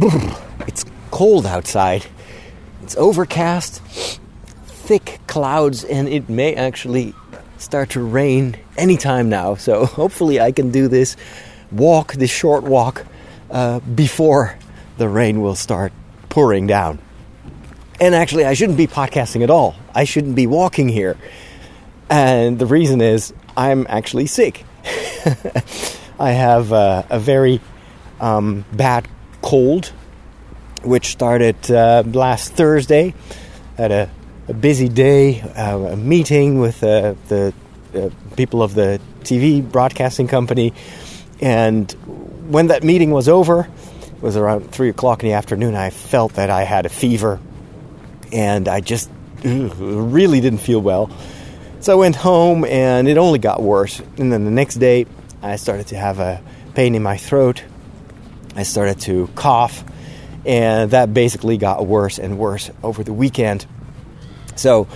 It's 0.00 0.84
cold 1.10 1.44
outside. 1.44 2.06
It's 2.82 2.96
overcast, 2.96 3.82
thick 3.82 5.18
clouds, 5.26 5.82
and 5.82 6.08
it 6.08 6.28
may 6.28 6.54
actually 6.54 7.14
start 7.56 7.90
to 7.90 8.00
rain 8.00 8.56
anytime 8.76 9.28
now. 9.28 9.56
So 9.56 9.86
hopefully, 9.86 10.40
I 10.40 10.52
can 10.52 10.70
do 10.70 10.86
this 10.86 11.16
walk, 11.72 12.12
this 12.12 12.30
short 12.30 12.62
walk, 12.62 13.06
uh, 13.50 13.80
before 13.80 14.56
the 14.98 15.08
rain 15.08 15.40
will 15.40 15.56
start 15.56 15.92
pouring 16.28 16.68
down. 16.68 17.00
And 18.00 18.14
actually, 18.14 18.44
I 18.44 18.54
shouldn't 18.54 18.78
be 18.78 18.86
podcasting 18.86 19.42
at 19.42 19.50
all. 19.50 19.74
I 19.96 20.04
shouldn't 20.04 20.36
be 20.36 20.46
walking 20.46 20.88
here. 20.88 21.16
And 22.08 22.56
the 22.56 22.66
reason 22.66 23.00
is 23.00 23.34
I'm 23.56 23.84
actually 23.88 24.26
sick. 24.26 24.64
I 26.20 26.30
have 26.30 26.72
uh, 26.72 27.02
a 27.10 27.18
very 27.18 27.60
um, 28.20 28.64
bad 28.72 29.08
cold, 29.42 29.92
which 30.82 31.06
started 31.06 31.70
uh, 31.70 32.02
last 32.06 32.52
Thursday. 32.52 33.14
Had 33.76 33.92
a, 33.92 34.10
a 34.48 34.54
busy 34.54 34.88
day, 34.88 35.40
uh, 35.40 35.78
a 35.78 35.96
meeting 35.96 36.58
with 36.58 36.82
uh, 36.82 37.14
the 37.28 37.52
uh, 37.94 38.10
people 38.36 38.62
of 38.62 38.74
the 38.74 39.00
TV 39.22 39.62
broadcasting 39.62 40.28
company. 40.28 40.72
And 41.40 41.90
when 42.48 42.68
that 42.68 42.82
meeting 42.82 43.10
was 43.10 43.28
over, 43.28 43.68
it 44.18 44.22
was 44.22 44.36
around 44.36 44.70
three 44.70 44.88
o'clock 44.88 45.22
in 45.22 45.28
the 45.28 45.34
afternoon, 45.34 45.74
I 45.74 45.90
felt 45.90 46.34
that 46.34 46.50
I 46.50 46.64
had 46.64 46.86
a 46.86 46.88
fever 46.88 47.38
and 48.32 48.68
I 48.68 48.80
just 48.80 49.10
ugh, 49.44 49.72
really 49.78 50.40
didn't 50.40 50.58
feel 50.58 50.80
well. 50.80 51.10
So 51.80 51.92
I 51.92 51.96
went 51.96 52.16
home 52.16 52.64
and 52.64 53.08
it 53.08 53.16
only 53.16 53.38
got 53.38 53.62
worse. 53.62 54.00
And 54.18 54.32
then 54.32 54.44
the 54.44 54.50
next 54.50 54.76
day, 54.76 55.06
I 55.40 55.56
started 55.56 55.86
to 55.88 55.96
have 55.96 56.18
a 56.18 56.42
pain 56.74 56.94
in 56.94 57.02
my 57.02 57.16
throat. 57.16 57.62
I 58.58 58.64
started 58.64 58.98
to 59.02 59.28
cough, 59.36 59.84
and 60.44 60.90
that 60.90 61.14
basically 61.14 61.58
got 61.58 61.86
worse 61.86 62.18
and 62.18 62.38
worse 62.38 62.72
over 62.82 63.04
the 63.04 63.12
weekend. 63.12 63.64
So 64.56 64.88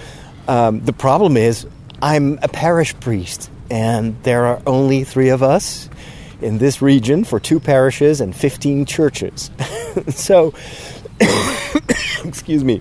um, 0.49 0.85
the 0.85 0.93
problem 0.93 1.37
is, 1.37 1.65
I'm 2.03 2.41
a 2.43 2.49
parish 2.49 2.99
priest, 2.99 3.49
and 3.71 4.21
there 4.25 4.47
are 4.47 4.61
only 4.67 5.05
three 5.05 5.29
of 5.29 5.45
us 5.45 5.89
in 6.41 6.59
this 6.59 6.83
region 6.83 7.23
for 7.23 7.39
two 7.39 7.61
parishes 7.61 8.21
and 8.21 8.35
15 8.35 8.85
churches. 8.85 9.53
so, 10.09 10.55
excuse 12.25 12.65
me. 12.65 12.81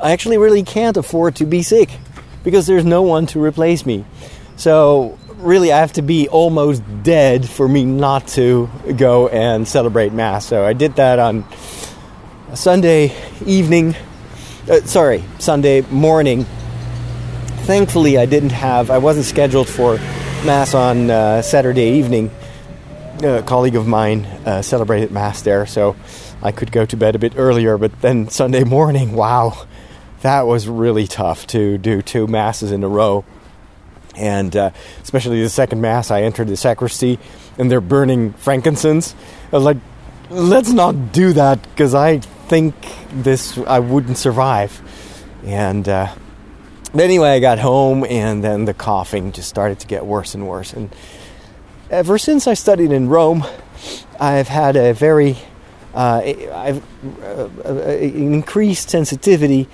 I 0.00 0.12
actually 0.12 0.38
really 0.38 0.62
can't 0.62 0.96
afford 0.96 1.36
to 1.36 1.44
be 1.44 1.62
sick 1.62 1.90
because 2.42 2.66
there's 2.66 2.86
no 2.86 3.02
one 3.02 3.26
to 3.26 3.44
replace 3.44 3.84
me. 3.84 4.06
So, 4.56 5.18
really, 5.42 5.72
I 5.72 5.78
have 5.78 5.94
to 5.94 6.02
be 6.02 6.28
almost 6.28 6.82
dead 7.02 7.48
for 7.48 7.68
me 7.68 7.84
not 7.84 8.28
to 8.28 8.70
go 8.96 9.28
and 9.28 9.66
celebrate 9.66 10.12
Mass. 10.12 10.46
So, 10.46 10.64
I 10.64 10.72
did 10.72 10.96
that 10.96 11.18
on 11.18 11.44
Sunday 12.54 13.12
evening. 13.46 13.96
Uh, 14.70 14.80
sorry, 14.82 15.24
Sunday 15.38 15.80
morning. 15.90 16.46
Thankfully, 17.64 18.18
I 18.18 18.26
didn't 18.26 18.52
have, 18.52 18.90
I 18.90 18.98
wasn't 18.98 19.26
scheduled 19.26 19.68
for 19.68 19.96
Mass 20.44 20.74
on 20.74 21.10
uh, 21.10 21.42
Saturday 21.42 21.98
evening. 21.98 22.30
A 23.22 23.42
colleague 23.42 23.76
of 23.76 23.86
mine 23.86 24.24
uh, 24.44 24.62
celebrated 24.62 25.12
Mass 25.12 25.42
there, 25.42 25.64
so 25.64 25.96
I 26.42 26.50
could 26.50 26.72
go 26.72 26.84
to 26.86 26.96
bed 26.96 27.14
a 27.14 27.18
bit 27.18 27.34
earlier. 27.36 27.78
But 27.78 28.00
then 28.00 28.28
Sunday 28.28 28.64
morning, 28.64 29.12
wow, 29.12 29.66
that 30.22 30.46
was 30.46 30.68
really 30.68 31.06
tough 31.06 31.46
to 31.48 31.78
do 31.78 32.02
two 32.02 32.26
Masses 32.26 32.72
in 32.72 32.82
a 32.82 32.88
row. 32.88 33.24
And 34.16 34.54
uh, 34.56 34.70
especially 35.02 35.42
the 35.42 35.48
second 35.48 35.80
Mass, 35.80 36.10
I 36.10 36.22
entered 36.22 36.48
the 36.48 36.56
sacristy 36.56 37.18
and 37.58 37.70
they're 37.70 37.80
burning 37.80 38.32
frankincense. 38.34 39.14
I 39.52 39.56
was 39.56 39.64
like, 39.64 39.78
let's 40.30 40.72
not 40.72 41.12
do 41.12 41.32
that 41.32 41.62
because 41.62 41.94
I 41.94 42.18
think 42.18 42.74
this, 43.12 43.58
I 43.58 43.78
wouldn't 43.78 44.18
survive. 44.18 44.80
And 45.44 45.88
uh, 45.88 46.14
anyway, 46.94 47.30
I 47.30 47.40
got 47.40 47.58
home 47.58 48.04
and 48.04 48.44
then 48.44 48.64
the 48.64 48.74
coughing 48.74 49.32
just 49.32 49.48
started 49.48 49.80
to 49.80 49.86
get 49.86 50.04
worse 50.04 50.34
and 50.34 50.46
worse. 50.46 50.72
And 50.72 50.94
ever 51.90 52.18
since 52.18 52.46
I 52.46 52.54
studied 52.54 52.92
in 52.92 53.08
Rome, 53.08 53.44
I've 54.20 54.48
had 54.48 54.76
a 54.76 54.92
very 54.92 55.38
uh, 55.94 56.22
I've 56.24 56.82
uh, 57.22 57.48
uh, 57.64 57.70
increased 57.98 58.90
sensitivity 58.90 59.68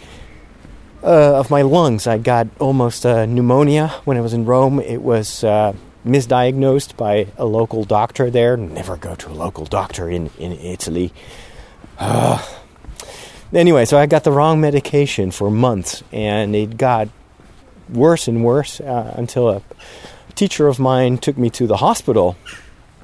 uh, 1.03 1.39
of 1.39 1.51
my 1.51 1.63
lungs. 1.63 2.07
I 2.07 2.19
got 2.19 2.49
almost 2.59 3.05
pneumonia 3.05 3.89
when 4.05 4.17
I 4.17 4.21
was 4.21 4.33
in 4.33 4.45
Rome. 4.45 4.81
It 4.81 5.03
was 5.03 5.45
uh, 5.45 5.75
misdiagnosed 6.05 6.97
by 6.97 7.29
a 7.37 7.45
local 7.45 7.85
doctor 7.85 8.31
there. 8.31 8.57
Never 8.57 8.97
go 8.97 9.15
to 9.15 9.29
a 9.31 9.35
local 9.35 9.65
doctor 9.65 10.09
in 10.09 10.31
in 10.39 10.53
Italy. 10.53 11.13
anyway, 13.53 13.85
so 13.85 13.99
I 13.99 14.07
got 14.07 14.25
the 14.25 14.33
wrong 14.33 14.61
medication 14.61 15.31
for 15.31 15.51
months, 15.51 16.03
and 16.13 16.55
it 16.55 16.77
got 16.77 17.09
worse 17.89 18.29
and 18.29 18.45
worse 18.45 18.81
uh, 18.81 19.15
until 19.17 19.49
a 19.49 19.63
teacher 20.35 20.69
of 20.69 20.79
mine 20.79 21.19
took 21.19 21.37
me 21.39 21.51
to 21.51 21.67
the 21.67 21.79
hospital. 21.79 22.37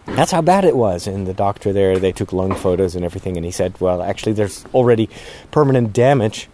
That's 0.07 0.33
how 0.33 0.43
bad 0.43 0.65
it 0.65 0.77
was. 0.77 1.07
And 1.07 1.27
the 1.27 1.33
doctor 1.33 1.73
there, 1.73 1.99
they 1.99 2.13
took 2.13 2.33
lung 2.33 2.55
photos 2.55 2.95
and 2.95 3.05
everything, 3.05 3.37
and 3.37 3.45
he 3.45 3.51
said, 3.51 3.81
"Well, 3.81 4.03
actually, 4.03 4.33
there's 4.33 4.65
already 4.75 5.09
permanent 5.51 5.93
damage 5.93 6.49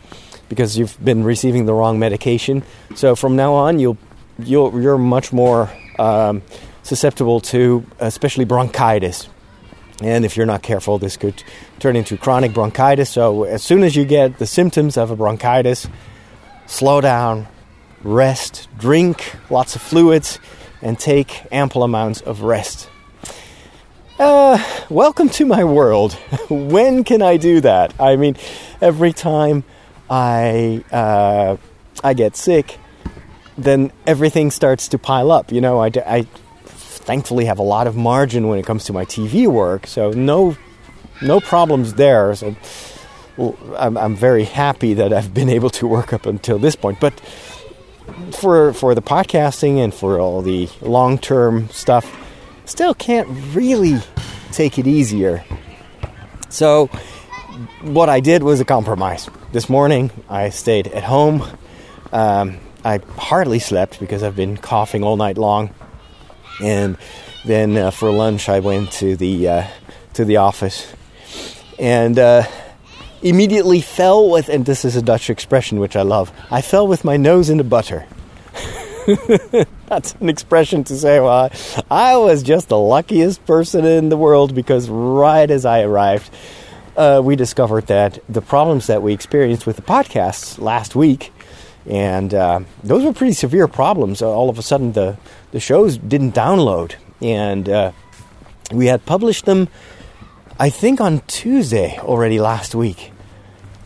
because 0.51 0.77
you've 0.77 1.03
been 1.03 1.25
receiving 1.25 1.65
the 1.65 1.73
wrong 1.73 1.99
medication. 1.99 2.63
So 2.95 3.17
from 3.17 3.37
now 3.37 3.55
on, 3.55 3.79
you'll 3.79 3.97
you'll 4.39 4.79
you're 4.83 4.99
much 4.99 5.33
more 5.33 5.71
um, 5.99 6.43
susceptible 6.83 7.41
to, 7.41 7.87
especially 8.01 8.45
bronchitis." 8.45 9.31
And 10.03 10.25
if 10.25 10.37
you're 10.37 10.47
not 10.47 10.63
careful, 10.63 10.99
this 10.99 11.17
could 11.17 11.43
turn 11.79 11.95
into 11.95 12.17
chronic 12.17 12.55
bronchitis. 12.55 13.11
So, 13.11 13.45
as 13.45 13.63
soon 13.63 13.83
as 13.83 13.97
you 13.97 14.05
get 14.05 14.39
the 14.39 14.47
symptoms 14.47 14.97
of 14.97 15.11
a 15.11 15.17
bronchitis, 15.17 15.87
slow 16.67 17.03
down, 17.03 17.47
rest, 18.03 18.69
drink 18.79 19.37
lots 19.51 19.77
of 19.77 19.83
fluids, 19.83 20.39
and 20.81 20.99
take 20.99 21.47
ample 21.53 21.83
amounts 21.83 22.23
of 22.23 22.43
rest. 22.43 22.89
Uh, 24.19 24.63
welcome 24.89 25.29
to 25.31 25.45
my 25.45 25.65
world. 25.65 26.13
when 26.51 27.05
can 27.05 27.21
I 27.21 27.37
do 27.37 27.61
that? 27.61 27.93
I 28.01 28.17
mean, 28.17 28.37
every 28.81 29.13
time 29.13 29.65
I 30.11 30.85
uh, 30.91 31.57
I 32.03 32.15
get 32.15 32.37
sick, 32.37 32.79
then 33.57 33.93
everything 34.07 34.51
starts 34.51 34.89
to 34.89 34.99
pile 34.99 35.31
up. 35.31 35.53
You 35.53 35.61
know, 35.61 35.81
I, 35.81 35.91
I 36.05 36.23
thankfully 36.65 37.45
have 37.45 37.59
a 37.59 37.63
lot 37.63 37.87
of 37.87 37.97
margin 37.97 38.49
when 38.49 38.59
it 38.59 38.67
comes 38.67 38.85
to 38.85 38.93
my 38.93 39.05
TV 39.05 39.47
work, 39.47 39.87
so 39.87 40.11
no 40.11 40.57
no 41.23 41.41
problems 41.41 41.95
there. 41.95 42.35
So 42.35 42.57
I'm, 43.79 43.97
I'm 43.97 44.17
very 44.17 44.45
happy 44.45 44.95
that 44.95 45.13
I've 45.13 45.33
been 45.33 45.49
able 45.49 45.71
to 45.71 45.87
work 45.87 46.13
up 46.13 46.27
until 46.27 46.59
this 46.59 46.77
point, 46.77 46.99
but 47.01 47.19
for 48.33 48.73
for 48.73 48.95
the 48.95 49.03
podcasting 49.03 49.79
and 49.79 49.95
for 49.95 50.19
all 50.19 50.43
the 50.43 50.69
long 50.81 51.19
term 51.19 51.69
stuff, 51.69 52.05
still 52.65 52.95
can't 52.95 53.29
really 53.55 53.99
take 54.53 54.79
it 54.79 54.87
easier. 54.87 55.45
So, 56.49 56.91
what 57.83 58.09
I 58.09 58.21
did 58.21 58.43
was 58.43 58.61
a 58.61 58.65
compromise. 58.65 59.29
This 59.53 59.69
morning, 59.69 60.11
I 60.29 60.51
stayed 60.51 60.87
at 60.89 61.05
home. 61.05 61.43
Um, 62.13 62.59
I 62.85 62.99
hardly 63.17 63.59
slept 63.59 64.01
because 64.01 64.23
I've 64.23 64.37
been 64.37 64.57
coughing 64.57 65.03
all 65.05 65.17
night 65.17 65.39
long, 65.39 65.75
and 66.63 66.97
then 67.45 67.77
uh, 67.77 67.91
for 67.91 68.11
lunch, 68.11 68.49
I 68.49 68.61
went 68.61 68.93
to 68.93 69.17
the 69.17 69.49
uh, 69.49 69.67
to 70.15 70.25
the 70.25 70.39
office, 70.39 70.93
and. 71.79 72.19
Uh, 72.19 72.45
immediately 73.23 73.83
fell 73.83 74.31
with, 74.31 74.49
and 74.49 74.65
this 74.65 74.83
is 74.83 74.97
a 74.97 75.03
Dutch 75.03 75.29
expression 75.29 75.79
which 75.79 75.95
I 75.95 76.01
love, 76.01 76.33
I 76.51 76.63
fell 76.63 76.87
with 76.87 77.05
my 77.05 77.19
nose 77.19 77.51
in 77.51 77.59
the 77.59 77.65
butter. 77.65 78.07
That's 79.87 80.15
an 80.21 80.29
expression 80.29 80.85
to 80.85 80.97
say, 80.97 81.21
well, 81.21 81.51
I 81.91 82.17
was 82.17 82.43
just 82.43 82.69
the 82.69 82.79
luckiest 82.79 83.45
person 83.45 83.85
in 83.85 84.09
the 84.09 84.17
world 84.17 84.55
because 84.55 84.89
right 84.89 85.51
as 85.51 85.65
I 85.65 85.83
arrived, 85.83 86.31
uh, 87.01 87.21
we 87.23 87.37
discovered 87.37 87.87
that 87.87 88.19
the 88.29 88.43
problems 88.43 88.87
that 88.87 89.03
we 89.03 89.13
experienced 89.13 89.67
with 89.67 89.77
the 89.77 89.83
podcasts 89.83 90.59
last 90.59 90.95
week, 90.95 91.33
and 91.87 92.35
uh, 92.35 92.61
those 92.85 93.05
were 93.05 93.13
pretty 93.13 93.33
severe 93.33 93.67
problems. 93.67 94.23
all 94.23 94.51
of 94.51 94.59
a 94.59 94.63
sudden, 94.63 94.93
the, 94.93 95.17
the 95.53 95.61
shows 95.61 95.99
didn't 95.99 96.35
download, 96.35 96.95
and 97.21 97.69
uh, 97.69 97.93
we 98.73 98.87
had 98.87 99.05
published 99.07 99.47
them 99.47 99.69
I 100.61 100.69
think 100.69 101.01
on 101.01 101.21
Tuesday 101.27 101.99
already 102.01 102.39
last 102.39 102.75
week. 102.75 103.13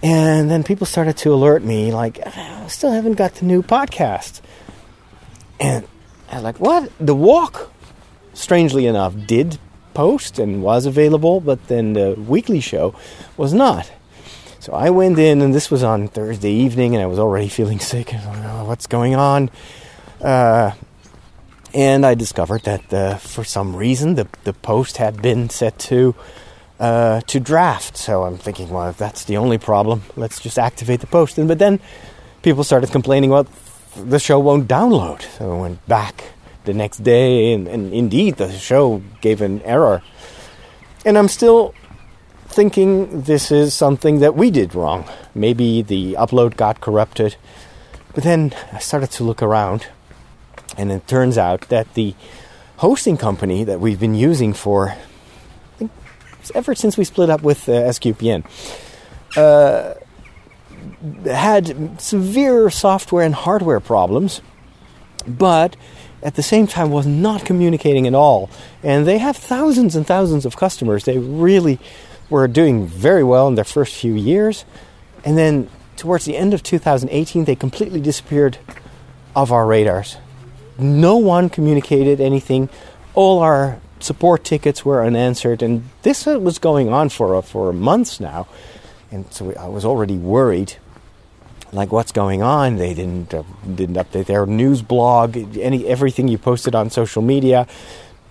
And 0.03 0.51
then 0.51 0.65
people 0.65 0.89
started 0.89 1.17
to 1.19 1.33
alert 1.33 1.63
me, 1.63 1.93
like, 1.93 2.19
I 2.27 2.67
still 2.67 2.91
haven't 2.91 3.13
got 3.13 3.37
the 3.37 3.45
new 3.45 3.63
podcast. 3.63 4.41
And 5.61 5.87
I 6.33 6.35
was 6.35 6.43
like, 6.43 6.59
what? 6.59 6.91
The 6.99 7.15
walk, 7.15 7.71
strangely 8.33 8.87
enough, 8.87 9.15
did 9.25 9.61
post 9.95 10.39
and 10.39 10.63
was 10.63 10.87
available, 10.87 11.41
but 11.41 11.69
then 11.69 11.95
the 11.95 12.15
weekly 12.15 12.61
show 12.61 12.95
was 13.37 13.55
not. 13.55 13.91
So 14.61 14.73
I 14.73 14.91
went 14.91 15.19
in, 15.19 15.43
and 15.43 15.55
this 15.55 15.71
was 15.71 15.83
on 15.83 16.09
Thursday 16.09 16.51
evening, 16.51 16.95
and 16.95 17.03
I 17.03 17.07
was 17.07 17.19
already 17.19 17.49
feeling 17.49 17.79
sick. 17.93 18.15
I 18.15 18.25
don't 18.25 18.43
know 18.43 18.65
what's 18.65 18.87
going 18.87 19.15
on. 19.15 19.51
Uh, 20.21 20.73
and 21.75 22.07
I 22.07 22.15
discovered 22.15 22.63
that 22.63 22.93
uh, 22.93 23.17
for 23.19 23.45
some 23.45 23.75
reason 23.75 24.15
the, 24.15 24.29
the 24.45 24.53
post 24.53 24.97
had 24.97 25.21
been 25.21 25.51
set 25.51 25.79
to 25.91 26.15
uh, 26.79 27.21
to 27.23 27.41
draft. 27.41 27.97
So 27.97 28.25
I'm 28.25 28.39
thinking, 28.39 28.69
well, 28.71 28.89
if 28.89 28.97
that's 28.97 29.25
the 29.25 29.37
only 29.37 29.59
problem, 29.59 30.03
let's 30.17 30.41
just 30.41 30.59
activate 30.59 31.01
the 31.01 31.07
post. 31.07 31.37
And 31.39 31.49
but 31.49 31.59
then 31.59 31.81
people 32.43 32.65
started 32.65 32.91
complaining, 32.91 33.31
well, 33.31 33.47
the 33.97 34.19
show 34.19 34.39
won't 34.39 34.69
download. 34.69 35.23
So 35.39 35.53
I 35.53 35.61
went 35.61 35.87
back 35.87 36.34
the 36.65 36.75
next 36.75 36.99
day, 37.03 37.53
and, 37.53 37.69
and 37.69 37.93
indeed, 37.93 38.37
the 38.37 38.51
show 38.53 39.03
gave 39.21 39.41
an 39.41 39.63
error. 39.63 40.03
And 41.05 41.19
I'm 41.19 41.29
still 41.29 41.75
thinking 42.49 43.23
this 43.23 43.51
is 43.51 43.75
something 43.75 44.21
that 44.21 44.35
we 44.35 44.51
did 44.51 44.75
wrong. 44.75 45.05
Maybe 45.35 45.83
the 45.83 46.15
upload 46.15 46.57
got 46.57 46.81
corrupted. 46.81 47.37
But 48.15 48.25
then 48.25 48.55
I 48.73 48.79
started 48.79 49.11
to 49.13 49.25
look 49.25 49.43
around, 49.43 49.89
and 50.79 50.93
it 50.93 51.07
turns 51.07 51.37
out 51.37 51.63
that 51.69 51.95
the 51.95 52.15
hosting 52.77 53.17
company 53.17 53.65
that 53.65 53.81
we've 53.81 53.99
been 53.99 54.15
using 54.15 54.53
for, 54.53 54.95
think, 55.79 55.91
ever 56.55 56.75
since 56.75 56.97
we 56.97 57.05
split 57.05 57.29
up 57.29 57.43
with 57.43 57.69
uh, 57.69 57.73
SQPN, 57.73 58.45
uh, 59.37 59.95
had 61.27 62.01
severe 62.01 62.71
software 62.71 63.25
and 63.25 63.35
hardware 63.35 63.81
problems, 63.81 64.41
but 65.27 65.77
at 66.25 66.35
the 66.35 66.43
same 66.43 66.67
time 66.67 66.91
was 66.91 67.07
not 67.07 67.45
communicating 67.45 68.07
at 68.07 68.15
all. 68.15 68.49
And 68.83 69.07
they 69.07 69.19
have 69.19 69.37
thousands 69.37 69.95
and 69.95 70.07
thousands 70.07 70.47
of 70.47 70.57
customers. 70.57 71.05
They 71.05 71.19
really 71.19 71.79
were 72.31 72.49
doing 72.49 72.87
very 72.87 73.23
well 73.23 73.47
in 73.47 73.55
their 73.55 73.65
first 73.65 73.95
few 73.95 74.15
years. 74.15 74.65
And 75.25 75.37
then 75.37 75.69
towards 75.97 76.25
the 76.25 76.37
end 76.37 76.55
of 76.55 76.63
2018, 76.63 77.45
they 77.45 77.55
completely 77.55 78.01
disappeared 78.01 78.57
off 79.37 79.51
our 79.51 79.67
radars. 79.67 80.17
No 80.79 81.17
one 81.19 81.51
communicated 81.51 82.21
anything. 82.21 82.71
All 83.15 83.41
our 83.41 83.79
support 84.01 84.45
tickets 84.45 84.85
were 84.85 85.05
unanswered, 85.05 85.63
and 85.63 85.89
this 86.03 86.27
was 86.27 86.59
going 86.59 86.89
on 86.89 87.11
for 87.11 87.41
for 87.43 87.73
months 87.73 88.19
now. 88.19 88.49
And 89.11 89.33
so 89.33 89.53
I 89.53 89.69
was 89.69 89.85
already 89.85 90.17
worried 90.17 90.75
like 91.75 91.93
what's 91.93 92.13
going 92.13 92.43
on. 92.43 92.77
They 92.77 92.95
didn't 92.95 93.35
uh, 93.35 93.43
didn't 93.75 93.97
update 93.97 94.27
their 94.27 94.47
news 94.47 94.83
blog, 94.83 95.37
any 95.59 95.87
everything 95.87 96.29
you 96.29 96.39
posted 96.39 96.75
on 96.75 96.91
social 96.91 97.23
media. 97.23 97.67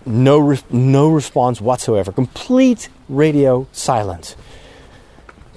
No 0.06 0.40
re- 0.40 0.60
no 0.70 1.10
response 1.10 1.62
whatsoever. 1.62 2.12
Complete 2.12 2.90
radio 3.08 3.68
silence. 3.72 4.36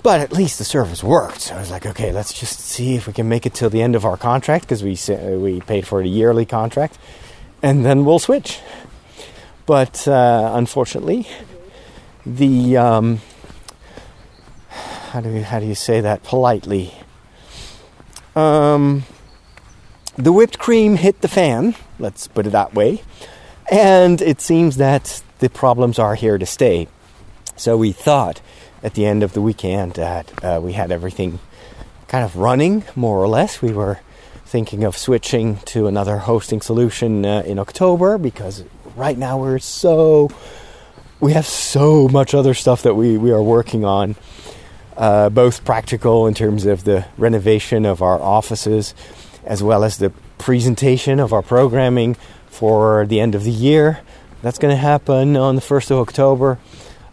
But 0.02 0.20
at 0.20 0.32
least 0.32 0.58
the 0.58 0.64
service 0.64 1.02
worked. 1.02 1.40
So 1.40 1.56
I 1.56 1.58
was 1.58 1.70
like, 1.70 1.84
okay, 1.84 2.12
let's 2.12 2.32
just 2.32 2.60
see 2.60 2.94
if 2.94 3.08
we 3.08 3.12
can 3.12 3.28
make 3.28 3.44
it 3.44 3.54
till 3.54 3.70
the 3.70 3.82
end 3.82 3.96
of 3.96 4.04
our 4.04 4.16
contract 4.16 4.64
because 4.64 4.82
we 4.84 4.96
we 5.36 5.60
paid 5.60 5.86
for 5.86 6.00
it 6.00 6.06
a 6.06 6.08
yearly 6.08 6.46
contract, 6.46 6.98
and 7.62 7.84
then 7.84 8.04
we'll 8.04 8.20
switch. 8.20 8.60
But 9.66 10.06
uh, 10.06 10.52
unfortunately, 10.54 11.26
the 12.24 12.76
um, 12.76 13.20
how 15.10 15.20
do 15.20 15.30
you, 15.30 15.42
how 15.42 15.58
do 15.58 15.66
you 15.66 15.74
say 15.74 16.00
that 16.00 16.22
politely? 16.22 16.92
Um, 18.36 19.04
the 20.16 20.32
whipped 20.32 20.58
cream 20.58 20.96
hit 20.96 21.22
the 21.22 21.28
fan, 21.28 21.74
let's 21.98 22.28
put 22.28 22.46
it 22.46 22.50
that 22.50 22.74
way, 22.74 23.02
and 23.70 24.20
it 24.20 24.40
seems 24.40 24.76
that 24.76 25.22
the 25.38 25.48
problems 25.48 25.98
are 25.98 26.14
here 26.14 26.38
to 26.38 26.46
stay. 26.46 26.88
So 27.56 27.76
we 27.76 27.92
thought 27.92 28.42
at 28.82 28.94
the 28.94 29.06
end 29.06 29.22
of 29.22 29.32
the 29.32 29.40
weekend 29.40 29.94
that 29.94 30.44
uh, 30.44 30.60
we 30.62 30.74
had 30.74 30.92
everything 30.92 31.38
kind 32.08 32.24
of 32.24 32.36
running, 32.36 32.84
more 32.94 33.18
or 33.18 33.26
less. 33.26 33.62
We 33.62 33.72
were 33.72 34.00
thinking 34.44 34.84
of 34.84 34.96
switching 34.96 35.56
to 35.66 35.86
another 35.86 36.18
hosting 36.18 36.60
solution 36.60 37.24
uh, 37.24 37.42
in 37.46 37.58
October 37.58 38.18
because 38.18 38.64
right 38.94 39.18
now 39.18 39.38
we're 39.38 39.58
so 39.58 40.30
we 41.20 41.32
have 41.32 41.46
so 41.46 42.08
much 42.08 42.34
other 42.34 42.54
stuff 42.54 42.82
that 42.82 42.94
we, 42.94 43.16
we 43.16 43.32
are 43.32 43.42
working 43.42 43.84
on 43.84 44.16
uh, 44.96 45.28
both 45.30 45.64
practical 45.64 46.26
in 46.26 46.34
terms 46.34 46.66
of 46.66 46.84
the 46.84 47.06
renovation 47.18 47.84
of 47.84 48.02
our 48.02 48.20
offices 48.20 48.94
as 49.44 49.62
well 49.62 49.84
as 49.84 49.98
the 49.98 50.10
presentation 50.38 51.20
of 51.20 51.32
our 51.32 51.42
programming 51.42 52.16
for 52.46 53.06
the 53.06 53.20
end 53.20 53.34
of 53.34 53.44
the 53.44 53.50
year. 53.50 54.00
That's 54.42 54.58
going 54.58 54.72
to 54.72 54.80
happen 54.80 55.36
on 55.36 55.54
the 55.56 55.62
1st 55.62 55.92
of 55.92 55.98
October. 55.98 56.58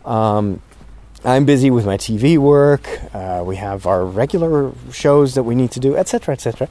Um, 0.06 0.62
I'm 1.26 1.46
busy 1.46 1.72
with 1.72 1.86
my 1.86 1.96
TV 1.96 2.38
work. 2.38 2.88
Uh, 3.14 3.44
we 3.46 3.56
have 3.56 3.86
our 3.86 4.04
regular 4.04 4.74
shows 4.92 5.36
that 5.36 5.44
we 5.44 5.56
need 5.56 5.72
to 5.72 5.80
do, 5.80 5.96
etc., 5.96 6.34
etc. 6.34 6.68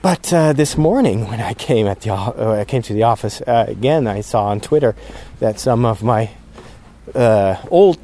But 0.00 0.32
uh, 0.32 0.52
this 0.54 0.78
morning, 0.78 1.28
when 1.28 1.40
I 1.40 1.52
came 1.52 1.86
at 1.86 2.00
the 2.00 2.12
uh, 2.12 2.60
I 2.60 2.64
came 2.64 2.82
to 2.82 2.94
the 2.94 3.02
office 3.02 3.42
uh, 3.42 3.66
again, 3.68 4.06
I 4.06 4.22
saw 4.22 4.46
on 4.46 4.60
Twitter 4.60 4.94
that 5.40 5.60
some 5.60 5.84
of 5.84 6.02
my 6.02 6.30
uh, 7.14 7.56
old 7.70 7.98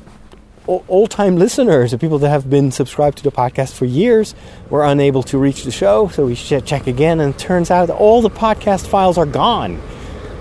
old 0.67 1.11
time 1.11 1.37
listeners, 1.37 1.91
the 1.91 1.99
people 1.99 2.19
that 2.19 2.29
have 2.29 2.49
been 2.49 2.71
subscribed 2.71 3.19
to 3.19 3.25
the 3.25 3.33
podcast 3.33 3.75
for 3.75 3.85
years, 3.85 4.35
were 4.71 4.85
unable 4.85 5.23
to 5.25 5.39
reach 5.39 5.65
the 5.65 5.71
show. 5.71 6.09
So 6.09 6.27
we 6.27 6.35
check 6.35 6.87
again, 6.87 7.21
and 7.21 7.35
it 7.35 7.39
turns 7.39 7.71
out 7.71 7.91
all 7.91 8.23
the 8.23 8.31
podcast 8.31 8.87
files 8.87 9.19
are 9.19 9.27
gone. 9.27 9.81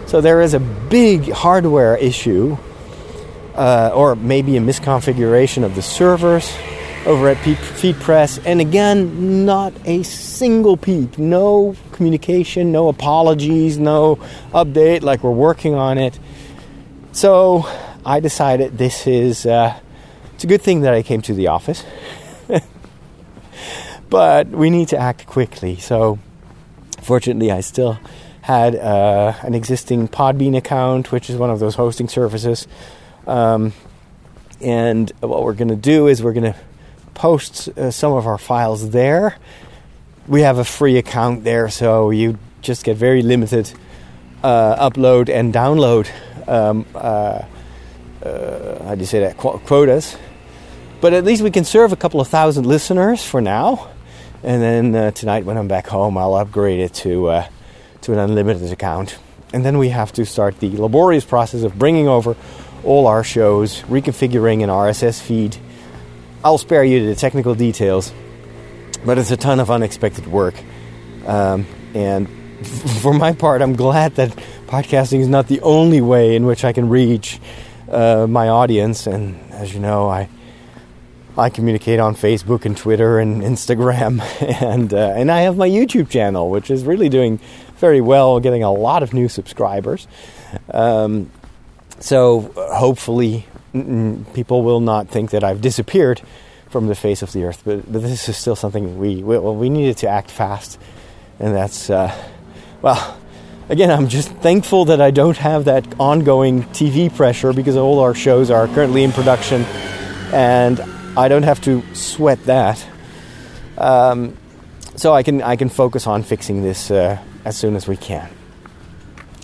So 0.05 0.21
there 0.21 0.41
is 0.41 0.53
a 0.53 0.59
big 0.59 1.29
hardware 1.31 1.97
issue, 1.97 2.57
uh, 3.55 3.91
or 3.93 4.15
maybe 4.15 4.57
a 4.57 4.61
misconfiguration 4.61 5.63
of 5.63 5.75
the 5.75 5.81
servers 5.81 6.51
over 7.05 7.27
at 7.27 7.37
FeedPress. 7.37 8.41
And 8.45 8.61
again, 8.61 9.45
not 9.45 9.73
a 9.85 10.03
single 10.03 10.77
peep, 10.77 11.17
no 11.17 11.75
communication, 11.91 12.71
no 12.71 12.87
apologies, 12.87 13.77
no 13.77 14.15
update. 14.53 15.01
Like 15.01 15.23
we're 15.23 15.31
working 15.31 15.73
on 15.75 15.97
it. 15.97 16.17
So 17.11 17.65
I 18.05 18.19
decided 18.19 18.77
this 18.77 19.05
is. 19.05 19.45
Uh, 19.45 19.79
it's 20.43 20.51
a 20.51 20.57
good 20.57 20.61
thing 20.61 20.81
that 20.81 20.93
I 20.93 21.03
came 21.03 21.21
to 21.21 21.33
the 21.33 21.47
office. 21.47 21.85
but 24.09 24.49
we 24.49 24.69
need 24.69 24.89
to 24.89 24.97
act 24.97 25.25
quickly. 25.25 25.77
So, 25.77 26.19
fortunately, 27.01 27.49
I 27.49 27.61
still 27.61 27.97
had 28.41 28.75
uh, 28.75 29.35
an 29.43 29.53
existing 29.53 30.09
Podbean 30.09 30.57
account, 30.57 31.13
which 31.13 31.29
is 31.29 31.37
one 31.37 31.49
of 31.49 31.61
those 31.61 31.75
hosting 31.75 32.09
services. 32.09 32.67
Um, 33.25 33.71
and 34.59 35.09
what 35.21 35.45
we're 35.45 35.53
going 35.53 35.69
to 35.69 35.77
do 35.77 36.07
is 36.07 36.21
we're 36.21 36.33
going 36.33 36.51
to 36.51 36.59
post 37.13 37.69
uh, 37.69 37.89
some 37.89 38.11
of 38.11 38.27
our 38.27 38.37
files 38.37 38.89
there. 38.89 39.37
We 40.27 40.41
have 40.41 40.57
a 40.57 40.65
free 40.65 40.97
account 40.97 41.45
there, 41.45 41.69
so 41.69 42.09
you 42.09 42.37
just 42.61 42.83
get 42.83 42.97
very 42.97 43.21
limited 43.21 43.71
uh, 44.43 44.89
upload 44.89 45.29
and 45.29 45.53
download. 45.53 46.09
Um, 46.49 46.85
uh, 46.93 47.43
uh 48.25 48.83
how 48.83 48.95
do 48.95 48.99
you 48.99 49.05
say 49.05 49.21
that? 49.21 49.37
Qu- 49.37 49.59
quotas. 49.59 50.17
But 51.03 51.11
at 51.11 51.25
least 51.25 51.43
we 51.43 51.51
can 51.51 51.65
serve 51.65 51.91
a 51.91 51.97
couple 51.97 52.21
of 52.21 52.29
thousand 52.29 52.65
listeners 52.65 53.21
for 53.21 53.41
now. 53.41 53.89
And 54.41 54.61
then 54.61 54.95
uh, 54.95 55.11
tonight, 55.11 55.43
when 55.43 55.57
I'm 55.57 55.67
back 55.67 55.85
home, 55.85 56.17
I'll 56.17 56.35
upgrade 56.35 56.79
it 56.79 56.93
to 57.03 57.27
uh, 57.27 57.47
to 58.03 58.13
an 58.13 58.19
unlimited 58.19 58.71
account. 58.71 59.17
And 59.51 59.65
then 59.65 59.79
we 59.79 59.89
have 59.89 60.13
to 60.13 60.25
start 60.25 60.61
the 60.61 60.69
laborious 60.69 61.25
process 61.25 61.63
of 61.63 61.77
bringing 61.77 62.07
over 62.07 62.37
all 62.85 63.07
our 63.07 63.21
shows, 63.21 63.81
reconfiguring 63.81 64.63
an 64.63 64.69
RSS 64.69 65.21
feed. 65.21 65.57
I'll 66.41 66.57
spare 66.57 66.85
you 66.85 67.05
the 67.05 67.15
technical 67.15 67.53
details, 67.53 68.13
but 69.05 69.17
it's 69.17 69.31
a 69.31 69.35
ton 69.35 69.59
of 69.59 69.69
unexpected 69.69 70.25
work. 70.25 70.55
Um, 71.25 71.65
and 71.93 72.29
for 73.01 73.13
my 73.13 73.33
part, 73.33 73.61
I'm 73.61 73.75
glad 73.75 74.15
that 74.15 74.29
podcasting 74.67 75.19
is 75.19 75.27
not 75.27 75.49
the 75.49 75.59
only 75.63 75.99
way 75.99 76.37
in 76.37 76.45
which 76.45 76.63
I 76.63 76.71
can 76.71 76.87
reach 76.87 77.41
uh, 77.89 78.25
my 78.25 78.47
audience. 78.47 79.05
And 79.05 79.51
as 79.51 79.73
you 79.73 79.81
know, 79.81 80.09
I 80.09 80.29
I 81.37 81.49
communicate 81.49 81.99
on 81.99 82.15
Facebook 82.15 82.65
and 82.65 82.77
Twitter 82.77 83.17
and 83.17 83.41
Instagram, 83.41 84.21
and 84.61 84.93
uh, 84.93 85.13
and 85.15 85.31
I 85.31 85.41
have 85.41 85.57
my 85.57 85.67
YouTube 85.67 86.09
channel, 86.09 86.49
which 86.49 86.69
is 86.69 86.83
really 86.83 87.09
doing 87.09 87.39
very 87.77 88.01
well, 88.01 88.39
getting 88.39 88.63
a 88.63 88.71
lot 88.71 89.03
of 89.03 89.13
new 89.13 89.27
subscribers. 89.27 90.07
Um, 90.69 91.31
so 91.99 92.51
hopefully, 92.55 93.47
people 94.33 94.61
will 94.61 94.79
not 94.79 95.07
think 95.09 95.31
that 95.31 95.43
I've 95.43 95.61
disappeared 95.61 96.21
from 96.69 96.87
the 96.87 96.95
face 96.95 97.21
of 97.21 97.31
the 97.31 97.45
earth. 97.45 97.63
But, 97.65 97.91
but 97.91 98.01
this 98.01 98.29
is 98.29 98.37
still 98.37 98.55
something 98.55 98.99
we 98.99 99.23
well, 99.23 99.55
we 99.55 99.69
needed 99.69 99.97
to 99.97 100.09
act 100.09 100.29
fast, 100.29 100.79
and 101.39 101.55
that's 101.55 101.89
uh, 101.89 102.13
well. 102.81 103.19
Again, 103.69 103.89
I'm 103.89 104.09
just 104.09 104.29
thankful 104.29 104.85
that 104.85 104.99
I 104.99 105.09
don't 105.09 105.37
have 105.37 105.65
that 105.65 105.85
ongoing 105.97 106.63
TV 106.63 107.15
pressure 107.15 107.53
because 107.53 107.77
all 107.77 107.99
our 107.99 108.13
shows 108.13 108.51
are 108.51 108.67
currently 108.67 109.05
in 109.05 109.13
production, 109.13 109.63
and 110.33 110.81
I 111.15 111.27
don't 111.27 111.43
have 111.43 111.61
to 111.61 111.83
sweat 111.93 112.43
that. 112.45 112.83
Um, 113.77 114.37
so 114.95 115.13
I 115.13 115.23
can 115.23 115.41
I 115.41 115.55
can 115.55 115.69
focus 115.69 116.07
on 116.07 116.23
fixing 116.23 116.63
this 116.63 116.91
uh, 116.91 117.17
as 117.45 117.57
soon 117.57 117.75
as 117.75 117.87
we 117.87 117.97
can. 117.97 118.29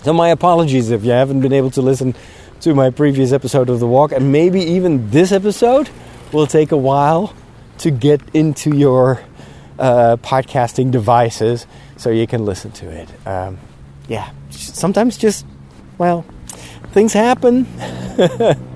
So 0.02 0.12
my 0.12 0.28
apologies 0.28 0.90
if 0.90 1.04
you 1.04 1.10
haven't 1.10 1.40
been 1.40 1.52
able 1.52 1.70
to 1.72 1.82
listen 1.82 2.14
to 2.60 2.74
my 2.74 2.90
previous 2.90 3.32
episode 3.32 3.68
of 3.68 3.80
the 3.80 3.86
walk, 3.86 4.12
and 4.12 4.32
maybe 4.32 4.60
even 4.60 5.10
this 5.10 5.32
episode 5.32 5.90
will 6.32 6.46
take 6.46 6.72
a 6.72 6.76
while 6.76 7.34
to 7.78 7.90
get 7.90 8.20
into 8.34 8.76
your 8.76 9.22
uh, 9.78 10.16
podcasting 10.22 10.90
devices 10.90 11.66
so 11.96 12.10
you 12.10 12.26
can 12.26 12.44
listen 12.44 12.70
to 12.72 12.90
it. 12.90 13.08
Um, 13.26 13.58
yeah, 14.08 14.30
sometimes 14.50 15.16
just 15.18 15.46
well, 15.98 16.24
things 16.92 17.12
happen. 17.12 17.66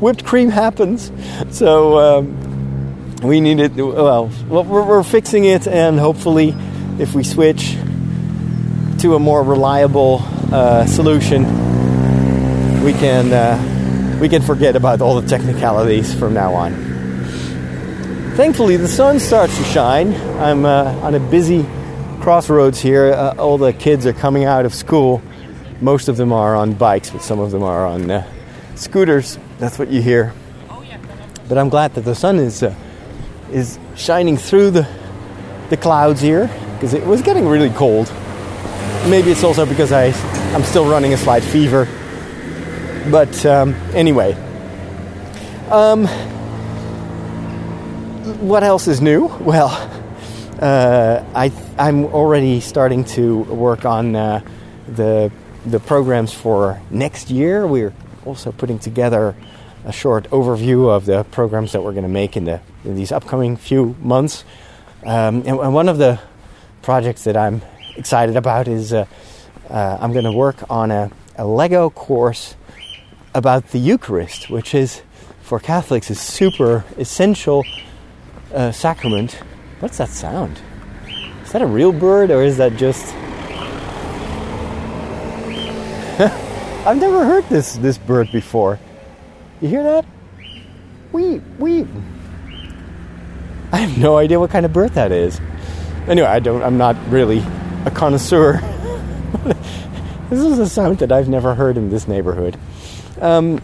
whipped 0.00 0.24
cream 0.24 0.48
happens. 0.48 1.12
So 1.50 1.98
um, 1.98 3.20
we 3.22 3.40
need 3.40 3.60
it. 3.60 3.74
Well, 3.76 4.30
we're, 4.48 4.84
we're 4.84 5.02
fixing 5.02 5.44
it, 5.44 5.66
and 5.66 5.98
hopefully, 5.98 6.54
if 6.98 7.14
we 7.14 7.22
switch 7.22 7.76
to 9.00 9.14
a 9.14 9.18
more 9.18 9.42
reliable 9.42 10.22
uh, 10.52 10.86
solution, 10.86 11.44
we 12.82 12.92
can 12.92 13.32
uh, 13.32 14.18
we 14.20 14.28
can 14.28 14.42
forget 14.42 14.76
about 14.76 15.00
all 15.00 15.20
the 15.20 15.28
technicalities 15.28 16.14
from 16.14 16.34
now 16.34 16.54
on. 16.54 16.72
Thankfully, 18.36 18.76
the 18.76 18.88
sun 18.88 19.20
starts 19.20 19.56
to 19.58 19.64
shine. 19.64 20.14
I'm 20.38 20.64
uh, 20.64 20.98
on 21.02 21.14
a 21.14 21.20
busy 21.20 21.66
crossroads 22.20 22.80
here. 22.80 23.12
Uh, 23.12 23.34
all 23.36 23.58
the 23.58 23.72
kids 23.72 24.06
are 24.06 24.12
coming 24.12 24.44
out 24.44 24.64
of 24.64 24.74
school. 24.74 25.22
Most 25.80 26.08
of 26.08 26.16
them 26.16 26.32
are 26.32 26.54
on 26.56 26.74
bikes, 26.74 27.10
but 27.10 27.22
some 27.22 27.38
of 27.38 27.50
them 27.50 27.62
are 27.62 27.86
on 27.86 28.10
uh, 28.10 28.30
scooters. 28.76 29.38
That's 29.60 29.78
what 29.78 29.90
you 29.90 30.00
hear. 30.00 30.32
But 31.46 31.58
I'm 31.58 31.68
glad 31.68 31.92
that 31.94 32.00
the 32.00 32.14
sun 32.14 32.38
is 32.38 32.62
uh, 32.62 32.74
is 33.52 33.78
shining 33.94 34.38
through 34.38 34.70
the 34.70 34.88
the 35.68 35.76
clouds 35.76 36.22
here 36.22 36.48
because 36.74 36.94
it 36.94 37.04
was 37.04 37.20
getting 37.20 37.46
really 37.46 37.68
cold. 37.68 38.10
Maybe 39.06 39.30
it's 39.30 39.44
also 39.44 39.66
because 39.66 39.92
I 39.92 40.12
I'm 40.54 40.64
still 40.64 40.88
running 40.88 41.12
a 41.12 41.18
slight 41.18 41.42
fever. 41.42 41.86
But 43.10 43.44
um, 43.44 43.74
anyway, 43.92 44.32
um, 45.70 46.06
what 48.40 48.62
else 48.62 48.88
is 48.88 49.02
new? 49.02 49.28
Well, 49.40 49.68
uh, 50.58 51.22
I 51.34 51.52
I'm 51.78 52.06
already 52.06 52.60
starting 52.60 53.04
to 53.16 53.40
work 53.40 53.84
on 53.84 54.16
uh, 54.16 54.40
the 54.88 55.30
the 55.66 55.80
programs 55.80 56.32
for 56.32 56.80
next 56.90 57.28
year. 57.28 57.66
We're 57.66 57.92
also 58.24 58.52
putting 58.52 58.78
together 58.78 59.34
a 59.84 59.92
short 59.92 60.28
overview 60.30 60.88
of 60.88 61.06
the 61.06 61.24
programs 61.24 61.72
that 61.72 61.82
we're 61.82 61.92
going 61.92 62.04
to 62.04 62.08
make 62.08 62.36
in 62.36 62.44
the 62.44 62.60
in 62.84 62.94
these 62.94 63.12
upcoming 63.12 63.56
few 63.56 63.96
months. 64.00 64.44
Um, 65.04 65.42
and, 65.46 65.58
and, 65.58 65.74
one 65.74 65.88
of 65.88 65.98
the 65.98 66.20
projects 66.82 67.24
that 67.24 67.36
I'm 67.36 67.62
excited 67.96 68.36
about 68.36 68.68
is 68.68 68.92
uh, 68.92 69.06
uh, 69.68 69.98
I'm 70.00 70.12
going 70.12 70.24
to 70.24 70.32
work 70.32 70.70
on 70.70 70.90
a, 70.90 71.10
a, 71.36 71.46
Lego 71.46 71.88
course 71.88 72.54
about 73.34 73.70
the 73.70 73.78
Eucharist, 73.78 74.50
which 74.50 74.74
is 74.74 75.02
for 75.42 75.58
Catholics 75.58 76.10
a 76.10 76.14
super 76.14 76.84
essential 76.98 77.64
uh, 78.52 78.72
sacrament. 78.72 79.40
What's 79.80 79.96
that 79.98 80.10
sound? 80.10 80.60
Is 81.42 81.52
that 81.52 81.62
a 81.62 81.66
real 81.66 81.92
bird 81.92 82.30
or 82.30 82.42
is 82.42 82.58
that 82.58 82.76
just? 82.76 83.14
I've 86.86 86.96
never 86.96 87.26
heard 87.26 87.46
this 87.50 87.76
this 87.76 87.98
bird 87.98 88.32
before. 88.32 88.78
You 89.60 89.68
hear 89.68 89.82
that? 89.82 90.06
Weep, 91.12 91.42
weep. 91.58 91.86
I 93.70 93.76
have 93.76 93.98
no 93.98 94.16
idea 94.16 94.40
what 94.40 94.50
kind 94.50 94.64
of 94.64 94.72
bird 94.72 94.92
that 94.92 95.12
is. 95.12 95.38
Anyway, 96.08 96.26
I 96.26 96.38
don't. 96.38 96.62
I'm 96.62 96.78
not 96.78 96.96
really 97.10 97.44
a 97.84 97.90
connoisseur. 97.90 98.60
this 100.30 100.40
is 100.40 100.58
a 100.58 100.66
sound 100.66 101.00
that 101.00 101.12
I've 101.12 101.28
never 101.28 101.54
heard 101.54 101.76
in 101.76 101.90
this 101.90 102.08
neighborhood. 102.08 102.58
Um, 103.20 103.60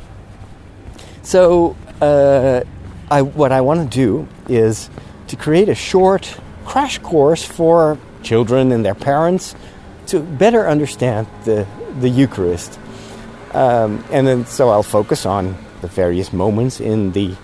so, 1.23 1.75
uh, 2.03 2.65
I, 3.11 3.23
what 3.23 3.51
I 3.51 3.63
want 3.63 3.91
to 3.91 3.97
do 3.97 4.29
is 4.47 4.91
to 5.29 5.37
create 5.37 5.71
a 5.71 5.75
short 5.75 6.39
crash 6.67 6.99
course 6.99 7.47
for 7.47 7.99
children 8.23 8.73
and 8.73 8.85
their 8.85 8.95
parents 8.95 9.55
to 10.09 10.21
better 10.21 10.69
understand 10.69 11.27
the 11.45 11.67
the 11.99 12.11
Eucharist 12.11 12.79
um, 13.57 14.05
and 14.11 14.27
then, 14.27 14.45
so 14.45 14.69
I'll 14.69 14.83
focus 14.83 15.25
on 15.25 15.57
the 15.81 15.89
various 15.89 16.31
moments 16.31 16.79
in 16.79 17.13
the 17.13 17.35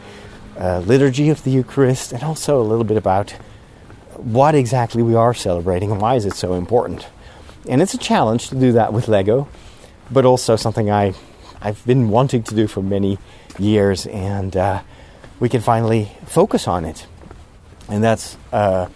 uh, 0.59 0.81
liturgy 0.81 1.31
of 1.31 1.43
the 1.43 1.51
Eucharist 1.51 2.13
and 2.13 2.23
also 2.23 2.61
a 2.61 2.63
little 2.63 2.85
bit 2.85 2.99
about 2.99 3.31
what 4.17 4.55
exactly 4.55 5.03
we 5.03 5.15
are 5.15 5.33
celebrating 5.33 5.91
and 5.91 6.03
why 6.03 6.17
is 6.17 6.27
it 6.27 6.35
so 6.35 6.53
important. 6.53 7.09
And 7.67 7.81
it's 7.81 7.95
a 7.95 7.99
challenge 7.99 8.51
to 8.51 8.57
do 8.57 8.73
that 8.73 8.93
with 8.93 9.09
Lego, 9.09 9.49
but 10.11 10.27
also 10.27 10.55
something 10.55 10.91
I, 10.91 11.15
I've 11.63 11.83
been 11.87 12.11
wanting 12.11 12.43
to 12.43 12.55
do 12.55 12.67
for 12.67 12.83
many 12.83 13.17
years, 13.59 14.07
and 14.07 14.55
uh, 14.55 14.83
we 15.41 15.49
can 15.49 15.63
finally 15.63 16.13
focus 16.27 16.69
on 16.69 16.85
it. 16.85 17.07
And 17.89 18.05
that's 18.05 18.37
uh, 18.53 18.91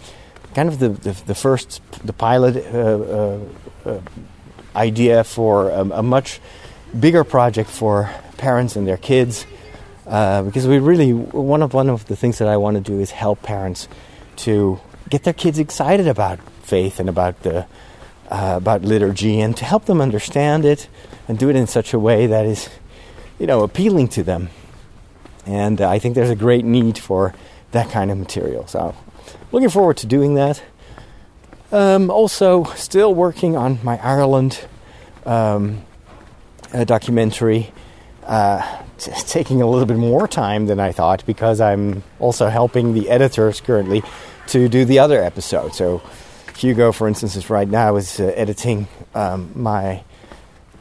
kind 0.53 0.69
of 0.69 0.77
the, 0.77 0.89
the, 0.89 1.11
the, 1.25 1.35
first, 1.35 1.81
the 2.05 2.13
pilot 2.13 2.57
uh, 2.57 2.77
uh, 2.77 3.39
uh, 3.85 4.01
idea 4.75 5.23
for 5.23 5.71
a, 5.71 5.81
a 5.81 6.03
much 6.03 6.39
bigger 6.97 7.23
project 7.23 7.69
for 7.69 8.09
parents 8.37 8.75
and 8.75 8.87
their 8.87 8.97
kids 8.97 9.45
uh, 10.07 10.41
because 10.43 10.65
we 10.65 10.79
really 10.79 11.11
one 11.13 11.61
of 11.61 11.73
one 11.73 11.89
of 11.89 12.05
the 12.07 12.15
things 12.15 12.37
that 12.37 12.47
I 12.47 12.57
want 12.57 12.75
to 12.75 12.81
do 12.81 12.99
is 12.99 13.11
help 13.11 13.41
parents 13.43 13.87
to 14.37 14.79
get 15.09 15.23
their 15.23 15.33
kids 15.33 15.59
excited 15.59 16.07
about 16.07 16.39
faith 16.61 16.99
and 16.99 17.09
about 17.09 17.43
the 17.43 17.65
uh, 18.29 18.53
about 18.57 18.83
liturgy 18.83 19.39
and 19.41 19.55
to 19.57 19.65
help 19.65 19.85
them 19.85 20.01
understand 20.01 20.65
it 20.65 20.87
and 21.27 21.37
do 21.37 21.49
it 21.49 21.55
in 21.55 21.67
such 21.67 21.93
a 21.93 21.99
way 21.99 22.27
that 22.27 22.45
is 22.45 22.69
you 23.39 23.47
know 23.47 23.63
appealing 23.63 24.07
to 24.09 24.23
them. 24.23 24.49
And 25.45 25.81
uh, 25.81 25.89
I 25.89 25.99
think 25.99 26.15
there's 26.15 26.29
a 26.29 26.35
great 26.35 26.65
need 26.65 26.97
for 26.97 27.33
that 27.71 27.89
kind 27.89 28.11
of 28.11 28.17
material. 28.17 28.67
So 28.67 28.95
looking 29.51 29.69
forward 29.69 29.97
to 29.97 30.07
doing 30.07 30.35
that. 30.35 30.63
Um, 31.69 32.09
also 32.09 32.63
still 32.75 33.13
working 33.13 33.57
on 33.57 33.79
my 33.83 33.97
Ireland 34.01 34.67
um, 35.25 35.85
a 36.73 36.85
documentary. 36.85 37.71
Uh, 38.23 38.83
t- 38.97 39.11
taking 39.27 39.61
a 39.61 39.67
little 39.67 39.85
bit 39.85 39.97
more 39.97 40.27
time 40.27 40.65
than 40.65 40.79
I 40.79 40.91
thought 40.91 41.25
because 41.25 41.61
I'm 41.61 42.03
also 42.19 42.47
helping 42.47 42.93
the 42.93 43.09
editors 43.09 43.61
currently 43.61 44.03
to 44.47 44.67
do 44.67 44.85
the 44.85 44.99
other 44.99 45.23
episode. 45.23 45.73
So 45.73 46.01
Hugo, 46.57 46.91
for 46.91 47.07
instance, 47.07 47.35
is 47.35 47.49
right 47.49 47.67
now 47.67 47.95
is 47.95 48.19
uh, 48.19 48.25
editing 48.35 48.87
um, 49.13 49.51
my 49.55 50.03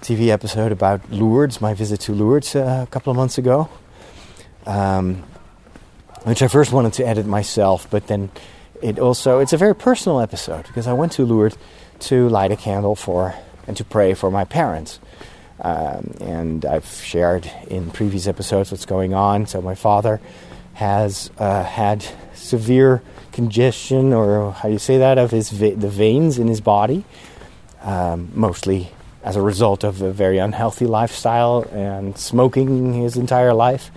TV 0.00 0.28
episode 0.28 0.72
about 0.72 1.10
Lourdes, 1.10 1.60
my 1.60 1.74
visit 1.74 2.00
to 2.00 2.12
Lourdes 2.12 2.54
uh, 2.54 2.84
a 2.86 2.90
couple 2.90 3.10
of 3.10 3.16
months 3.16 3.38
ago, 3.38 3.68
um, 4.66 5.22
which 6.24 6.42
I 6.42 6.48
first 6.48 6.72
wanted 6.72 6.94
to 6.94 7.06
edit 7.06 7.26
myself, 7.26 7.88
but 7.90 8.06
then 8.06 8.30
it 8.82 8.98
also 8.98 9.38
it's 9.38 9.52
a 9.52 9.56
very 9.56 9.74
personal 9.74 10.20
episode 10.20 10.66
because 10.66 10.86
I 10.86 10.92
went 10.92 11.12
to 11.12 11.24
Lourdes 11.24 11.56
to 12.00 12.28
light 12.28 12.52
a 12.52 12.56
candle 12.56 12.94
for 12.94 13.34
and 13.66 13.76
to 13.76 13.84
pray 13.84 14.14
for 14.14 14.30
my 14.30 14.44
parents. 14.44 15.00
Um, 15.60 16.14
and 16.20 16.64
I've 16.66 16.86
shared 16.86 17.50
in 17.68 17.90
previous 17.90 18.26
episodes 18.26 18.70
what's 18.70 18.84
going 18.84 19.14
on. 19.14 19.46
So 19.46 19.62
my 19.62 19.74
father 19.74 20.20
has 20.74 21.30
uh, 21.38 21.64
had 21.64 22.04
severe 22.34 23.02
congestion, 23.32 24.12
or 24.12 24.52
how 24.52 24.68
do 24.68 24.72
you 24.72 24.78
say 24.78 24.98
that, 24.98 25.18
of 25.18 25.30
his 25.30 25.50
ve- 25.50 25.70
the 25.70 25.88
veins 25.88 26.38
in 26.38 26.46
his 26.46 26.60
body, 26.60 27.04
um, 27.82 28.30
mostly 28.34 28.90
as 29.24 29.36
a 29.36 29.42
result 29.42 29.82
of 29.82 30.02
a 30.02 30.12
very 30.12 30.38
unhealthy 30.38 30.86
lifestyle 30.86 31.66
and 31.72 32.16
smoking 32.18 32.92
his 32.92 33.16
entire 33.16 33.54
life. 33.54 33.90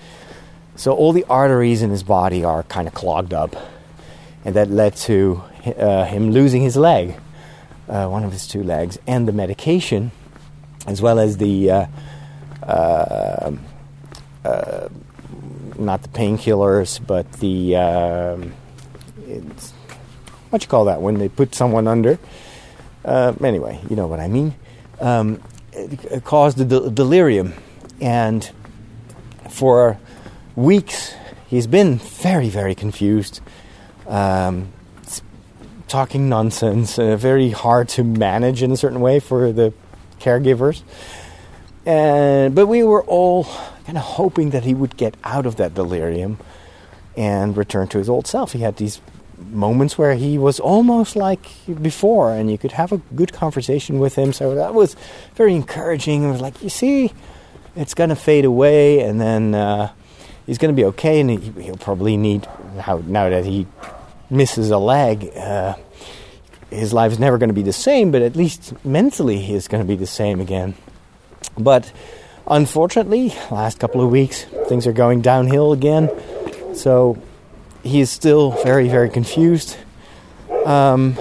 So 0.76 0.94
all 0.94 1.12
the 1.12 1.26
arteries 1.26 1.82
in 1.82 1.90
his 1.90 2.04
body 2.04 2.44
are 2.46 2.64
kind 2.64 2.88
of 2.88 2.94
clogged 2.94 3.34
up, 3.34 3.56
and 4.46 4.56
that 4.56 4.72
led 4.72 4.96
to 4.96 5.44
uh, 5.78 6.06
him 6.06 6.32
losing 6.32 6.62
his 6.62 6.78
leg, 6.78 7.16
uh, 7.90 8.08
one 8.08 8.24
of 8.24 8.32
his 8.32 8.48
two 8.48 8.64
legs, 8.64 8.98
and 9.06 9.28
the 9.28 9.34
medication 9.34 10.12
as 10.88 11.02
well 11.02 11.20
as 11.20 11.38
the 11.38 11.72
uh, 11.72 11.86
uh, 12.64 13.52
uh, 14.46 14.90
not 15.78 16.02
the 16.04 16.10
painkillers, 16.10 17.06
but 17.06 17.32
the 17.34 17.76
um, 17.76 18.54
what 20.50 20.62
you 20.62 20.68
call 20.68 20.86
that 20.86 21.02
when 21.02 21.20
they 21.20 21.30
put 21.30 21.56
someone 21.56 21.88
under. 21.88 22.20
Uh, 23.06 23.34
anyway, 23.44 23.80
you 23.90 23.96
know 23.96 24.08
what 24.08 24.20
I 24.20 24.28
mean. 24.28 24.56
Um, 25.00 25.42
it, 25.72 26.04
it, 26.06 26.24
caused 26.26 26.68
del- 26.68 26.90
delirium, 26.90 27.54
and 28.02 28.50
for 29.50 29.98
weeks 30.56 31.14
he's 31.48 31.68
been 31.68 31.98
very, 31.98 32.50
very 32.50 32.76
confused. 32.76 33.42
Um, 34.08 34.74
talking 35.88 36.30
nonsense, 36.30 37.00
uh, 37.00 37.16
very 37.16 37.50
hard 37.50 37.90
to 37.90 38.04
manage 38.04 38.62
in 38.62 38.72
a 38.72 38.78
certain 38.78 39.00
way 39.00 39.20
for 39.20 39.52
the 39.52 39.74
caregivers. 40.20 40.84
And 41.86 42.54
but 42.54 42.68
we 42.68 42.84
were 42.84 43.04
all 43.04 43.46
kind 43.86 43.98
of 43.98 44.04
hoping 44.04 44.52
that 44.52 44.64
he 44.64 44.74
would 44.74 44.98
get 44.98 45.16
out 45.24 45.46
of 45.46 45.56
that 45.56 45.74
delirium 45.74 46.38
and 47.18 47.58
return 47.58 47.88
to 47.88 47.98
his 47.98 48.10
old 48.10 48.28
self. 48.28 48.54
He 48.54 48.60
had 48.60 48.78
these 48.78 49.02
moments 49.50 49.98
where 49.98 50.16
he 50.16 50.38
was 50.38 50.60
almost 50.60 51.16
like 51.16 51.48
before, 51.82 52.34
and 52.34 52.52
you 52.52 52.58
could 52.58 52.74
have 52.74 52.92
a 52.92 52.98
good 53.16 53.34
conversation 53.34 54.00
with 54.00 54.16
him. 54.16 54.34
So 54.34 54.56
that 54.56 54.74
was 54.74 54.96
very 55.36 55.56
encouraging. 55.56 56.24
It 56.24 56.32
was 56.32 56.42
like, 56.42 56.62
you 56.62 56.70
see, 56.70 57.12
it's 57.76 57.94
going 57.94 58.10
to 58.10 58.16
fade 58.16 58.46
away, 58.46 59.00
and 59.02 59.20
then 59.20 59.56
uh, 59.56 59.92
he's 60.46 60.58
going 60.58 60.74
to 60.74 60.80
be 60.80 60.86
okay, 60.86 61.20
and 61.20 61.30
he, 61.30 61.70
will 61.70 61.78
probably 61.78 62.18
need 62.18 62.48
now, 62.76 63.02
now 63.06 63.30
that 63.30 63.46
he 63.46 63.68
misses 64.30 64.70
a 64.70 64.78
leg. 64.78 65.32
Uh, 65.36 65.76
his 66.70 66.94
life 66.94 67.12
is 67.12 67.20
never 67.20 67.38
going 67.38 67.50
to 67.50 67.54
be 67.54 67.64
the 67.64 67.74
same, 67.74 68.12
but 68.12 68.22
at 68.22 68.36
least 68.36 68.74
mentally 68.86 69.40
he 69.40 69.56
is 69.56 69.68
going 69.68 69.84
to 69.84 69.88
be 69.88 69.96
the 69.96 70.08
same 70.08 70.40
again. 70.40 70.76
But 71.58 71.92
unfortunately, 72.48 73.34
last 73.52 73.80
couple 73.80 74.02
of 74.02 74.10
weeks, 74.10 74.44
things 74.68 74.86
are 74.88 74.94
going 74.94 75.22
downhill 75.22 75.74
again. 75.74 76.10
So 76.74 77.18
he 77.84 78.02
is 78.02 78.10
still 78.10 78.52
very, 78.64 78.88
very 78.88 79.10
confused. 79.10 79.78
Um, 80.66 81.16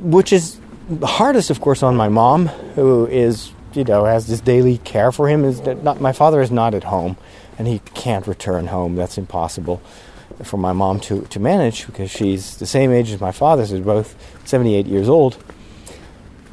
which 0.00 0.32
is 0.32 0.58
hardest, 1.02 1.50
of 1.50 1.60
course, 1.60 1.82
on 1.82 1.96
my 1.96 2.08
mom, 2.08 2.46
who 2.46 3.06
is, 3.06 3.52
you 3.74 3.84
know, 3.84 4.04
has 4.04 4.28
this 4.28 4.40
daily 4.40 4.78
care 4.78 5.10
for 5.10 5.28
him. 5.28 5.44
Is 5.44 5.60
that 5.62 5.82
not 5.82 6.00
my 6.00 6.12
father 6.12 6.40
is 6.40 6.50
not 6.50 6.74
at 6.74 6.84
home, 6.84 7.16
and 7.58 7.66
he 7.66 7.80
can't 7.94 8.26
return 8.26 8.68
home. 8.68 8.94
That's 8.94 9.18
impossible 9.18 9.82
for 10.42 10.56
my 10.56 10.72
mom 10.72 11.00
to, 11.00 11.22
to 11.22 11.40
manage 11.40 11.86
because 11.86 12.10
she's 12.10 12.56
the 12.56 12.66
same 12.66 12.92
age 12.92 13.10
as 13.10 13.20
my 13.20 13.32
father, 13.32 13.66
so 13.66 13.80
both 13.80 14.14
78 14.46 14.86
years 14.86 15.08
old. 15.08 15.42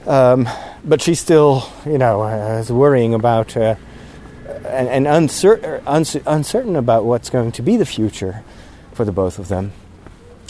Um, 0.06 0.48
but 0.84 1.02
she's 1.02 1.20
still, 1.20 1.70
you 1.86 1.98
know, 1.98 2.24
uh, 2.24 2.60
is 2.60 2.72
worrying 2.72 3.14
about 3.14 3.56
uh, 3.56 3.76
and, 4.66 4.88
and 4.88 5.08
uncertain, 5.08 5.82
uncertain 6.26 6.76
about 6.76 7.06
what's 7.06 7.30
going 7.30 7.52
to 7.54 7.62
be 7.62 7.78
the 7.78 7.86
future 7.86 8.44
for 8.94 9.06
the 9.06 9.12
both 9.12 9.40
of 9.40 9.48
them. 9.48 9.72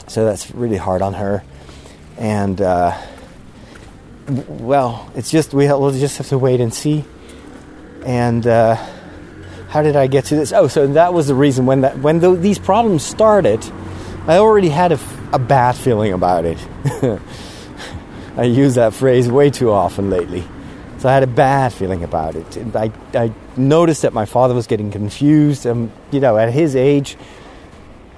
So 0.08 0.26
that's 0.26 0.52
really 0.52 0.78
hard 0.78 1.02
on 1.02 1.14
her. 1.14 1.44
And, 2.18 2.60
uh, 2.62 2.98
well, 4.28 5.12
it's 5.16 5.32
just, 5.32 5.54
we, 5.54 5.68
will 5.68 5.92
just 5.92 6.18
have 6.18 6.28
to 6.30 6.38
wait 6.38 6.62
and 6.62 6.74
see. 6.74 7.06
And, 8.06 8.46
uh, 8.46 8.76
how 9.74 9.82
did 9.82 9.96
I 9.96 10.06
get 10.06 10.26
to 10.26 10.36
this? 10.36 10.54
Oh, 10.54 10.68
so 10.68 10.86
that 10.86 11.16
was 11.16 11.26
the 11.26 11.34
reason 11.34 11.66
when 11.66 11.82
that 11.82 11.98
when 11.98 12.20
the, 12.20 12.36
these 12.36 12.60
problems 12.60 13.02
started, 13.02 13.60
I 14.28 14.38
already 14.38 14.70
had 14.70 14.92
a, 14.92 15.00
a 15.32 15.40
bad 15.40 15.76
feeling 15.76 16.14
about 16.14 16.46
it. 16.46 16.60
I 18.38 18.44
use 18.44 18.76
that 18.76 18.94
phrase 18.94 19.28
way 19.30 19.50
too 19.50 19.72
often 19.72 20.12
lately. 20.12 20.44
So 21.00 21.10
I 21.10 21.14
had 21.16 21.24
a 21.24 21.28
bad 21.28 21.74
feeling 21.74 22.04
about 22.04 22.36
it. 22.36 22.76
I, 22.76 22.92
I 23.16 23.34
noticed 23.58 24.04
that 24.04 24.14
my 24.14 24.26
father 24.26 24.54
was 24.54 24.68
getting 24.68 24.92
confused. 24.92 25.66
And, 25.66 25.92
you 26.12 26.20
know, 26.20 26.38
at 26.38 26.54
his 26.54 26.76
age, 26.76 27.18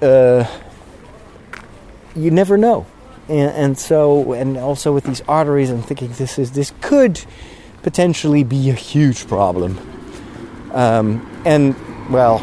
uh, 0.01 0.45
you 2.17 2.31
never 2.31 2.57
know. 2.57 2.85
And, 3.29 3.51
and, 3.51 3.77
so, 3.77 4.33
and 4.33 4.57
also 4.57 4.93
with 4.93 5.05
these 5.05 5.21
arteries, 5.21 5.69
I'm 5.69 5.81
thinking 5.81 6.11
this 6.11 6.37
is 6.37 6.51
this 6.51 6.73
could 6.81 7.23
potentially 7.81 8.43
be 8.43 8.69
a 8.69 8.73
huge 8.73 9.25
problem. 9.25 9.79
Um, 10.73 11.31
and 11.45 11.75
well, 12.11 12.39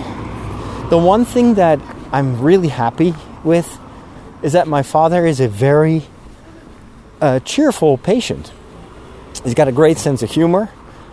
the 0.88 0.98
one 0.98 1.24
thing 1.24 1.54
that 1.54 1.80
I'm 2.12 2.40
really 2.40 2.68
happy 2.68 3.14
with 3.44 3.78
is 4.42 4.52
that 4.52 4.66
my 4.68 4.82
father 4.82 5.26
is 5.26 5.40
a 5.40 5.48
very 5.48 6.02
uh, 7.20 7.40
cheerful 7.40 7.98
patient. 7.98 8.52
He's 9.44 9.54
got 9.54 9.68
a 9.68 9.72
great 9.72 9.98
sense 9.98 10.22
of 10.22 10.30
humor. 10.30 10.70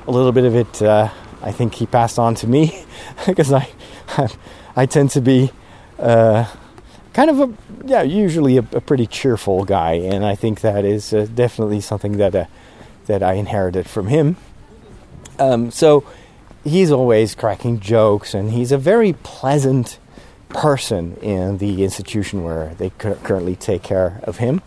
A 0.07 0.11
little 0.11 0.31
bit 0.31 0.45
of 0.45 0.55
it, 0.55 0.81
uh, 0.81 1.09
I 1.41 1.51
think, 1.51 1.75
he 1.75 1.85
passed 1.85 2.17
on 2.19 2.35
to 2.35 2.47
me 2.47 2.85
because 3.25 3.53
I, 3.53 3.69
I 4.75 4.85
tend 4.85 5.11
to 5.11 5.21
be 5.21 5.51
uh, 5.99 6.45
kind 7.13 7.29
of 7.29 7.39
a 7.39 7.53
yeah, 7.85 8.01
usually 8.01 8.57
a, 8.57 8.65
a, 8.71 8.81
pretty 8.81 9.05
cheerful 9.05 9.65
guy, 9.65 9.93
and 9.93 10.25
I 10.25 10.35
think 10.35 10.61
that 10.61 10.85
is 10.85 11.13
uh, 11.13 11.27
definitely 11.33 11.81
something 11.81 12.17
that 12.17 12.35
uh, 12.35 12.45
that 13.05 13.23
I 13.23 13.33
inherited 13.33 13.87
from 13.87 14.07
him. 14.07 14.37
Um, 15.37 15.71
so 15.71 16.05
he's 16.63 16.91
always 16.91 17.35
cracking 17.35 17.79
jokes, 17.79 18.33
and 18.33 18.51
he's 18.51 18.71
a 18.71 18.77
very 18.77 19.13
pleasant 19.13 19.99
person 20.49 21.15
in 21.17 21.59
the 21.59 21.83
institution 21.83 22.43
where 22.43 22.73
they 22.75 22.89
currently 22.89 23.55
take 23.55 23.83
care 23.83 24.19
of 24.23 24.37
him. 24.37 24.61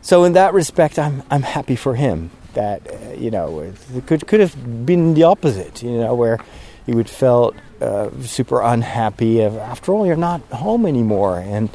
So 0.00 0.24
in 0.24 0.32
that 0.32 0.54
respect, 0.54 0.98
I'm 0.98 1.22
I'm 1.30 1.42
happy 1.42 1.76
for 1.76 1.94
him. 1.94 2.30
That 2.54 2.80
uh, 2.90 3.12
you 3.12 3.30
know, 3.30 3.60
it 3.60 4.06
could 4.06 4.26
could 4.26 4.40
have 4.40 4.86
been 4.86 5.14
the 5.14 5.24
opposite. 5.24 5.82
You 5.82 5.98
know, 5.98 6.14
where 6.14 6.38
he 6.86 6.94
would 6.94 7.10
felt 7.10 7.54
uh, 7.80 8.10
super 8.22 8.62
unhappy. 8.62 9.42
After 9.42 9.92
all, 9.92 10.06
you're 10.06 10.16
not 10.16 10.40
home 10.52 10.86
anymore, 10.86 11.38
and 11.38 11.68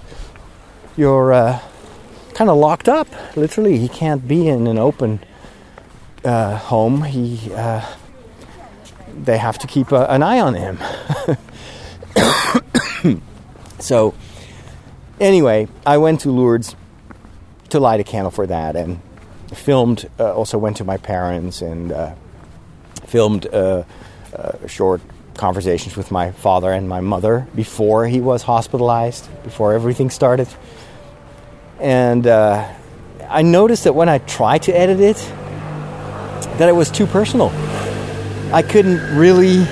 you're 0.97 1.31
uh, 1.31 1.59
kind 2.33 2.49
of 2.49 2.57
locked 2.57 2.89
up. 2.89 3.07
Literally, 3.35 3.77
he 3.77 3.87
can't 3.87 4.27
be 4.27 4.47
in 4.47 4.65
an 4.65 4.79
open 4.79 5.19
uh, 6.25 6.57
home. 6.57 7.03
He 7.03 7.53
uh, 7.53 7.85
they 9.15 9.37
have 9.37 9.57
to 9.59 9.67
keep 9.67 9.91
a, 9.91 10.05
an 10.09 10.23
eye 10.23 10.39
on 10.39 10.55
him. 10.55 10.77
so, 13.79 14.13
anyway, 15.19 15.67
I 15.85 15.97
went 15.97 16.21
to 16.21 16.31
Lourdes 16.31 16.75
to 17.69 17.79
light 17.79 17.99
a 17.99 18.03
candle 18.03 18.31
for 18.31 18.47
that 18.47 18.75
and 18.75 19.01
filmed. 19.53 20.09
Uh, 20.19 20.33
also, 20.33 20.57
went 20.57 20.77
to 20.77 20.83
my 20.83 20.97
parents 20.97 21.61
and 21.61 21.91
uh, 21.91 22.15
filmed 23.05 23.47
uh, 23.47 23.83
uh 24.35 24.67
short 24.67 25.01
conversations 25.35 25.95
with 25.95 26.11
my 26.11 26.31
father 26.31 26.71
and 26.71 26.87
my 26.87 27.01
mother 27.01 27.47
before 27.55 28.07
he 28.07 28.21
was 28.21 28.43
hospitalized, 28.43 29.27
before 29.43 29.73
everything 29.73 30.09
started. 30.09 30.47
And 31.79 32.27
uh, 32.27 32.67
I 33.29 33.41
noticed 33.41 33.85
that 33.85 33.93
when 33.93 34.09
I 34.09 34.19
tried 34.19 34.63
to 34.63 34.71
edit 34.71 34.99
it, 34.99 35.17
that 36.57 36.69
it 36.69 36.75
was 36.75 36.91
too 36.91 37.07
personal. 37.07 37.51
I 38.53 38.61
couldn't 38.61 39.17
really 39.17 39.65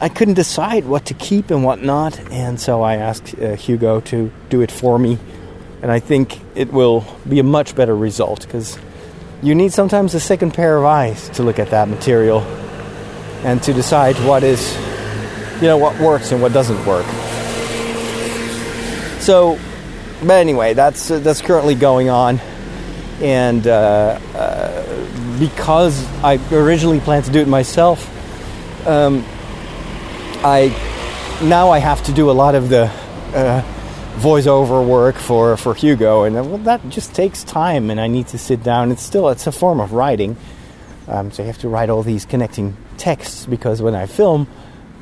I 0.00 0.08
couldn't 0.08 0.34
decide 0.34 0.84
what 0.84 1.06
to 1.06 1.14
keep 1.14 1.52
and 1.52 1.62
what 1.62 1.80
not, 1.80 2.18
and 2.32 2.60
so 2.60 2.82
I 2.82 2.96
asked 2.96 3.38
uh, 3.38 3.54
Hugo 3.54 4.00
to 4.00 4.32
do 4.50 4.62
it 4.62 4.72
for 4.72 4.98
me, 4.98 5.18
and 5.80 5.92
I 5.92 6.00
think 6.00 6.40
it 6.56 6.72
will 6.72 7.06
be 7.28 7.38
a 7.38 7.44
much 7.44 7.76
better 7.76 7.94
result 7.94 8.40
because 8.40 8.76
you 9.44 9.54
need 9.54 9.72
sometimes 9.72 10.12
a 10.14 10.20
second 10.20 10.54
pair 10.54 10.76
of 10.76 10.84
eyes 10.84 11.28
to 11.30 11.44
look 11.44 11.60
at 11.60 11.70
that 11.70 11.88
material 11.88 12.40
and 13.44 13.62
to 13.62 13.72
decide 13.72 14.16
what 14.26 14.42
is, 14.42 14.74
you 15.62 15.68
know, 15.68 15.78
what 15.78 15.96
works 16.00 16.32
and 16.32 16.42
what 16.42 16.52
doesn't 16.52 16.84
work. 16.84 17.06
So, 19.20 19.56
but 20.20 20.32
anyway, 20.32 20.74
that's 20.74 21.12
uh, 21.12 21.20
that's 21.20 21.42
currently 21.42 21.76
going 21.76 22.10
on, 22.10 22.40
and 23.20 23.64
uh, 23.68 24.18
uh 24.34 24.83
because 25.38 26.06
I 26.22 26.38
originally 26.52 27.00
planned 27.00 27.24
to 27.26 27.32
do 27.32 27.40
it 27.40 27.48
myself, 27.48 28.08
um, 28.86 29.24
I 30.44 30.68
now 31.42 31.70
I 31.70 31.78
have 31.78 32.02
to 32.04 32.12
do 32.12 32.30
a 32.30 32.32
lot 32.32 32.54
of 32.54 32.68
the 32.68 32.84
uh, 33.34 33.62
voiceover 34.16 34.86
work 34.86 35.16
for 35.16 35.56
for 35.56 35.74
Hugo, 35.74 36.24
and 36.24 36.34
well, 36.34 36.58
that 36.58 36.88
just 36.88 37.14
takes 37.14 37.44
time, 37.44 37.90
and 37.90 38.00
I 38.00 38.06
need 38.06 38.28
to 38.28 38.38
sit 38.38 38.62
down. 38.62 38.92
It's 38.92 39.02
still 39.02 39.28
it's 39.30 39.46
a 39.46 39.52
form 39.52 39.80
of 39.80 39.92
writing, 39.92 40.36
um, 41.08 41.30
so 41.30 41.42
you 41.42 41.46
have 41.46 41.58
to 41.58 41.68
write 41.68 41.90
all 41.90 42.02
these 42.02 42.24
connecting 42.24 42.76
texts 42.96 43.46
because 43.46 43.82
when 43.82 43.94
I 43.94 44.06
film, 44.06 44.46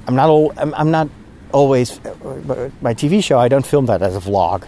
I'm 0.07 0.14
not 0.14 0.31
all, 0.31 0.53
I'm, 0.57 0.75
I'm 0.75 0.90
not 0.90 1.09
always 1.53 1.99
uh, 2.07 2.71
my 2.81 2.95
TV 2.95 3.23
show. 3.23 3.38
I 3.38 3.49
don't 3.49 3.66
film 3.66 3.87
that 3.87 4.03
as 4.03 4.16
a 4.16 4.21
vlog, 4.21 4.66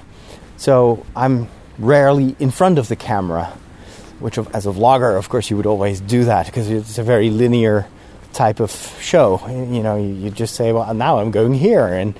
so 0.57 1.05
I'm 1.17 1.49
rarely 1.79 2.37
in 2.39 2.51
front 2.51 2.79
of 2.79 2.89
the 2.89 2.97
camera 2.97 3.53
which 4.21 4.39
as 4.39 4.67
a 4.67 4.71
vlogger, 4.71 5.19
of 5.19 5.29
course, 5.29 5.51
you 5.51 5.57
would 5.57 5.67
always 5.67 6.01
do 6.01 6.25
that 6.25 6.47
because 6.47 6.71
it's 6.71 6.99
a 6.99 7.03
very 7.03 7.31
linear 7.31 7.87
type 8.33 8.61
of 8.61 8.71
show. 9.01 9.41
You 9.49 9.83
know, 9.83 9.97
you, 9.97 10.31
just 10.31 10.55
say, 10.55 10.73
well, 10.73 10.93
now 10.95 11.19
I'm 11.19 11.31
going 11.31 11.55
here. 11.55 11.87
And 11.87 12.15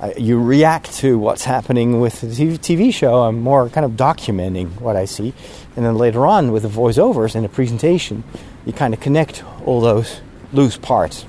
uh, 0.00 0.12
you 0.16 0.40
react 0.40 0.92
to 0.98 1.18
what's 1.18 1.44
happening 1.44 2.00
with 2.00 2.20
the 2.20 2.28
TV 2.58 2.92
show. 2.92 3.22
I'm 3.22 3.40
more 3.40 3.68
kind 3.68 3.84
of 3.84 3.92
documenting 3.92 4.80
what 4.80 4.96
I 4.96 5.06
see. 5.06 5.32
And 5.76 5.84
then 5.84 5.96
later 5.96 6.26
on, 6.26 6.52
with 6.52 6.62
the 6.62 6.68
voiceovers 6.68 7.34
and 7.34 7.44
the 7.44 7.48
presentation, 7.48 8.24
you 8.66 8.72
kind 8.72 8.94
of 8.94 9.00
connect 9.00 9.42
all 9.64 9.80
those 9.80 10.20
loose 10.52 10.76
parts. 10.76 11.24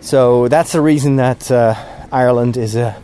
So 0.00 0.48
that's 0.48 0.72
the 0.72 0.80
reason 0.80 1.16
that 1.16 1.50
uh, 1.50 1.74
Ireland 2.12 2.56
is 2.56 2.76
a 2.76 3.02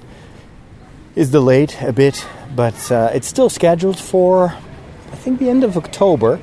is 1.14 1.30
delayed 1.30 1.74
a 1.80 1.92
bit, 1.92 2.26
but 2.56 2.90
uh, 2.90 3.10
it's 3.12 3.26
still 3.26 3.50
scheduled 3.50 3.98
for 3.98 4.54
think 5.22 5.38
the 5.38 5.48
end 5.48 5.62
of 5.62 5.76
October 5.76 6.40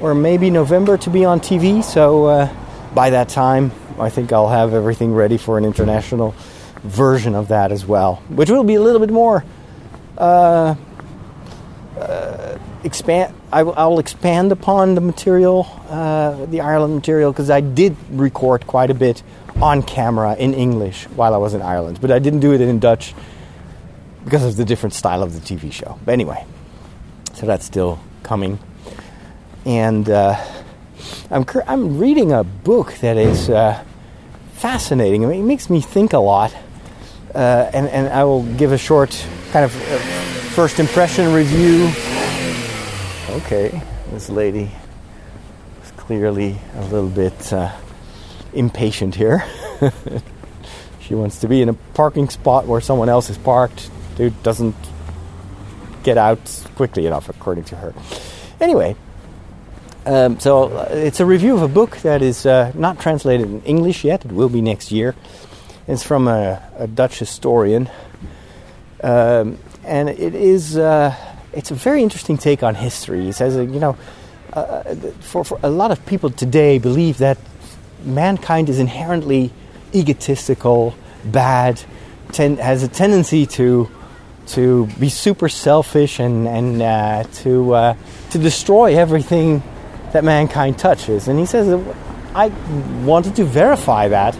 or 0.00 0.12
maybe 0.12 0.50
November 0.50 0.98
to 0.98 1.08
be 1.08 1.24
on 1.24 1.38
TV. 1.38 1.82
So 1.84 2.26
uh, 2.26 2.54
by 2.94 3.10
that 3.10 3.28
time, 3.28 3.70
I 3.98 4.10
think 4.10 4.32
I'll 4.32 4.48
have 4.48 4.74
everything 4.74 5.14
ready 5.14 5.38
for 5.38 5.56
an 5.56 5.64
international 5.64 6.34
version 6.82 7.36
of 7.36 7.48
that 7.48 7.70
as 7.70 7.86
well, 7.86 8.16
which 8.28 8.50
will 8.50 8.64
be 8.64 8.74
a 8.74 8.80
little 8.80 8.98
bit 8.98 9.10
more 9.10 9.44
uh, 10.18 10.74
uh, 11.96 12.58
expand. 12.82 13.32
I, 13.52 13.62
will 13.62 14.00
expand 14.00 14.50
upon 14.50 14.96
the 14.96 15.00
material, 15.00 15.68
uh, 15.88 16.46
the 16.46 16.60
Ireland 16.60 16.96
material, 16.96 17.30
because 17.30 17.50
I 17.50 17.60
did 17.60 17.96
record 18.10 18.66
quite 18.66 18.90
a 18.90 18.94
bit 18.94 19.22
on 19.60 19.82
camera 19.82 20.34
in 20.34 20.54
English 20.54 21.04
while 21.10 21.34
I 21.34 21.36
was 21.36 21.54
in 21.54 21.62
Ireland, 21.62 22.00
but 22.00 22.10
I 22.10 22.18
didn't 22.18 22.40
do 22.40 22.52
it 22.52 22.60
in 22.60 22.80
Dutch 22.80 23.14
because 24.24 24.42
of 24.44 24.56
the 24.56 24.64
different 24.64 24.94
style 24.94 25.22
of 25.22 25.34
the 25.34 25.40
TV 25.40 25.70
show. 25.70 25.98
But 26.04 26.12
anyway, 26.12 26.44
so 27.34 27.46
that's 27.46 27.64
still 27.64 27.98
coming. 28.22 28.58
And 29.64 30.08
uh, 30.08 30.36
I'm 31.30 31.44
I'm 31.66 31.98
reading 31.98 32.32
a 32.32 32.44
book 32.44 32.94
that 33.00 33.16
is 33.16 33.48
uh, 33.48 33.82
fascinating. 34.54 35.24
I 35.24 35.28
mean, 35.28 35.40
it 35.40 35.46
makes 35.46 35.70
me 35.70 35.80
think 35.80 36.12
a 36.12 36.18
lot. 36.18 36.54
Uh, 37.34 37.70
and 37.72 37.88
and 37.88 38.08
I 38.08 38.24
will 38.24 38.44
give 38.56 38.72
a 38.72 38.78
short 38.78 39.10
kind 39.52 39.64
of 39.64 39.74
uh, 39.74 39.98
first 40.54 40.78
impression 40.78 41.32
review. 41.32 41.90
Okay, 43.30 43.80
this 44.10 44.28
lady 44.28 44.70
is 45.82 45.90
clearly 45.92 46.58
a 46.76 46.84
little 46.84 47.08
bit 47.08 47.52
uh, 47.52 47.72
impatient 48.52 49.14
here. 49.14 49.44
she 51.00 51.14
wants 51.14 51.40
to 51.40 51.48
be 51.48 51.62
in 51.62 51.70
a 51.70 51.74
parking 51.94 52.28
spot 52.28 52.66
where 52.66 52.80
someone 52.80 53.08
else 53.08 53.30
is 53.30 53.38
parked. 53.38 53.90
Dude 54.16 54.42
doesn't 54.42 54.76
get 56.02 56.18
out 56.18 56.38
quickly 56.76 57.06
enough, 57.06 57.28
according 57.28 57.64
to 57.64 57.76
her. 57.76 57.94
Anyway, 58.60 58.96
um, 60.06 60.38
so 60.40 60.64
uh, 60.64 60.88
it's 60.90 61.20
a 61.20 61.26
review 61.26 61.54
of 61.54 61.62
a 61.62 61.68
book 61.68 61.96
that 61.98 62.22
is 62.22 62.46
uh, 62.46 62.72
not 62.74 62.98
translated 63.00 63.46
in 63.46 63.62
English 63.62 64.04
yet. 64.04 64.24
It 64.24 64.32
will 64.32 64.48
be 64.48 64.60
next 64.60 64.92
year. 64.92 65.14
It's 65.88 66.04
from 66.04 66.28
a, 66.28 66.62
a 66.78 66.86
Dutch 66.86 67.18
historian, 67.18 67.88
um, 69.02 69.58
and 69.84 70.08
it 70.08 70.34
is 70.34 70.76
uh, 70.76 71.14
it's 71.52 71.70
a 71.70 71.74
very 71.74 72.02
interesting 72.02 72.38
take 72.38 72.62
on 72.62 72.74
history. 72.74 73.24
He 73.24 73.32
says, 73.32 73.56
uh, 73.56 73.62
you 73.62 73.80
know, 73.80 73.96
uh, 74.52 74.94
for, 75.20 75.44
for 75.44 75.58
a 75.62 75.70
lot 75.70 75.90
of 75.90 76.04
people 76.06 76.30
today 76.30 76.78
believe 76.78 77.18
that 77.18 77.38
mankind 78.04 78.68
is 78.68 78.78
inherently 78.78 79.50
egotistical, 79.92 80.94
bad, 81.24 81.82
ten, 82.30 82.56
has 82.58 82.82
a 82.82 82.88
tendency 82.88 83.44
to 83.46 83.88
to 84.48 84.86
be 84.98 85.08
super 85.08 85.48
selfish 85.48 86.18
and 86.18 86.48
and 86.48 86.82
uh, 86.82 87.24
to 87.42 87.74
uh, 87.74 87.94
to 88.30 88.38
destroy 88.38 88.96
everything 88.96 89.62
that 90.12 90.24
mankind 90.24 90.78
touches. 90.78 91.28
And 91.28 91.38
he 91.38 91.46
says, 91.46 91.68
I 92.34 92.48
wanted 93.04 93.36
to 93.36 93.44
verify 93.44 94.08
that, 94.08 94.36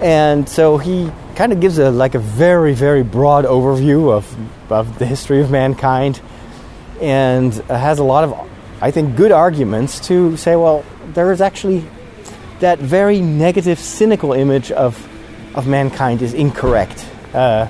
and 0.00 0.48
so 0.48 0.78
he 0.78 1.10
kind 1.36 1.52
of 1.52 1.60
gives 1.60 1.78
a 1.78 1.90
like 1.90 2.14
a 2.14 2.18
very 2.18 2.74
very 2.74 3.02
broad 3.02 3.44
overview 3.44 4.12
of 4.12 4.72
of 4.72 4.98
the 4.98 5.06
history 5.06 5.40
of 5.40 5.50
mankind, 5.50 6.20
and 7.00 7.54
has 7.68 7.98
a 7.98 8.04
lot 8.04 8.24
of 8.24 8.34
I 8.80 8.90
think 8.90 9.16
good 9.16 9.32
arguments 9.32 10.00
to 10.08 10.36
say, 10.36 10.56
well, 10.56 10.84
there 11.14 11.32
is 11.32 11.40
actually 11.40 11.84
that 12.60 12.78
very 12.78 13.20
negative, 13.20 13.78
cynical 13.78 14.32
image 14.32 14.72
of 14.72 15.08
of 15.54 15.66
mankind 15.66 16.22
is 16.22 16.34
incorrect. 16.34 17.06
Uh, 17.32 17.68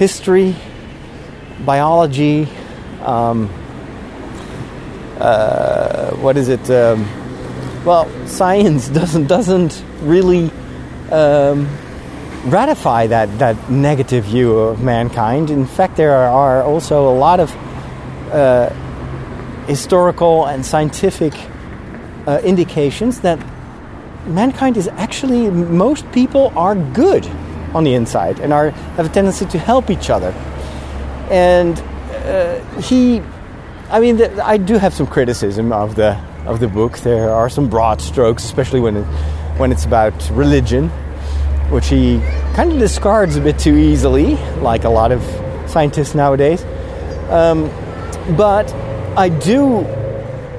history, 0.00 0.56
biology, 1.66 2.48
um, 3.02 3.50
uh, 5.18 6.10
what 6.22 6.38
is 6.38 6.48
it? 6.48 6.70
Um, 6.70 7.06
well, 7.84 8.08
science 8.26 8.88
doesn't 9.00 9.26
doesn't 9.26 9.84
really 10.00 10.50
um, 11.12 11.68
ratify 12.46 13.08
that 13.08 13.28
that 13.38 13.56
negative 13.70 14.24
view 14.24 14.58
of 14.58 14.80
mankind. 14.82 15.50
In 15.50 15.66
fact, 15.66 15.98
there 15.98 16.14
are 16.14 16.62
also 16.62 17.06
a 17.06 17.16
lot 17.26 17.38
of 17.38 17.54
uh, 18.32 18.70
historical 19.66 20.46
and 20.46 20.64
scientific 20.64 21.34
uh, 22.26 22.40
indications 22.42 23.20
that 23.20 23.38
mankind 24.24 24.78
is 24.78 24.88
actually 24.88 25.50
most 25.50 26.10
people 26.10 26.52
are 26.56 26.74
good 26.74 27.28
on 27.74 27.84
the 27.84 27.94
inside 27.94 28.40
and 28.40 28.52
are 28.52 28.70
have 28.96 29.06
a 29.06 29.08
tendency 29.08 29.46
to 29.46 29.58
help 29.58 29.90
each 29.90 30.10
other. 30.10 30.32
And 31.30 31.78
uh, 31.78 32.80
he, 32.80 33.22
I 33.90 34.00
mean, 34.00 34.16
the, 34.16 34.44
I 34.44 34.56
do 34.56 34.78
have 34.78 34.92
some 34.94 35.06
criticism 35.06 35.72
of 35.72 35.94
the 35.94 36.18
of 36.46 36.60
the 36.60 36.68
book. 36.68 36.98
There 36.98 37.30
are 37.30 37.48
some 37.48 37.68
broad 37.68 38.00
strokes, 38.00 38.44
especially 38.44 38.80
when 38.80 38.96
it, 38.96 39.04
when 39.58 39.72
it's 39.72 39.84
about 39.84 40.30
religion, 40.30 40.88
which 41.70 41.88
he 41.88 42.20
kind 42.54 42.72
of 42.72 42.78
discards 42.78 43.36
a 43.36 43.40
bit 43.40 43.58
too 43.58 43.76
easily, 43.76 44.36
like 44.60 44.84
a 44.84 44.88
lot 44.88 45.12
of 45.12 45.22
scientists 45.70 46.14
nowadays. 46.14 46.64
Um, 47.30 47.70
but 48.36 48.72
I 49.16 49.28
do 49.28 49.86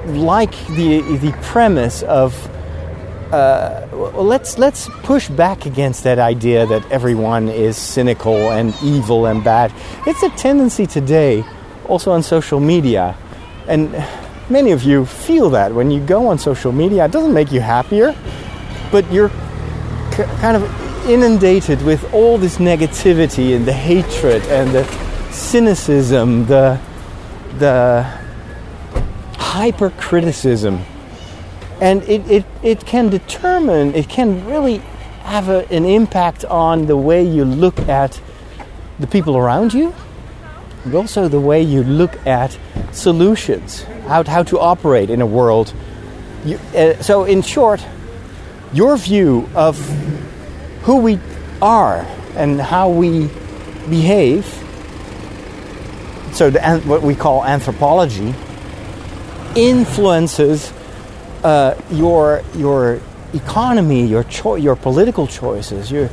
like 0.06 0.52
the 0.68 1.00
the 1.18 1.32
premise 1.42 2.02
of 2.02 2.32
uh, 3.32 3.86
let's 4.14 4.58
let's 4.58 4.88
push 5.02 5.28
back 5.28 5.64
against 5.64 6.04
that 6.04 6.18
idea 6.18 6.66
that 6.66 6.84
everyone 6.90 7.48
is 7.48 7.78
cynical 7.78 8.52
and 8.52 8.74
evil 8.82 9.24
and 9.26 9.42
bad. 9.42 9.72
It's 10.06 10.22
a 10.22 10.28
tendency 10.30 10.86
today, 10.86 11.42
also 11.88 12.12
on 12.12 12.22
social 12.22 12.60
media, 12.60 13.16
and 13.66 13.90
many 14.50 14.72
of 14.72 14.82
you 14.82 15.06
feel 15.06 15.48
that 15.50 15.72
when 15.72 15.90
you 15.90 16.00
go 16.00 16.28
on 16.28 16.38
social 16.38 16.72
media. 16.72 17.06
It 17.06 17.12
doesn't 17.12 17.32
make 17.32 17.50
you 17.50 17.60
happier, 17.60 18.14
but 18.90 19.10
you're 19.10 19.30
c- 20.10 20.24
kind 20.40 20.56
of 20.56 21.08
inundated 21.08 21.80
with 21.82 22.12
all 22.12 22.36
this 22.36 22.58
negativity 22.58 23.56
and 23.56 23.64
the 23.64 23.72
hatred 23.72 24.42
and 24.48 24.70
the 24.72 24.84
cynicism, 25.30 26.44
the 26.44 26.78
the 27.58 28.06
hypercriticism 29.38 30.84
and 31.82 32.04
it, 32.04 32.30
it, 32.30 32.44
it 32.62 32.86
can 32.86 33.10
determine, 33.10 33.92
it 33.96 34.08
can 34.08 34.46
really 34.46 34.78
have 35.24 35.48
a, 35.48 35.68
an 35.72 35.84
impact 35.84 36.44
on 36.44 36.86
the 36.86 36.96
way 36.96 37.24
you 37.24 37.44
look 37.44 37.76
at 37.80 38.20
the 39.00 39.08
people 39.08 39.36
around 39.36 39.74
you, 39.74 39.92
but 40.84 40.94
also 40.94 41.26
the 41.26 41.40
way 41.40 41.60
you 41.60 41.82
look 41.82 42.24
at 42.24 42.56
solutions, 42.92 43.82
how, 44.06 44.22
how 44.22 44.44
to 44.44 44.60
operate 44.60 45.10
in 45.10 45.20
a 45.20 45.26
world. 45.26 45.74
You, 46.44 46.60
uh, 46.76 47.02
so, 47.02 47.24
in 47.24 47.42
short, 47.42 47.84
your 48.72 48.96
view 48.96 49.48
of 49.52 49.76
who 50.84 50.98
we 50.98 51.18
are 51.60 52.06
and 52.36 52.60
how 52.60 52.90
we 52.90 53.28
behave, 53.90 54.44
so 56.32 56.48
the, 56.48 56.80
what 56.84 57.02
we 57.02 57.16
call 57.16 57.44
anthropology, 57.44 58.32
influences 59.56 60.72
uh, 61.44 61.74
your 61.90 62.42
your 62.54 63.00
economy, 63.34 64.06
your 64.06 64.24
cho- 64.24 64.56
your 64.56 64.76
political 64.76 65.26
choices, 65.26 65.90
your 65.90 66.10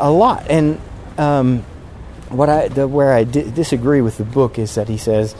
a 0.00 0.10
lot. 0.10 0.46
And 0.50 0.80
um, 1.18 1.64
what 2.28 2.48
I 2.48 2.68
the, 2.68 2.86
where 2.88 3.12
I 3.12 3.24
di- 3.24 3.50
disagree 3.50 4.00
with 4.00 4.18
the 4.18 4.24
book 4.24 4.58
is 4.58 4.74
that 4.74 4.88
he 4.88 4.98
says, 4.98 5.34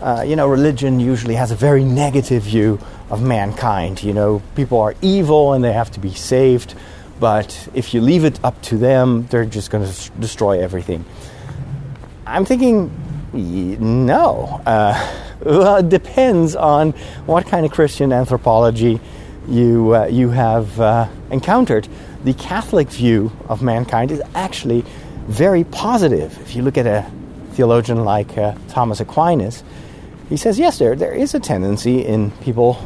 uh, 0.00 0.24
you 0.26 0.36
know, 0.36 0.48
religion 0.48 1.00
usually 1.00 1.34
has 1.34 1.50
a 1.50 1.56
very 1.56 1.84
negative 1.84 2.42
view 2.44 2.78
of 3.10 3.22
mankind. 3.22 4.02
You 4.02 4.14
know, 4.14 4.42
people 4.54 4.80
are 4.80 4.94
evil 5.02 5.52
and 5.52 5.62
they 5.62 5.72
have 5.72 5.90
to 5.92 6.00
be 6.00 6.12
saved. 6.14 6.74
But 7.20 7.68
if 7.74 7.92
you 7.92 8.00
leave 8.00 8.24
it 8.24 8.40
up 8.42 8.60
to 8.62 8.78
them, 8.78 9.26
they're 9.26 9.44
just 9.44 9.70
going 9.70 9.84
to 9.84 9.90
s- 9.90 10.10
destroy 10.18 10.62
everything. 10.62 11.04
I'm 12.26 12.46
thinking, 12.46 12.90
no. 13.32 14.60
Uh, 14.66 15.26
well, 15.40 15.76
it 15.76 15.88
depends 15.88 16.56
on 16.56 16.92
what 17.26 17.46
kind 17.46 17.64
of 17.64 17.72
Christian 17.72 18.12
anthropology 18.12 19.00
you 19.48 19.94
uh, 19.94 20.06
you 20.06 20.30
have 20.30 20.80
uh, 20.80 21.08
encountered. 21.30 21.88
The 22.24 22.34
Catholic 22.34 22.88
view 22.88 23.32
of 23.48 23.62
mankind 23.62 24.10
is 24.10 24.22
actually 24.34 24.84
very 25.26 25.64
positive. 25.64 26.38
If 26.42 26.54
you 26.54 26.62
look 26.62 26.76
at 26.76 26.86
a 26.86 27.10
theologian 27.52 28.04
like 28.04 28.36
uh, 28.36 28.54
Thomas 28.68 29.00
Aquinas, 29.00 29.62
he 30.28 30.36
says 30.36 30.58
yes, 30.58 30.78
there 30.78 30.94
there 30.94 31.12
is 31.12 31.34
a 31.34 31.40
tendency 31.40 32.04
in 32.04 32.30
people 32.42 32.78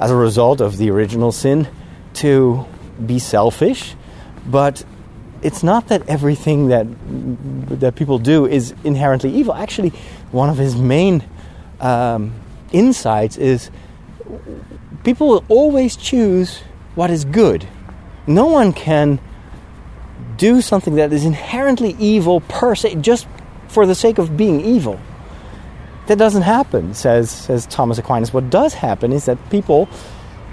as 0.00 0.10
a 0.10 0.16
result 0.16 0.60
of 0.60 0.76
the 0.76 0.90
original 0.90 1.32
sin 1.32 1.68
to 2.14 2.66
be 3.06 3.18
selfish, 3.18 3.94
but 4.46 4.84
it's 5.44 5.62
not 5.62 5.88
that 5.88 6.08
everything 6.08 6.68
that 6.68 6.86
that 7.80 7.94
people 7.94 8.18
do 8.18 8.46
is 8.46 8.74
inherently 8.82 9.30
evil. 9.30 9.54
Actually, 9.54 9.90
one 10.32 10.48
of 10.48 10.56
his 10.56 10.74
main 10.74 11.22
um, 11.80 12.32
insights 12.72 13.36
is 13.36 13.70
people 15.04 15.28
will 15.28 15.44
always 15.48 15.96
choose 15.96 16.60
what 16.94 17.10
is 17.10 17.26
good. 17.26 17.68
No 18.26 18.46
one 18.46 18.72
can 18.72 19.20
do 20.38 20.62
something 20.62 20.94
that 20.94 21.12
is 21.12 21.24
inherently 21.26 21.94
evil 21.98 22.40
per 22.40 22.74
se 22.74 22.96
just 22.96 23.28
for 23.68 23.86
the 23.86 23.94
sake 23.94 24.16
of 24.18 24.36
being 24.36 24.64
evil. 24.64 24.98
That 26.06 26.16
doesn't 26.16 26.42
happen, 26.42 26.94
says 26.94 27.30
says 27.30 27.66
Thomas 27.66 27.98
Aquinas. 27.98 28.32
What 28.32 28.48
does 28.48 28.72
happen 28.72 29.12
is 29.12 29.26
that 29.26 29.38
people 29.50 29.90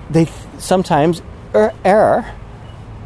they 0.09 0.27
sometimes 0.57 1.21
er, 1.55 1.71
err 1.85 2.35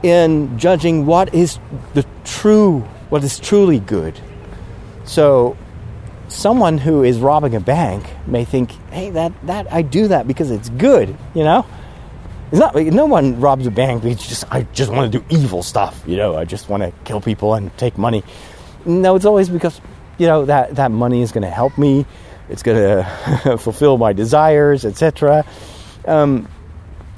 in 0.06 0.60
judging 0.60 1.08
what 1.08 1.34
is 1.34 1.58
the 1.96 2.06
true, 2.26 2.82
what 3.10 3.24
is 3.24 3.40
truly 3.40 3.80
good. 3.80 4.14
So 5.04 5.58
someone 6.28 6.78
who 6.78 7.04
is 7.04 7.18
robbing 7.20 7.56
a 7.56 7.60
bank 7.60 8.06
may 8.28 8.46
think, 8.46 8.72
"Hey, 8.92 9.10
that 9.10 9.34
that 9.48 9.66
I 9.74 9.82
do 9.82 10.08
that 10.10 10.28
because 10.28 10.52
it's 10.52 10.70
good," 10.70 11.16
you 11.34 11.44
know. 11.44 11.66
It's 12.52 12.60
not. 12.60 12.76
No 12.76 13.08
one 13.08 13.40
robs 13.42 13.66
a 13.66 13.72
bank. 13.72 14.06
It's 14.06 14.28
just 14.28 14.46
I 14.52 14.62
just 14.74 14.92
want 14.92 15.12
to 15.12 15.20
do 15.20 15.26
evil 15.30 15.64
stuff. 15.64 16.04
You 16.06 16.18
know, 16.18 16.38
I 16.38 16.46
just 16.46 16.70
want 16.70 16.84
to 16.84 16.94
kill 17.04 17.20
people 17.20 17.56
and 17.56 17.76
take 17.78 17.98
money. 17.98 18.24
No, 18.86 19.16
it's 19.16 19.26
always 19.26 19.50
because 19.50 19.82
you 20.20 20.28
know 20.28 20.46
that 20.46 20.76
that 20.76 20.92
money 20.92 21.24
is 21.24 21.32
going 21.32 21.42
to 21.42 21.50
help 21.50 21.80
me. 21.80 22.06
It's 22.48 22.62
going 22.62 22.78
to 23.44 23.58
fulfill 23.58 23.98
my 23.98 24.14
desires, 24.14 24.86
etc. 24.86 25.44
Um, 26.08 26.48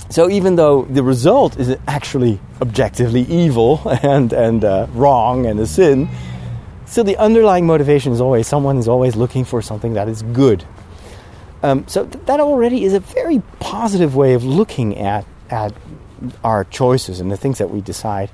so 0.09 0.29
even 0.29 0.55
though 0.55 0.83
the 0.83 1.03
result 1.03 1.57
is 1.57 1.75
actually 1.87 2.39
objectively 2.61 3.21
evil 3.21 3.81
and 4.03 4.33
and 4.33 4.63
uh, 4.63 4.87
wrong 4.91 5.45
and 5.45 5.59
a 5.59 5.67
sin, 5.67 6.09
still 6.85 7.03
the 7.03 7.17
underlying 7.17 7.65
motivation 7.65 8.11
is 8.11 8.21
always 8.21 8.47
someone 8.47 8.77
is 8.77 8.87
always 8.87 9.15
looking 9.15 9.45
for 9.45 9.61
something 9.61 9.93
that 9.93 10.07
is 10.07 10.21
good. 10.21 10.63
Um, 11.63 11.87
so 11.87 12.05
th- 12.05 12.25
that 12.25 12.39
already 12.39 12.83
is 12.83 12.93
a 12.93 12.99
very 12.99 13.41
positive 13.59 14.15
way 14.15 14.33
of 14.33 14.43
looking 14.43 14.97
at 14.97 15.25
at 15.49 15.73
our 16.43 16.63
choices 16.65 17.19
and 17.19 17.31
the 17.31 17.37
things 17.37 17.57
that 17.59 17.69
we 17.69 17.81
decide. 17.81 18.29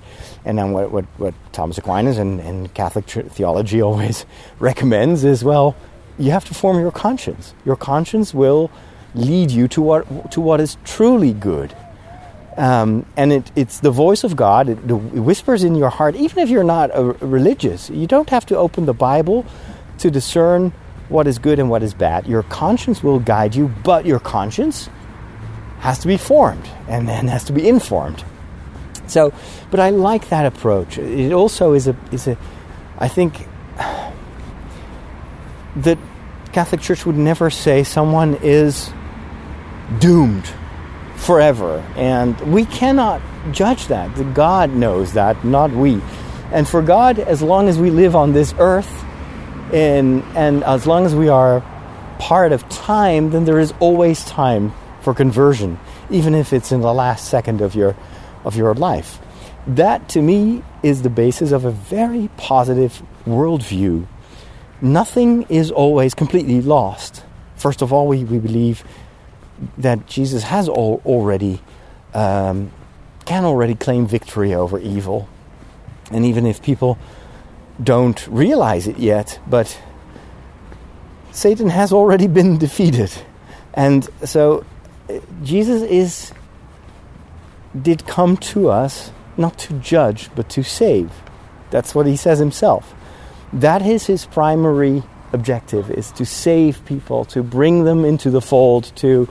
And 0.46 0.58
then 0.58 0.72
what, 0.72 0.92
what, 0.92 1.06
what 1.18 1.34
Thomas 1.52 1.78
Aquinas 1.78 2.18
and, 2.18 2.40
and 2.40 2.74
Catholic 2.74 3.06
theology 3.06 3.82
always 3.90 4.26
recommends 4.60 5.24
is 5.24 5.44
well, 5.44 5.76
you 6.18 6.32
have 6.32 6.46
to 6.46 6.54
form 6.54 6.80
your 6.80 6.92
conscience. 6.92 7.54
Your 7.66 7.76
conscience 7.76 8.34
will 8.34 8.70
lead 9.16 9.52
you 9.52 9.68
to 9.70 9.82
what 9.82 10.32
to 10.32 10.42
what 10.42 10.60
is 10.60 10.78
truly 10.84 11.34
good. 11.34 11.76
Um, 12.56 13.08
and 13.18 13.34
it, 13.34 13.52
it's 13.56 13.80
the 13.80 13.90
voice 13.90 14.24
of 14.24 14.36
God. 14.36 14.70
It, 14.70 14.78
it, 14.78 14.94
whispers 14.94 15.64
in 15.64 15.74
your 15.76 15.90
heart, 15.90 16.16
even 16.16 16.40
if 16.40 16.50
you're 16.50 16.64
not 16.64 16.92
a, 16.94 17.04
religious. 17.04 17.90
You 17.90 18.06
don't 18.06 18.30
have 18.30 18.46
to 18.48 18.58
open 18.58 18.86
the 18.86 18.94
Bible 18.94 19.46
to 20.00 20.12
discern 20.12 20.72
what 21.10 21.28
is 21.28 21.40
good 21.40 21.60
and 21.60 21.70
what 21.70 21.82
is 21.82 21.94
bad. 21.94 22.28
Your 22.28 22.44
conscience 22.44 23.02
will 23.04 23.20
guide 23.20 23.56
you, 23.56 23.70
but 23.84 24.06
your 24.06 24.20
conscience 24.20 24.88
has 25.80 26.00
to 26.00 26.08
be 26.08 26.18
formed 26.18 26.68
and 26.88 27.08
then 27.08 27.28
has 27.28 27.44
to 27.46 27.54
be 27.54 27.68
informed. 27.68 28.24
So, 29.08 29.34
but 29.70 29.80
I 29.80 29.90
like 29.90 30.30
that 30.30 30.46
approach. 30.46 30.98
It 30.98 31.34
also 31.34 31.74
is 31.74 31.88
a 31.88 31.96
is 32.12 32.28
a, 32.28 32.38
I 33.00 33.08
think 33.08 33.48
that 35.76 35.98
Catholic 36.54 36.82
Church 36.82 37.06
would 37.06 37.18
never 37.18 37.50
say 37.50 37.84
someone 37.84 38.36
is 38.42 38.92
doomed 40.00 40.46
forever, 41.16 41.80
and 41.96 42.40
we 42.54 42.66
cannot 42.66 43.22
judge 43.52 43.88
that. 43.88 44.34
God 44.34 44.72
knows 44.72 45.14
that, 45.14 45.44
not 45.46 45.72
we. 45.72 46.02
And 46.52 46.68
for 46.68 46.82
God, 46.82 47.20
as 47.20 47.42
long 47.42 47.68
as 47.68 47.78
we 47.78 47.90
live 47.90 48.16
on 48.16 48.34
this 48.34 48.54
earth, 48.60 49.04
and 49.74 50.24
and 50.36 50.64
as 50.64 50.86
long 50.86 51.06
as 51.06 51.16
we 51.16 51.30
are 51.30 51.62
part 52.20 52.52
of 52.52 52.68
time, 52.70 53.32
then 53.32 53.46
there 53.46 53.60
is 53.60 53.74
always 53.80 54.24
time 54.26 54.74
for 55.02 55.14
conversion, 55.14 55.80
even 56.10 56.36
if 56.36 56.54
it's 56.54 56.72
in 56.72 56.82
the 56.82 56.94
last 56.94 57.28
second 57.30 57.62
of 57.62 57.76
your 57.76 57.96
of 58.46 58.56
your 58.56 58.74
life. 58.74 59.20
That 59.66 60.10
to 60.10 60.22
me 60.22 60.64
is 60.84 61.02
the 61.02 61.10
basis 61.10 61.52
of 61.52 61.66
a 61.66 61.72
very 61.72 62.30
positive 62.38 63.02
worldview 63.26 64.08
nothing 64.84 65.44
is 65.44 65.72
always 65.72 66.14
completely 66.14 66.62
lost. 66.62 67.24
First 67.56 67.82
of 67.82 67.94
all, 67.94 68.08
we, 68.08 68.26
we 68.26 68.38
believe 68.38 68.84
that 69.78 70.08
Jesus 70.08 70.44
has 70.44 70.68
al- 70.68 71.02
already 71.06 71.62
um, 72.14 72.72
can 73.26 73.46
already 73.46 73.76
claim 73.76 74.06
victory 74.06 74.54
over 74.54 74.78
evil, 74.80 75.28
and 76.12 76.26
even 76.26 76.46
if 76.46 76.62
people 76.62 76.98
don't 77.82 78.28
realize 78.28 78.88
it 78.88 79.00
yet, 79.00 79.40
but 79.48 79.80
Satan 81.32 81.70
has 81.70 81.92
already 81.92 82.28
been 82.28 82.58
defeated, 82.68 83.12
and 83.74 84.08
so 84.24 84.66
uh, 85.10 85.20
Jesus 85.44 85.82
is 85.84 86.34
did 87.82 88.06
come 88.06 88.38
to 88.38 88.70
us 88.70 89.12
not 89.36 89.58
to 89.58 89.74
judge 89.80 90.30
but 90.36 90.48
to 90.50 90.64
save. 90.64 91.12
That's 91.72 91.96
what 91.96 92.06
he 92.06 92.16
says 92.16 92.38
himself. 92.38 92.94
That 93.52 93.82
is 93.82 94.06
his 94.06 94.26
primary 94.26 95.02
objective 95.34 95.90
is 95.90 96.12
to 96.12 96.26
save 96.26 96.86
people 96.86 97.26
to 97.26 97.42
bring 97.42 97.84
them 97.84 98.06
into 98.06 98.30
the 98.30 98.42
fold 98.42 98.96
to 98.96 99.28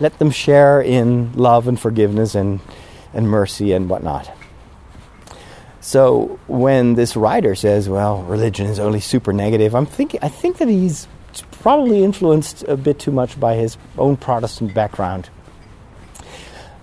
let 0.00 0.18
them 0.18 0.30
share 0.30 0.80
in 0.80 1.32
love 1.34 1.68
and 1.68 1.78
forgiveness 1.78 2.34
and, 2.34 2.60
and 3.12 3.28
mercy 3.28 3.72
and 3.72 3.88
whatnot. 3.88 4.30
So 5.80 6.38
when 6.46 6.94
this 6.94 7.16
writer 7.16 7.54
says 7.54 7.88
well 7.88 8.22
religion 8.22 8.66
is 8.66 8.78
only 8.78 9.00
super 9.00 9.32
negative 9.32 9.74
i'm 9.74 9.86
thinking 9.86 10.20
i 10.22 10.28
think 10.28 10.58
that 10.58 10.68
he's 10.68 11.08
probably 11.62 12.04
influenced 12.04 12.62
a 12.64 12.76
bit 12.76 12.98
too 12.98 13.10
much 13.10 13.38
by 13.38 13.54
his 13.54 13.76
own 13.96 14.16
protestant 14.16 14.74
background. 14.74 15.28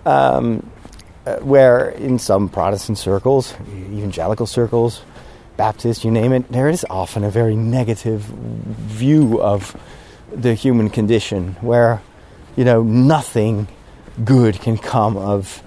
Um, 0.06 0.70
uh, 1.26 1.38
where 1.38 1.90
in 1.90 2.20
some 2.20 2.50
protestant 2.50 3.00
circles 3.00 3.56
evangelical 3.72 4.46
circles 4.46 5.02
Baptist, 5.58 6.04
you 6.04 6.12
name 6.12 6.34
it, 6.34 6.52
there 6.52 6.68
is 6.68 6.86
often 6.90 7.24
a 7.24 7.32
very 7.32 7.56
negative 7.56 8.22
view 8.22 9.42
of 9.42 9.76
the 10.30 10.54
human 10.54 10.90
condition 10.90 11.56
where, 11.62 12.02
you 12.56 12.64
know, 12.64 12.84
nothing 12.84 13.68
good 14.24 14.60
can 14.60 14.78
come 14.78 15.18
of, 15.18 15.62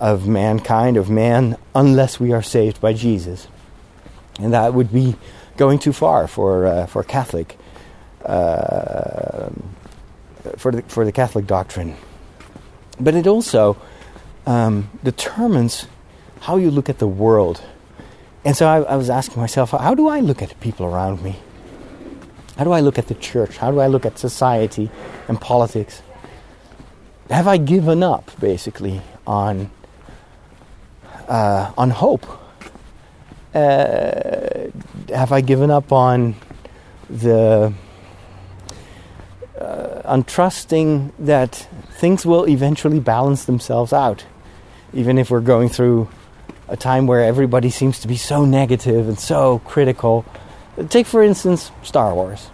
of 0.00 0.26
mankind, 0.26 0.96
of 0.96 1.10
man, 1.10 1.56
unless 1.74 2.20
we 2.20 2.32
are 2.32 2.42
saved 2.42 2.80
by 2.80 2.92
Jesus. 2.92 3.48
And 4.38 4.52
that 4.52 4.74
would 4.74 4.92
be 4.92 5.16
going 5.56 5.78
too 5.78 5.92
far 5.92 6.26
for, 6.26 6.66
uh, 6.66 6.86
for 6.86 7.02
Catholic, 7.02 7.58
uh, 8.24 9.50
for, 10.56 10.72
the, 10.72 10.82
for 10.82 11.04
the 11.04 11.12
Catholic 11.12 11.46
doctrine. 11.46 11.96
But 13.00 13.14
it 13.14 13.26
also 13.26 13.76
um, 14.46 14.90
determines 15.02 15.86
how 16.40 16.56
you 16.56 16.70
look 16.70 16.88
at 16.88 16.98
the 16.98 17.06
world 17.06 17.62
and 18.44 18.56
so 18.56 18.66
I, 18.66 18.82
I, 18.82 18.96
was 18.96 19.08
asking 19.08 19.40
myself, 19.40 19.70
how 19.70 19.94
do 19.94 20.08
I 20.08 20.20
look 20.20 20.42
at 20.42 20.48
the 20.48 20.54
people 20.56 20.86
around 20.86 21.22
me? 21.22 21.36
How 22.56 22.64
do 22.64 22.72
I 22.72 22.80
look 22.80 22.98
at 22.98 23.06
the 23.06 23.14
church? 23.14 23.56
How 23.56 23.70
do 23.70 23.78
I 23.78 23.86
look 23.86 24.04
at 24.04 24.18
society 24.18 24.90
and 25.28 25.40
politics? 25.40 26.02
Have 27.30 27.46
I 27.46 27.56
given 27.56 28.02
up, 28.02 28.30
basically, 28.40 29.00
on 29.26 29.70
uh, 31.28 31.72
on 31.78 31.90
hope? 31.90 32.26
Uh, 33.54 34.70
have 35.08 35.32
I 35.32 35.40
given 35.40 35.70
up 35.70 35.92
on 35.92 36.34
the 37.08 37.72
uh, 39.60 40.02
on 40.04 40.24
trusting 40.24 41.12
that 41.20 41.68
things 41.92 42.26
will 42.26 42.48
eventually 42.48 43.00
balance 43.00 43.44
themselves 43.44 43.92
out, 43.92 44.24
even 44.92 45.18
if 45.18 45.30
we're 45.30 45.40
going 45.40 45.68
through 45.68 46.08
a 46.68 46.76
time 46.76 47.06
where 47.06 47.22
everybody 47.22 47.70
seems 47.70 48.00
to 48.00 48.08
be 48.08 48.16
so 48.16 48.44
negative 48.44 49.08
and 49.08 49.18
so 49.18 49.60
critical. 49.60 50.24
Take, 50.88 51.06
for 51.06 51.22
instance, 51.22 51.70
Star 51.82 52.14
Wars. 52.14 52.48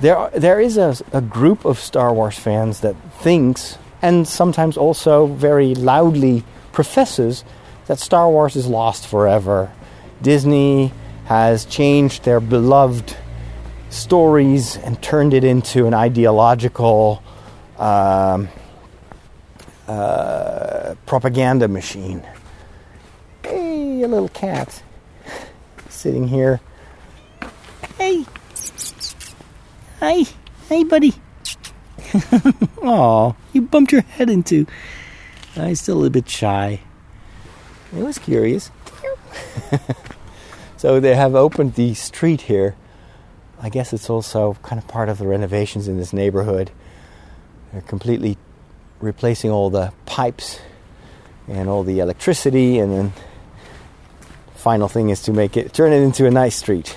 There, 0.00 0.30
there 0.30 0.60
is 0.60 0.76
a, 0.76 0.96
a 1.12 1.20
group 1.20 1.64
of 1.64 1.78
Star 1.78 2.12
Wars 2.14 2.38
fans 2.38 2.80
that 2.80 2.94
thinks, 3.20 3.78
and 4.00 4.26
sometimes 4.26 4.76
also 4.76 5.26
very 5.26 5.74
loudly 5.74 6.44
professes, 6.72 7.44
that 7.86 7.98
Star 7.98 8.30
Wars 8.30 8.54
is 8.54 8.66
lost 8.66 9.06
forever. 9.06 9.72
Disney 10.22 10.92
has 11.24 11.64
changed 11.64 12.24
their 12.24 12.40
beloved 12.40 13.16
stories 13.90 14.76
and 14.76 15.02
turned 15.02 15.34
it 15.34 15.44
into 15.44 15.86
an 15.86 15.94
ideological 15.94 17.22
um, 17.78 18.48
uh, 19.86 20.94
propaganda 21.06 21.66
machine 21.66 22.22
Hey, 23.42 24.02
a 24.02 24.08
little 24.08 24.28
cat 24.28 24.82
sitting 25.88 26.28
here. 26.28 26.60
Hey. 27.96 28.26
Hi. 30.00 30.26
Hey, 30.68 30.84
buddy. 30.84 31.12
Aw, 32.82 33.32
you 33.52 33.62
bumped 33.62 33.90
your 33.90 34.02
head 34.02 34.30
into. 34.30 34.64
Uh, 35.56 35.62
I'm 35.62 35.74
still 35.74 35.96
a 35.96 35.98
little 35.98 36.12
bit 36.12 36.28
shy. 36.28 36.80
It 37.92 38.04
was 38.04 38.16
curious. 38.16 38.70
so 40.76 41.00
they 41.00 41.16
have 41.16 41.34
opened 41.34 41.74
the 41.74 41.94
street 41.94 42.42
here. 42.42 42.76
I 43.60 43.70
guess 43.70 43.92
it's 43.92 44.08
also 44.08 44.56
kind 44.62 44.80
of 44.80 44.86
part 44.86 45.08
of 45.08 45.18
the 45.18 45.26
renovations 45.26 45.88
in 45.88 45.96
this 45.96 46.12
neighborhood. 46.12 46.70
They're 47.72 47.80
completely 47.80 48.38
replacing 49.00 49.50
all 49.50 49.68
the 49.68 49.92
pipes 50.06 50.60
and 51.48 51.68
all 51.68 51.82
the 51.82 51.98
electricity 51.98 52.78
and 52.78 52.92
then 52.92 53.12
final 54.54 54.86
thing 54.86 55.10
is 55.10 55.22
to 55.22 55.32
make 55.32 55.56
it 55.56 55.72
turn 55.72 55.92
it 55.92 56.02
into 56.02 56.24
a 56.24 56.30
nice 56.30 56.54
street. 56.54 56.96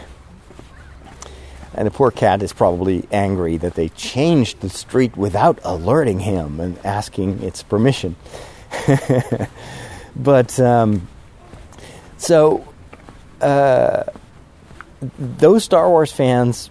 And 1.74 1.88
the 1.88 1.92
poor 1.92 2.12
cat 2.12 2.44
is 2.44 2.52
probably 2.52 3.08
angry 3.12 3.58
that 3.58 3.76
they 3.76 3.90
changed 3.90 4.60
the 4.60 4.70
street 4.70 5.16
without 5.16 5.60
alerting 5.64 6.20
him 6.20 6.60
and 6.60 6.78
asking 6.86 7.42
its 7.44 7.64
permission. 7.64 8.16
but 10.16 10.60
um, 10.60 11.08
so 12.18 12.68
uh, 13.40 14.04
those 15.18 15.64
Star 15.64 15.90
Wars 15.90 16.12
fans 16.12 16.70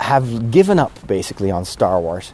have 0.00 0.50
given 0.50 0.78
up 0.78 1.06
basically 1.06 1.50
on 1.50 1.64
Star 1.64 2.00
Wars. 2.00 2.32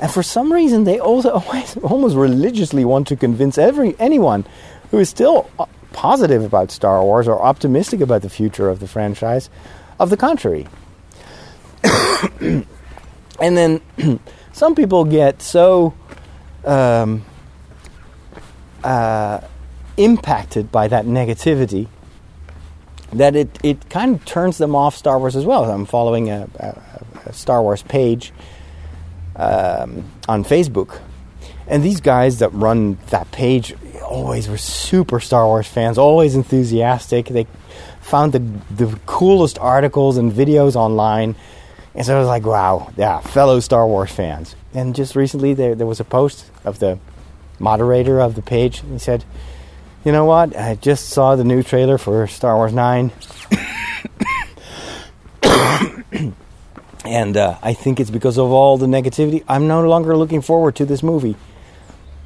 And 0.00 0.10
for 0.10 0.22
some 0.22 0.52
reason, 0.52 0.84
they 0.84 0.98
also 0.98 1.30
always, 1.46 1.76
almost 1.78 2.16
religiously 2.16 2.84
want 2.84 3.06
to 3.08 3.16
convince 3.16 3.58
every 3.58 3.94
anyone 3.98 4.44
who 4.90 4.98
is 4.98 5.08
still 5.08 5.48
positive 5.92 6.42
about 6.42 6.70
Star 6.70 7.02
Wars 7.02 7.28
or 7.28 7.40
optimistic 7.40 8.00
about 8.00 8.22
the 8.22 8.28
future 8.28 8.68
of 8.68 8.80
the 8.80 8.88
franchise. 8.88 9.48
Of 9.98 10.10
the 10.10 10.16
contrary. 10.16 10.66
and 12.40 12.66
then 13.40 13.80
some 14.52 14.74
people 14.74 15.04
get 15.04 15.42
so 15.42 15.94
um, 16.64 17.24
uh, 18.82 19.40
impacted 19.96 20.72
by 20.72 20.88
that 20.88 21.06
negativity 21.06 21.88
that 23.12 23.36
it, 23.36 23.58
it 23.62 23.88
kind 23.88 24.16
of 24.16 24.24
turns 24.24 24.58
them 24.58 24.74
off 24.74 24.96
Star 24.96 25.18
Wars 25.18 25.36
as 25.36 25.44
well. 25.44 25.64
I'm 25.70 25.86
following 25.86 26.30
a, 26.30 26.48
a, 26.56 27.02
a 27.26 27.32
Star 27.32 27.62
Wars 27.62 27.82
page 27.82 28.32
um, 29.36 30.10
on 30.28 30.44
Facebook, 30.44 31.00
and 31.66 31.82
these 31.82 32.00
guys 32.00 32.40
that 32.40 32.50
run 32.50 32.98
that 33.10 33.30
page 33.30 33.74
always 34.02 34.48
were 34.48 34.58
super 34.58 35.20
Star 35.20 35.46
Wars 35.46 35.66
fans, 35.66 35.96
always 35.96 36.34
enthusiastic. 36.34 37.26
They 37.26 37.46
found 38.04 38.32
the 38.32 38.40
the 38.74 38.98
coolest 39.06 39.58
articles 39.58 40.16
and 40.16 40.30
videos 40.30 40.76
online, 40.76 41.34
and 41.94 42.06
so 42.06 42.14
I 42.14 42.18
was 42.18 42.28
like, 42.28 42.44
wow, 42.44 42.92
yeah, 42.96 43.20
fellow 43.20 43.60
Star 43.60 43.86
Wars 43.86 44.12
fans. 44.12 44.54
And 44.74 44.94
just 44.94 45.16
recently, 45.16 45.54
there 45.54 45.74
there 45.74 45.86
was 45.86 46.00
a 46.00 46.04
post 46.04 46.50
of 46.64 46.78
the 46.78 46.98
moderator 47.58 48.20
of 48.20 48.34
the 48.34 48.42
page. 48.42 48.80
And 48.80 48.92
he 48.92 48.98
said, 48.98 49.24
"You 50.04 50.12
know 50.12 50.24
what? 50.24 50.56
I 50.56 50.74
just 50.74 51.08
saw 51.08 51.34
the 51.34 51.44
new 51.44 51.62
trailer 51.62 51.98
for 51.98 52.26
Star 52.26 52.56
Wars 52.56 52.72
9. 52.72 53.10
and 57.04 57.36
uh, 57.36 57.58
I 57.62 57.74
think 57.74 58.00
it's 58.00 58.10
because 58.10 58.38
of 58.38 58.50
all 58.50 58.76
the 58.78 58.86
negativity. 58.86 59.44
I'm 59.48 59.66
no 59.66 59.86
longer 59.88 60.16
looking 60.16 60.42
forward 60.42 60.76
to 60.76 60.84
this 60.84 61.02
movie. 61.02 61.36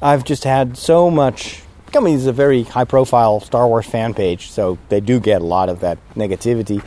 I've 0.01 0.23
just 0.23 0.43
had 0.43 0.77
so 0.77 1.09
much. 1.09 1.63
I 1.95 1.99
mean, 1.99 2.17
it's 2.17 2.25
a 2.25 2.33
very 2.33 2.63
high-profile 2.63 3.41
Star 3.41 3.67
Wars 3.67 3.85
fan 3.85 4.13
page, 4.13 4.51
so 4.51 4.77
they 4.89 4.99
do 4.99 5.19
get 5.19 5.41
a 5.41 5.45
lot 5.45 5.69
of 5.69 5.79
that 5.81 5.97
negativity 6.15 6.83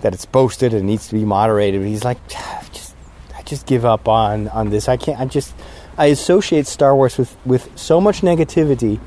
that 0.00 0.14
it's 0.14 0.24
posted 0.24 0.74
and 0.74 0.86
needs 0.86 1.08
to 1.08 1.14
be 1.14 1.24
moderated. 1.24 1.80
But 1.80 1.88
he's 1.88 2.04
like, 2.04 2.18
ah, 2.34 2.66
just, 2.72 2.94
I 3.36 3.42
just 3.42 3.66
give 3.66 3.84
up 3.84 4.08
on 4.08 4.48
on 4.48 4.70
this. 4.70 4.88
I 4.88 4.96
can't. 4.96 5.20
I 5.20 5.24
just, 5.24 5.54
I 5.96 6.06
associate 6.06 6.66
Star 6.66 6.94
Wars 6.94 7.18
with 7.18 7.36
with 7.44 7.70
so 7.76 8.00
much 8.00 8.20
negativity 8.20 9.00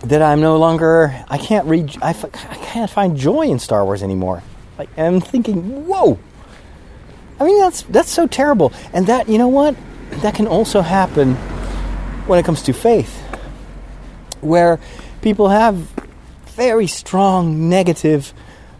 that 0.00 0.22
I'm 0.22 0.40
no 0.40 0.56
longer. 0.56 1.24
I 1.28 1.38
can't 1.38 1.66
read. 1.66 1.96
I, 2.02 2.10
f- 2.10 2.24
I 2.50 2.54
can't 2.56 2.90
find 2.90 3.16
joy 3.16 3.42
in 3.42 3.58
Star 3.58 3.84
Wars 3.84 4.02
anymore. 4.02 4.42
Like 4.78 4.88
I'm 4.98 5.20
thinking, 5.20 5.86
whoa. 5.86 6.18
I 7.40 7.44
mean, 7.44 7.58
that's 7.60 7.82
that's 7.82 8.10
so 8.10 8.26
terrible. 8.26 8.72
And 8.92 9.06
that, 9.06 9.28
you 9.28 9.38
know 9.38 9.48
what? 9.48 9.76
That 10.22 10.34
can 10.34 10.46
also 10.46 10.80
happen 10.80 11.34
when 12.26 12.38
it 12.38 12.44
comes 12.44 12.62
to 12.62 12.72
faith, 12.72 13.21
where 14.42 14.78
people 15.22 15.48
have 15.48 15.76
very 16.56 16.86
strong 16.86 17.68
negative 17.68 18.34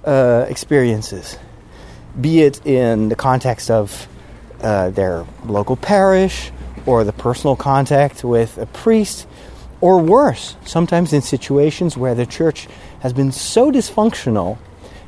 uh, 0.04 0.44
experiences, 0.48 1.38
be 2.20 2.42
it 2.42 2.64
in 2.66 3.08
the 3.08 3.16
context 3.16 3.70
of 3.70 4.08
uh, 4.60 4.90
their 4.90 5.24
local 5.46 5.76
parish 5.76 6.52
or 6.84 7.04
the 7.04 7.12
personal 7.12 7.56
contact 7.56 8.24
with 8.24 8.58
a 8.58 8.66
priest, 8.66 9.26
or 9.80 9.98
worse, 9.98 10.56
sometimes 10.64 11.12
in 11.12 11.22
situations 11.22 11.96
where 11.96 12.14
the 12.14 12.26
church 12.26 12.68
has 13.00 13.12
been 13.12 13.32
so 13.32 13.70
dysfunctional 13.72 14.58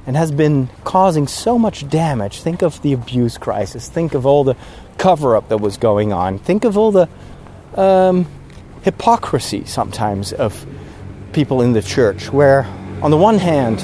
and 0.07 0.17
has 0.17 0.33
been 0.33 0.69
causing 0.85 1.27
so 1.27 1.59
much 1.59 1.89
damage. 1.89 2.41
Think 2.41 2.63
of 2.63 2.83
the 2.83 2.93
abuse 2.93 3.39
crisis. 3.39 3.89
Think 3.89 4.15
of 4.15 4.27
all 4.27 4.45
the 4.45 4.57
cover 4.99 5.37
up 5.37 5.49
that 5.49 5.59
was 5.59 5.77
going 5.77 6.13
on. 6.13 6.39
Think 6.39 6.65
of 6.65 6.77
all 6.77 6.93
the 6.93 7.09
um, 7.77 8.27
hypocrisy 8.85 9.65
sometimes 9.65 10.33
of 10.33 10.67
people 11.33 11.63
in 11.63 11.73
the 11.73 11.83
church, 11.83 12.33
where, 12.33 12.65
on 13.03 13.11
the 13.11 13.17
one 13.17 13.39
hand, 13.39 13.81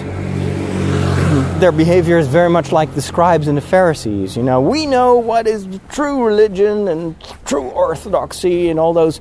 their 1.60 1.72
behavior 1.72 2.18
is 2.18 2.28
very 2.28 2.48
much 2.48 2.70
like 2.70 2.94
the 2.94 3.02
scribes 3.02 3.48
and 3.48 3.56
the 3.56 3.62
Pharisees. 3.62 4.36
You 4.36 4.42
know, 4.42 4.60
we 4.60 4.86
know 4.86 5.16
what 5.16 5.46
is 5.46 5.66
true 5.88 6.24
religion 6.24 6.86
and 6.86 7.20
true 7.44 7.68
orthodoxy, 7.68 8.68
and 8.68 8.78
all 8.78 8.92
those 8.92 9.20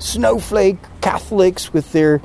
snowflake 0.00 0.78
Catholics 1.00 1.72
with 1.72 1.92
their 1.92 2.20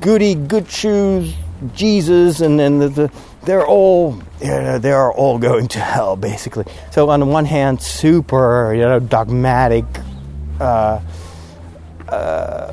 goody 0.00 0.34
good 0.34 0.68
shoes 0.70 1.34
Jesus, 1.74 2.40
and 2.40 2.58
then 2.58 2.78
the, 2.78 2.88
the, 2.88 3.12
they're 3.44 3.66
all 3.66 4.20
you 4.40 4.48
know, 4.48 4.78
they 4.78 4.92
are 4.92 5.12
all 5.12 5.38
going 5.38 5.68
to 5.68 5.80
hell 5.80 6.16
basically. 6.16 6.64
So 6.90 7.08
on 7.10 7.20
the 7.20 7.26
one 7.26 7.44
hand, 7.44 7.80
super 7.80 8.74
you 8.74 8.82
know 8.82 9.00
dogmatic, 9.00 9.84
uh, 10.60 11.00
uh, 12.08 12.72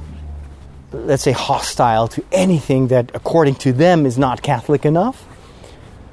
let's 0.91 1.24
say 1.24 1.32
hostile 1.32 2.08
to 2.10 2.24
anything 2.32 2.88
that 2.88 3.12
according 3.13 3.56
to 3.56 3.74
them 3.74 4.06
is 4.06 4.17
not 4.17 4.41
Catholic 4.41 4.86
enough. 4.86 5.26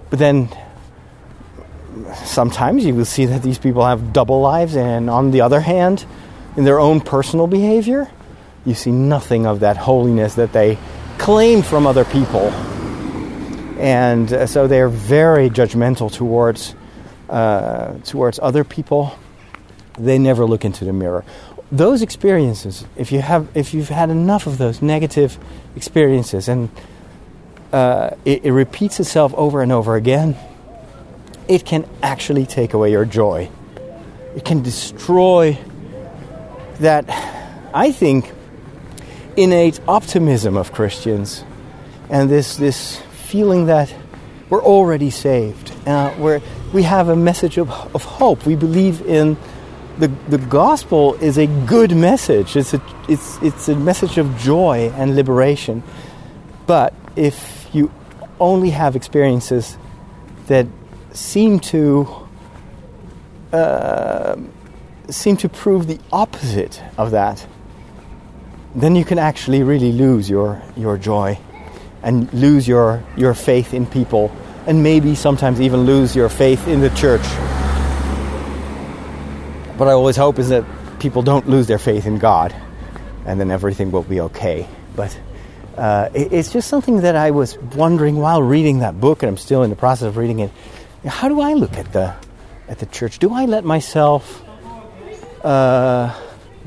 But 0.09 0.19
then 0.19 0.49
sometimes 2.25 2.85
you 2.85 2.95
will 2.95 3.05
see 3.05 3.27
that 3.27 3.43
these 3.43 3.59
people 3.59 3.85
have 3.85 4.13
double 4.13 4.41
lives, 4.41 4.77
and 4.77 5.11
on 5.11 5.31
the 5.31 5.43
other 5.43 5.61
hand, 5.61 6.05
in 6.57 6.65
their 6.65 6.81
own 6.81 7.01
personal 7.01 7.47
behavior, 7.47 8.11
you 8.65 8.75
see 8.75 8.91
nothing 8.91 9.47
of 9.47 9.61
that 9.61 9.77
holiness 9.77 10.35
that 10.35 10.53
they 10.53 10.79
claim 11.19 11.63
from 11.63 11.87
other 11.87 12.05
people. 12.05 12.51
And 13.79 14.33
uh, 14.33 14.47
so 14.47 14.67
they're 14.67 14.89
very 14.89 15.49
judgmental 15.49 16.13
towards, 16.13 16.75
uh, 17.29 17.95
towards 18.05 18.39
other 18.39 18.65
people. 18.65 19.17
They 19.99 20.19
never 20.19 20.45
look 20.45 20.65
into 20.65 20.85
the 20.85 20.93
mirror. 20.93 21.25
Those 21.73 22.03
experiences, 22.03 22.85
if, 22.97 23.13
you 23.13 23.21
have, 23.21 23.49
if 23.55 23.73
you've 23.73 23.91
had 23.91 24.11
enough 24.11 24.47
of 24.47 24.59
those 24.59 24.83
negative 24.83 25.39
experiences 25.77 26.49
and 26.49 26.69
uh, 27.73 28.11
it, 28.25 28.45
it 28.45 28.53
repeats 28.53 28.99
itself 28.99 29.33
over 29.35 29.63
and 29.63 29.71
over 29.71 29.95
again, 29.95 30.37
it 31.47 31.65
can 31.65 31.89
actually 32.03 32.47
take 32.47 32.75
away 32.75 32.91
your 32.91 33.05
joy. 33.05 33.49
It 34.37 34.45
can 34.45 34.63
destroy 34.63 35.59
that, 36.79 37.05
I 37.73 37.93
think, 37.93 38.33
innate 39.37 39.81
optimism 39.87 40.57
of 40.57 40.73
Christians 40.73 41.45
and 42.09 42.29
this, 42.29 42.57
this 42.57 42.99
feeling 43.13 43.67
that 43.67 43.95
we're 44.49 44.63
already 44.63 45.11
saved. 45.11 45.73
Uh, 45.87 46.11
where 46.15 46.43
we 46.73 46.83
have 46.83 47.09
a 47.09 47.17
message 47.17 47.59
of, 47.59 47.71
of 47.95 48.05
hope. 48.05 48.45
We 48.45 48.55
believe 48.55 49.01
in 49.03 49.37
the, 50.01 50.09
the 50.29 50.39
gospel 50.39 51.15
is 51.15 51.39
a 51.39 51.47
good 51.47 51.95
message. 51.95 52.57
It's 52.57 52.75
a, 52.75 52.83
it's, 53.09 53.41
it's 53.43 53.69
a 53.69 53.77
message 53.77 54.19
of 54.19 54.37
joy 54.39 54.91
and 54.97 55.15
liberation. 55.15 55.83
But 56.67 56.95
if 57.17 57.69
you 57.73 57.93
only 58.39 58.71
have 58.71 58.97
experiences 58.97 59.77
that 60.47 60.67
seem 61.13 61.61
to 61.61 62.29
uh, 63.53 64.37
seem 65.09 65.37
to 65.37 65.49
prove 65.49 65.87
the 65.87 65.99
opposite 66.13 66.83
of 66.97 67.11
that, 67.11 67.47
then 68.75 68.95
you 68.95 69.05
can 69.05 69.19
actually 69.19 69.63
really 69.63 69.93
lose 69.93 70.31
your, 70.31 70.63
your 70.77 70.97
joy 70.97 71.37
and 72.03 72.33
lose 72.33 72.67
your, 72.69 73.03
your 73.17 73.35
faith 73.35 73.75
in 73.75 73.87
people 73.87 74.31
and 74.67 74.83
maybe 74.83 75.15
sometimes 75.15 75.61
even 75.61 75.81
lose 75.81 76.15
your 76.15 76.29
faith 76.29 76.69
in 76.69 76.81
the 76.81 76.91
church. 76.91 77.25
What 79.81 79.89
I 79.89 79.93
always 79.93 80.17
hope 80.17 80.39
is 80.39 80.51
that 80.51 80.65
people 81.01 81.23
don't 81.23 81.49
lose 81.49 81.67
their 81.67 81.79
faith 81.79 82.05
in 82.05 82.19
God 82.19 82.55
and 83.25 83.41
then 83.41 83.51
everything 83.51 83.91
will 83.91 84.03
be 84.03 84.21
okay. 84.21 84.69
But 84.95 85.19
uh, 85.77 86.11
it, 86.13 86.33
it's 86.35 86.53
just 86.53 86.69
something 86.69 87.01
that 87.01 87.17
I 87.17 87.31
was 87.31 87.57
wondering 87.57 88.17
while 88.17 88.43
reading 88.43 88.81
that 88.81 89.01
book, 89.01 89.23
and 89.23 89.31
I'm 89.31 89.39
still 89.39 89.63
in 89.63 89.71
the 89.71 89.77
process 89.77 90.09
of 90.09 90.19
reading 90.19 90.41
it. 90.41 90.51
How 91.07 91.29
do 91.29 91.41
I 91.41 91.55
look 91.55 91.79
at 91.79 91.93
the 91.95 92.15
at 92.69 92.79
the 92.79 92.87
church? 92.87 93.19
Do 93.19 93.33
I 93.33 93.47
let 93.47 93.65
myself 93.65 94.45
uh, 95.43 96.15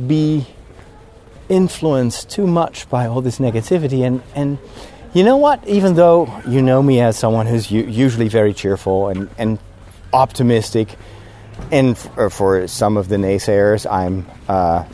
be 0.07 0.47
influenced 1.49 2.29
too 2.29 2.47
much 2.47 2.89
by 2.89 3.07
all 3.07 3.21
this 3.21 3.39
negativity. 3.39 4.05
And, 4.05 4.21
and 4.35 4.57
you 5.13 5.23
know 5.23 5.37
what? 5.37 5.65
Even 5.67 5.95
though 5.95 6.41
you 6.47 6.61
know 6.61 6.81
me 6.81 6.99
as 7.01 7.17
someone 7.17 7.45
who's 7.45 7.69
u- 7.69 7.85
usually 7.85 8.27
very 8.27 8.53
cheerful 8.53 9.09
and, 9.09 9.29
and 9.37 9.59
optimistic, 10.11 10.95
and 11.71 11.97
for 11.97 12.67
some 12.67 12.97
of 12.97 13.07
the 13.07 13.15
naysayers, 13.15 13.89
I'm 13.89 14.25
uh, 14.47 14.85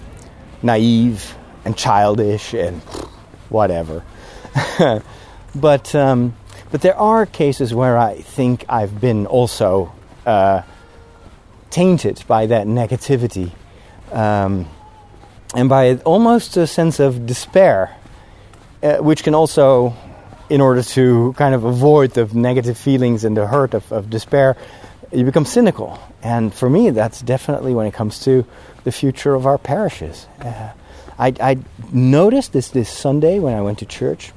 naive 0.61 1.35
and 1.65 1.75
childish 1.77 2.53
and 2.53 2.81
whatever. 3.49 4.03
but 5.55 5.95
um, 5.95 6.35
but 6.71 6.81
there 6.81 6.95
are 6.95 7.25
cases 7.25 7.73
where 7.73 7.97
I 7.97 8.21
think 8.21 8.65
I've 8.69 9.01
been 9.01 9.25
also 9.25 9.91
uh, 10.25 10.61
tainted 11.69 12.23
by 12.27 12.45
that 12.47 12.67
negativity. 12.67 13.51
Um, 14.11 14.67
and 15.55 15.67
by 15.67 15.95
almost 16.05 16.57
a 16.57 16.67
sense 16.67 16.99
of 16.99 17.25
despair, 17.25 17.95
uh, 18.83 18.97
which 18.97 19.23
can 19.23 19.33
also, 19.33 19.95
in 20.49 20.61
order 20.61 20.83
to 20.83 21.33
kind 21.37 21.55
of 21.55 21.63
avoid 21.63 22.11
the 22.11 22.25
negative 22.25 22.77
feelings 22.77 23.25
and 23.25 23.35
the 23.35 23.47
hurt 23.47 23.73
of, 23.73 23.91
of 23.91 24.09
despair, 24.09 24.55
you 25.11 25.23
become 25.23 25.45
cynical. 25.45 25.99
And 26.21 26.53
for 26.53 26.69
me, 26.69 26.89
that's 26.91 27.21
definitely 27.21 27.73
when 27.73 27.87
it 27.87 27.93
comes 27.93 28.19
to 28.21 28.45
the 28.83 28.91
future 28.91 29.35
of 29.35 29.45
our 29.45 29.57
parishes. 29.57 30.27
Uh, 30.39 30.71
I, 31.17 31.33
I 31.39 31.57
noticed 31.91 32.53
this 32.53 32.69
this 32.69 32.89
Sunday 32.89 33.39
when 33.39 33.53
I 33.53 33.61
went 33.61 33.79
to 33.79 33.85
church. 33.85 34.31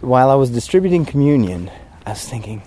While 0.00 0.30
I 0.30 0.34
was 0.34 0.50
distributing 0.50 1.04
communion, 1.04 1.70
I 2.06 2.10
was 2.10 2.28
thinking, 2.28 2.62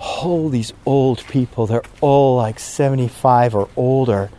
oh, 0.00 0.48
these 0.48 0.72
old 0.86 1.24
people, 1.26 1.66
they're 1.66 1.82
all 2.00 2.36
like 2.36 2.58
75 2.58 3.54
or 3.54 3.68
older 3.76 4.30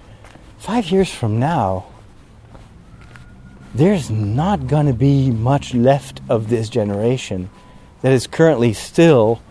five 0.59 0.91
years 0.91 1.11
from 1.11 1.39
now, 1.39 1.86
there's 3.73 4.09
not 4.09 4.67
going 4.67 4.86
to 4.86 4.93
be 4.93 5.32
much 5.32 5.73
left 5.73 6.21
of 6.30 6.49
this 6.49 6.69
generation 6.69 7.49
that 8.01 8.11
is 8.11 8.27
currently 8.27 8.73
still 8.73 9.41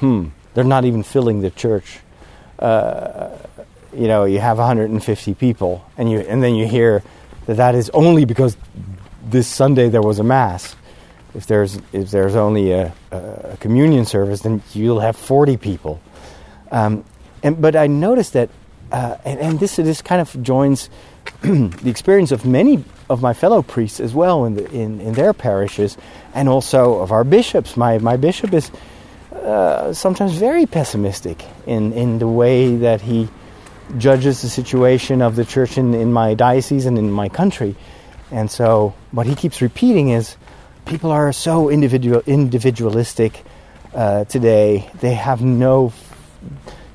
hmm, 0.00 0.28
they're 0.56 0.64
not 0.64 0.86
even 0.86 1.02
filling 1.02 1.42
the 1.42 1.50
church. 1.50 1.98
Uh, 2.58 3.28
you 3.92 4.08
know, 4.08 4.24
you 4.24 4.38
have 4.38 4.56
150 4.56 5.34
people, 5.34 5.84
and 5.98 6.10
you 6.10 6.20
and 6.20 6.42
then 6.42 6.54
you 6.54 6.66
hear 6.66 7.02
that 7.44 7.58
that 7.58 7.74
is 7.74 7.90
only 7.90 8.24
because 8.24 8.56
this 9.22 9.46
Sunday 9.46 9.90
there 9.90 10.00
was 10.00 10.18
a 10.18 10.24
mass. 10.24 10.74
If 11.34 11.46
there's 11.46 11.78
if 11.92 12.10
there's 12.10 12.34
only 12.34 12.72
a, 12.72 12.94
a 13.10 13.58
communion 13.60 14.06
service, 14.06 14.40
then 14.40 14.62
you'll 14.72 15.00
have 15.00 15.14
40 15.14 15.58
people. 15.58 16.00
Um, 16.70 17.04
and 17.42 17.60
but 17.60 17.76
I 17.76 17.86
noticed 17.86 18.32
that, 18.32 18.48
uh, 18.90 19.18
and, 19.26 19.38
and 19.38 19.60
this 19.60 19.76
this 19.76 20.00
kind 20.00 20.22
of 20.22 20.42
joins 20.42 20.88
the 21.42 21.90
experience 21.90 22.32
of 22.32 22.46
many 22.46 22.82
of 23.10 23.20
my 23.20 23.34
fellow 23.34 23.60
priests 23.60 24.00
as 24.00 24.14
well 24.14 24.46
in, 24.46 24.54
the, 24.54 24.70
in, 24.70 25.02
in 25.02 25.12
their 25.12 25.34
parishes, 25.34 25.98
and 26.32 26.48
also 26.48 27.00
of 27.00 27.12
our 27.12 27.24
bishops. 27.24 27.76
My 27.76 27.98
my 27.98 28.16
bishop 28.16 28.54
is 28.54 28.70
uh, 29.46 29.92
sometimes 29.92 30.32
very 30.32 30.66
pessimistic 30.66 31.44
in 31.66 31.92
in 31.92 32.18
the 32.18 32.26
way 32.26 32.76
that 32.76 33.00
he 33.00 33.28
judges 33.96 34.42
the 34.42 34.48
situation 34.48 35.22
of 35.22 35.36
the 35.36 35.44
church 35.44 35.78
in, 35.78 35.94
in 35.94 36.12
my 36.12 36.34
diocese 36.34 36.86
and 36.86 36.98
in 36.98 37.12
my 37.12 37.28
country. 37.28 37.76
And 38.32 38.50
so 38.50 38.94
what 39.12 39.26
he 39.26 39.36
keeps 39.36 39.62
repeating 39.62 40.08
is 40.08 40.36
people 40.84 41.12
are 41.12 41.32
so 41.32 41.70
individual 41.70 42.22
individualistic 42.26 43.44
uh, 43.94 44.24
today. 44.24 44.90
They 45.00 45.14
have 45.14 45.42
no 45.42 45.92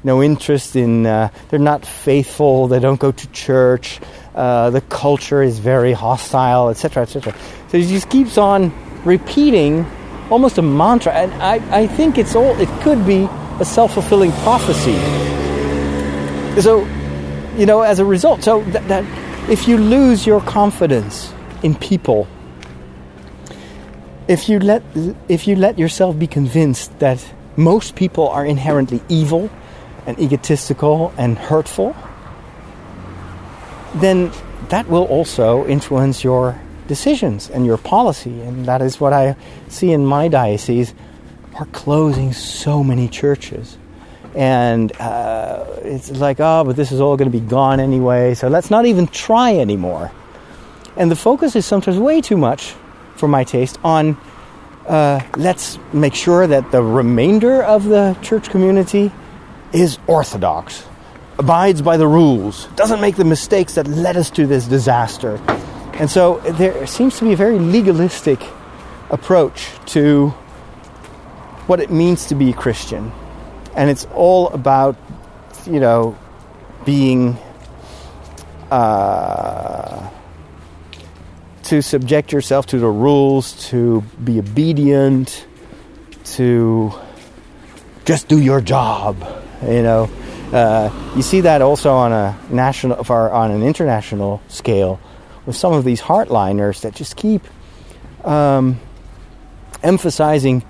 no 0.03 0.21
interest 0.21 0.75
in. 0.75 1.05
Uh, 1.05 1.29
they're 1.49 1.59
not 1.59 1.85
faithful. 1.85 2.67
They 2.67 2.79
don't 2.79 2.99
go 2.99 3.13
to 3.13 3.27
church. 3.31 4.01
Uh, 4.35 4.71
the 4.71 4.81
culture 4.81 5.41
is 5.41 5.59
very 5.59 5.93
hostile, 5.93 6.69
etc., 6.69 7.03
etc. 7.03 7.33
So 7.69 7.77
he 7.77 7.87
just 7.87 8.09
keeps 8.09 8.37
on 8.37 8.73
repeating 9.05 9.85
almost 10.31 10.57
a 10.57 10.61
mantra, 10.61 11.13
and 11.13 11.31
I, 11.43 11.83
I 11.83 11.87
think 11.87 12.17
it's 12.17 12.35
all. 12.35 12.59
It 12.59 12.69
could 12.81 13.05
be 13.05 13.27
a 13.59 13.65
self 13.65 13.93
fulfilling 13.93 14.31
prophecy. 14.43 14.97
So, 16.61 16.87
you 17.57 17.65
know, 17.65 17.81
as 17.81 17.99
a 17.99 18.05
result, 18.05 18.43
so 18.43 18.61
that, 18.71 18.87
that 18.87 19.05
if 19.49 19.67
you 19.67 19.77
lose 19.77 20.25
your 20.25 20.41
confidence 20.41 21.33
in 21.61 21.75
people, 21.75 22.27
if 24.27 24.49
you 24.49 24.59
let 24.59 24.81
if 25.27 25.47
you 25.47 25.55
let 25.55 25.77
yourself 25.77 26.17
be 26.17 26.27
convinced 26.27 26.97
that 26.99 27.23
most 27.57 27.95
people 27.95 28.29
are 28.29 28.45
inherently 28.45 29.01
evil 29.09 29.49
and 30.07 30.17
egotistical 30.19 31.13
and 31.17 31.37
hurtful, 31.37 31.95
then 33.95 34.31
that 34.69 34.87
will 34.87 35.05
also 35.05 35.67
influence 35.67 36.23
your 36.23 36.59
decisions 36.87 37.49
and 37.49 37.65
your 37.65 37.77
policy. 37.77 38.41
And 38.41 38.65
that 38.65 38.81
is 38.81 38.99
what 38.99 39.13
I 39.13 39.35
see 39.67 39.91
in 39.91 40.05
my 40.05 40.27
diocese. 40.27 40.93
We're 41.59 41.65
closing 41.67 42.33
so 42.33 42.83
many 42.83 43.07
churches. 43.07 43.77
And 44.35 44.95
uh, 44.99 45.65
it's 45.83 46.11
like, 46.11 46.39
oh, 46.39 46.63
but 46.63 46.75
this 46.75 46.91
is 46.91 47.01
all 47.01 47.17
going 47.17 47.29
to 47.29 47.37
be 47.37 47.45
gone 47.45 47.79
anyway, 47.79 48.33
so 48.33 48.47
let's 48.47 48.71
not 48.71 48.85
even 48.85 49.07
try 49.07 49.57
anymore. 49.57 50.11
And 50.95 51.11
the 51.11 51.15
focus 51.15 51.55
is 51.55 51.65
sometimes 51.65 51.97
way 51.97 52.21
too 52.21 52.37
much, 52.37 52.73
for 53.15 53.27
my 53.27 53.43
taste, 53.43 53.77
on 53.83 54.17
uh, 54.87 55.21
let's 55.35 55.77
make 55.93 56.15
sure 56.15 56.47
that 56.47 56.71
the 56.71 56.81
remainder 56.81 57.61
of 57.63 57.85
the 57.85 58.17
church 58.21 58.49
community 58.49 59.11
is 59.73 59.99
orthodox, 60.07 60.83
abides 61.37 61.81
by 61.81 61.97
the 61.97 62.07
rules, 62.07 62.67
doesn't 62.75 62.99
make 62.99 63.15
the 63.15 63.25
mistakes 63.25 63.75
that 63.75 63.87
led 63.87 64.17
us 64.17 64.29
to 64.31 64.47
this 64.47 64.65
disaster. 64.65 65.39
And 65.93 66.09
so 66.09 66.39
there 66.39 66.87
seems 66.87 67.17
to 67.19 67.25
be 67.25 67.33
a 67.33 67.35
very 67.35 67.59
legalistic 67.59 68.41
approach 69.09 69.69
to 69.87 70.29
what 71.67 71.79
it 71.79 71.91
means 71.91 72.25
to 72.27 72.35
be 72.35 72.49
a 72.49 72.53
Christian. 72.53 73.11
And 73.75 73.89
it's 73.89 74.05
all 74.13 74.49
about, 74.49 74.95
you 75.65 75.79
know, 75.79 76.17
being. 76.85 77.37
Uh, 78.71 80.09
to 81.71 81.81
subject 81.81 82.33
yourself 82.33 82.65
to 82.65 82.79
the 82.79 82.87
rules, 82.87 83.69
to 83.69 84.01
be 84.21 84.39
obedient, 84.39 85.47
to 86.25 86.91
just 88.03 88.27
do 88.27 88.39
your 88.39 88.59
job. 88.59 89.15
You 89.63 89.81
know, 89.81 90.09
uh, 90.51 90.89
you 91.15 91.21
see 91.21 91.39
that 91.41 91.61
also 91.61 91.93
on 91.93 92.11
a 92.11 92.37
national, 92.49 93.05
or 93.07 93.31
on 93.31 93.51
an 93.51 93.63
international 93.63 94.41
scale, 94.49 94.99
with 95.45 95.55
some 95.55 95.73
of 95.73 95.83
these 95.83 96.01
hardliners 96.01 96.81
that 96.81 96.95
just 96.95 97.15
keep 97.15 97.41
um, 98.23 98.79
emphasizing 99.83 100.63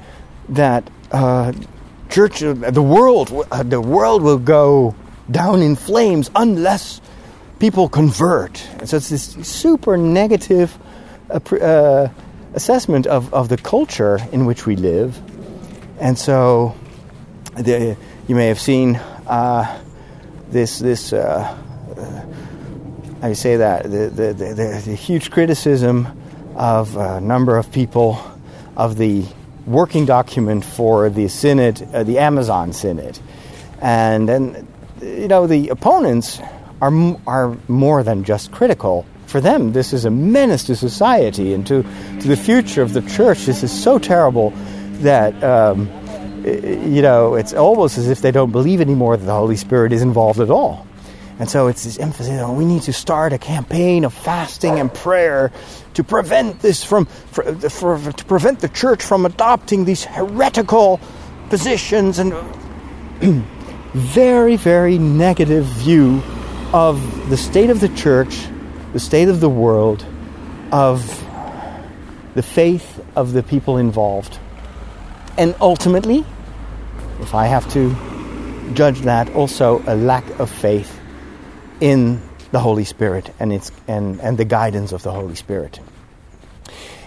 that 0.50 0.90
uh, 1.12 1.54
church, 2.10 2.44
uh, 2.44 2.54
the 2.54 2.82
world, 2.82 3.32
uh, 3.52 3.64
the 3.64 3.82
world 3.82 4.22
will 4.22 4.40
go 4.40 4.96
down 5.30 5.62
in 5.62 5.76
flames 5.76 6.30
unless 6.36 7.02
people 7.60 7.90
convert. 7.90 8.66
And 8.80 8.90
so 8.90 8.98
it's 8.98 9.10
this 9.10 9.34
super 9.48 9.98
negative 9.98 10.78
uh, 11.30 12.08
assessment 12.54 13.08
of, 13.08 13.34
of 13.34 13.50
the 13.50 13.58
culture 13.58 14.20
in 14.32 14.46
which 14.46 14.66
we 14.66 14.76
live. 14.76 15.20
And 16.00 16.18
so 16.18 16.76
the, 17.56 17.96
you 18.28 18.36
may 18.36 18.48
have 18.48 18.60
seen 18.60 18.96
uh, 19.28 19.82
this, 20.50 20.80
this 20.80 21.14
uh, 21.14 21.58
I 23.24 23.34
say 23.34 23.58
that, 23.58 23.84
the, 23.84 24.10
the, 24.10 24.34
the, 24.34 24.82
the, 24.84 24.96
huge 24.96 25.30
criticism 25.30 26.08
of 26.56 26.98
a 26.98 27.22
number 27.22 27.56
of 27.56 27.72
people 27.72 28.20
of 28.76 28.98
the 28.98 29.24
working 29.68 30.08
document 30.08 30.66
for 30.66 31.08
the 31.12 31.28
Synod, 31.28 31.88
uh, 31.94 32.02
the 32.04 32.18
Amazon 32.18 32.74
Synod. 32.74 33.20
And 33.80 34.28
then, 34.28 34.68
you 35.02 35.28
know, 35.28 35.46
the 35.46 35.70
opponents 35.70 36.40
are, 36.82 36.92
are 37.28 37.56
more 37.68 38.02
than 38.02 38.24
just 38.24 38.52
critical. 38.52 39.06
For 39.28 39.40
them, 39.40 39.72
this 39.72 39.94
is 39.94 40.06
a 40.06 40.10
menace 40.10 40.64
to 40.64 40.76
society 40.76 41.54
and 41.54 41.66
to, 41.68 41.84
to 41.84 42.28
the 42.28 42.36
future 42.36 42.82
of 42.82 42.94
the 42.94 43.02
church. 43.04 43.46
This 43.46 43.62
is 43.62 43.72
so 43.72 44.00
terrible 44.00 44.50
that, 45.04 45.44
um, 45.44 45.90
you 46.44 47.04
know, 47.04 47.36
it's 47.36 47.54
almost 47.54 48.00
as 48.00 48.10
if 48.10 48.22
they 48.22 48.32
don't 48.32 48.52
believe 48.52 48.82
anymore 48.82 49.16
that 49.16 49.26
the 49.26 49.32
Holy 49.32 49.58
Spirit 49.58 49.94
is 49.94 50.02
involved 50.02 50.40
at 50.40 50.50
all. 50.50 50.88
And 51.42 51.50
so 51.50 51.66
it's 51.66 51.86
this 51.86 51.98
emphasis 51.98 52.40
on 52.40 52.56
we 52.56 52.66
need 52.66 52.84
to 52.84 52.94
start 52.94 53.34
a 53.34 53.40
campaign 53.40 54.06
of 54.06 54.14
fasting 54.14 54.80
and 54.80 54.94
prayer 54.94 55.52
to 55.96 56.04
prevent 56.04 56.60
this 56.60 56.84
from, 56.84 57.08
for, 57.08 57.56
for, 57.68 58.12
to 58.12 58.26
prevent 58.26 58.60
the 58.60 58.70
church 58.70 59.02
from 59.02 59.26
adopting 59.26 59.86
these 59.86 60.04
heretical 60.04 61.00
positions 61.50 62.20
and 62.20 62.32
very, 63.94 64.56
very 64.56 65.00
negative 65.00 65.66
view 65.66 66.22
of 66.74 67.02
the 67.32 67.38
state 67.38 67.72
of 67.72 67.80
the 67.80 67.90
church, 67.90 68.46
the 68.94 69.00
state 69.00 69.28
of 69.28 69.40
the 69.40 69.50
world, 69.50 70.06
of 70.72 71.04
the 72.36 72.44
faith 72.44 73.04
of 73.16 73.34
the 73.34 73.42
people 73.42 73.78
involved. 73.78 74.38
And 75.40 75.56
ultimately, 75.60 76.24
if 77.20 77.34
I 77.34 77.48
have 77.48 77.68
to 77.74 77.96
judge 78.76 79.00
that, 79.02 79.34
also 79.34 79.84
a 79.88 79.96
lack 79.96 80.40
of 80.40 80.48
faith 80.48 81.00
in 81.82 82.22
the 82.52 82.60
Holy 82.60 82.86
Spirit 82.86 83.34
and 83.40 83.52
its 83.52 83.72
and, 83.88 84.22
and 84.22 84.38
the 84.38 84.46
guidance 84.46 84.94
of 84.94 85.04
the 85.04 85.12
Holy 85.12 85.36
Spirit. 85.36 85.80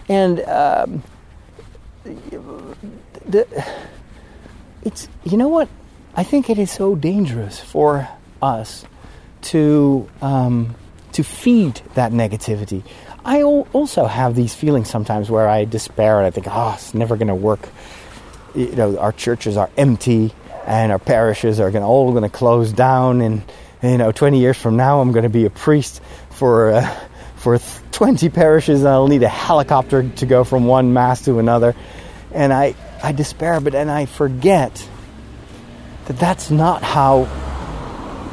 And 0.09 0.41
um, 0.41 1.03
the, 3.27 3.67
it's 4.83 5.09
you 5.25 5.39
know 5.39 5.49
what 5.49 5.69
I 6.15 6.25
think 6.25 6.51
it 6.51 6.59
is 6.59 6.71
so 6.71 6.95
dangerous 6.95 7.59
for 7.59 8.09
us 8.43 8.85
to 9.43 10.09
um, 10.21 10.75
to 11.13 11.23
feed 11.23 11.81
that 11.95 12.13
negativity. 12.13 12.83
I 13.25 13.43
also 13.43 14.05
have 14.05 14.35
these 14.35 14.55
feelings 14.55 14.91
sometimes 14.91 15.31
where 15.31 15.49
I 15.49 15.65
despair 15.65 16.19
and 16.19 16.27
I 16.27 16.31
think, 16.31 16.47
oh, 16.51 16.75
it's 16.75 16.93
never 16.93 17.17
going 17.17 17.29
to 17.29 17.35
work. 17.35 17.69
You 18.55 18.77
know, 18.77 18.99
our 18.99 19.13
churches 19.13 19.57
are 19.57 19.71
empty 19.79 20.35
and 20.67 20.93
our 20.93 20.99
parishes 20.99 21.59
are 21.59 21.71
gonna, 21.71 21.89
all 21.89 22.11
going 22.11 22.25
to 22.25 22.29
close 22.29 22.71
down. 22.73 23.23
And, 23.23 23.43
you 23.91 23.99
know, 23.99 24.13
20 24.13 24.39
years 24.39 24.57
from 24.57 24.77
now, 24.77 25.01
I'm 25.01 25.13
going 25.13 25.25
to 25.25 25.29
be 25.29 25.45
a 25.45 25.51
priest 25.51 26.01
for, 26.31 26.73
uh, 26.73 26.89
for 27.37 27.59
20 27.93 28.29
parishes 28.31 28.81
and 28.81 28.89
I'll 28.89 29.09
need 29.09 29.23
a 29.23 29.29
helicopter 29.29 30.09
to 30.09 30.27
go 30.27 30.45
from 30.45 30.65
one 30.65 30.93
mass 30.93 31.25
to 31.27 31.39
another. 31.39 31.75
And 32.33 32.53
I, 32.53 32.75
I 33.03 33.13
despair, 33.13 33.61
but 33.61 33.75
and 33.75 33.91
I 33.91 34.07
forget 34.07 34.89
that 36.07 36.19
that's 36.19 36.51
not 36.51 36.83
how 36.83 37.25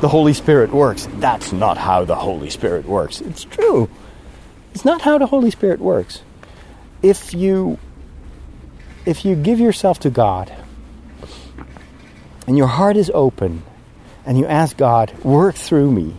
the 0.02 0.08
Holy 0.08 0.34
Spirit 0.34 0.72
works. 0.72 1.08
That's 1.16 1.52
not 1.52 1.78
how 1.78 2.06
the 2.06 2.16
Holy 2.16 2.50
Spirit 2.50 2.86
works. 2.86 3.22
It's 3.22 3.44
true. 3.44 3.90
It's 4.74 4.86
not 4.86 5.02
how 5.02 5.18
the 5.18 5.28
Holy 5.28 5.52
Spirit 5.52 5.80
works. 5.80 6.22
If 7.04 7.34
you 7.34 7.78
if 9.06 9.26
you 9.26 9.36
give 9.36 9.60
yourself 9.60 10.00
to 10.00 10.10
God 10.10 10.54
and 12.48 12.58
your 12.58 12.68
heart 12.68 12.98
is 12.98 13.12
open 13.14 13.64
and 14.26 14.38
you 14.38 14.46
ask 14.46 14.78
God, 14.78 15.14
work 15.24 15.56
through 15.56 15.92
me, 15.92 16.16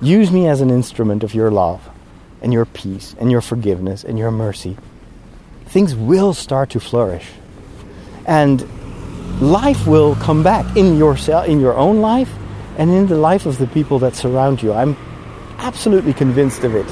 use 0.00 0.30
me 0.30 0.46
as 0.46 0.60
an 0.60 0.70
instrument 0.70 1.24
of 1.24 1.34
your 1.34 1.50
love 1.50 1.88
and 2.42 2.52
your 2.52 2.66
peace 2.66 3.14
and 3.18 3.30
your 3.30 3.40
forgiveness 3.40 4.04
and 4.04 4.18
your 4.18 4.30
mercy, 4.30 4.76
things 5.66 5.94
will 5.94 6.34
start 6.34 6.70
to 6.70 6.80
flourish. 6.80 7.26
And 8.26 8.64
life 9.40 9.86
will 9.86 10.14
come 10.16 10.42
back 10.42 10.76
in 10.76 10.96
yourself, 10.98 11.48
in 11.48 11.60
your 11.60 11.74
own 11.74 12.00
life, 12.00 12.32
and 12.78 12.90
in 12.90 13.06
the 13.06 13.16
life 13.16 13.46
of 13.46 13.58
the 13.58 13.66
people 13.66 13.98
that 14.00 14.14
surround 14.14 14.62
you. 14.62 14.72
I'm 14.72 14.96
absolutely 15.58 16.12
convinced 16.12 16.64
of 16.64 16.74
it. 16.74 16.86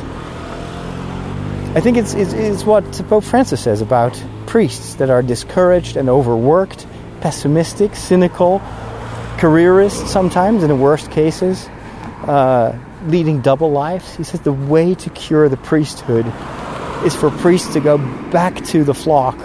I 1.76 1.80
think 1.80 1.96
it's, 1.96 2.14
it's, 2.14 2.32
it's 2.32 2.64
what 2.64 2.84
Pope 3.08 3.24
Francis 3.24 3.60
says 3.60 3.80
about 3.80 4.22
priests 4.46 4.94
that 4.94 5.10
are 5.10 5.22
discouraged 5.22 5.96
and 5.96 6.08
overworked, 6.08 6.86
pessimistic, 7.20 7.96
cynical, 7.96 8.62
careerists 9.38 10.08
sometimes, 10.08 10.62
in 10.62 10.68
the 10.68 10.76
worst 10.76 11.10
cases, 11.10 11.68
uh, 12.26 12.78
leading 13.06 13.40
double 13.40 13.70
lives. 13.70 14.14
He 14.14 14.24
says 14.24 14.40
the 14.40 14.52
way 14.52 14.94
to 14.94 15.10
cure 15.10 15.48
the 15.48 15.56
priesthood 15.56 16.26
is 17.04 17.14
for 17.14 17.30
priests 17.30 17.72
to 17.74 17.80
go 17.80 17.98
back 18.30 18.64
to 18.66 18.84
the 18.84 18.94
flock, 18.94 19.38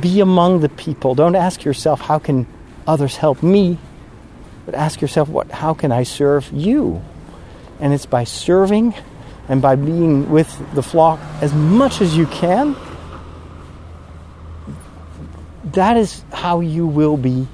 be 0.00 0.20
among 0.20 0.60
the 0.60 0.68
people. 0.70 1.14
Don't 1.14 1.36
ask 1.36 1.64
yourself, 1.64 2.00
how 2.00 2.18
can 2.18 2.46
others 2.86 3.16
help 3.16 3.42
me? 3.42 3.78
But 4.64 4.74
ask 4.74 5.02
yourself, 5.02 5.28
what, 5.28 5.50
how 5.50 5.74
can 5.74 5.92
I 5.92 6.04
serve 6.04 6.50
you? 6.52 7.02
And 7.80 7.92
it's 7.92 8.06
by 8.06 8.24
serving 8.24 8.94
and 9.48 9.60
by 9.60 9.76
being 9.76 10.30
with 10.30 10.74
the 10.74 10.82
flock 10.82 11.20
as 11.42 11.52
much 11.52 12.00
as 12.00 12.16
you 12.16 12.26
can. 12.26 12.74
That 15.64 15.98
is 15.98 16.24
how 16.32 16.60
you 16.60 16.86
will 16.86 17.16
be, 17.16 17.46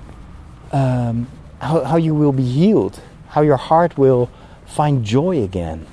um, 0.73 1.29
how, 1.61 1.85
how 1.85 1.97
you 1.97 2.15
will 2.15 2.33
be 2.33 2.45
healed, 2.45 3.01
how 3.29 3.43
your 3.43 3.57
heart 3.57 3.99
will 3.99 4.31
find 4.67 5.05
joy 5.05 5.43
again. 5.43 5.87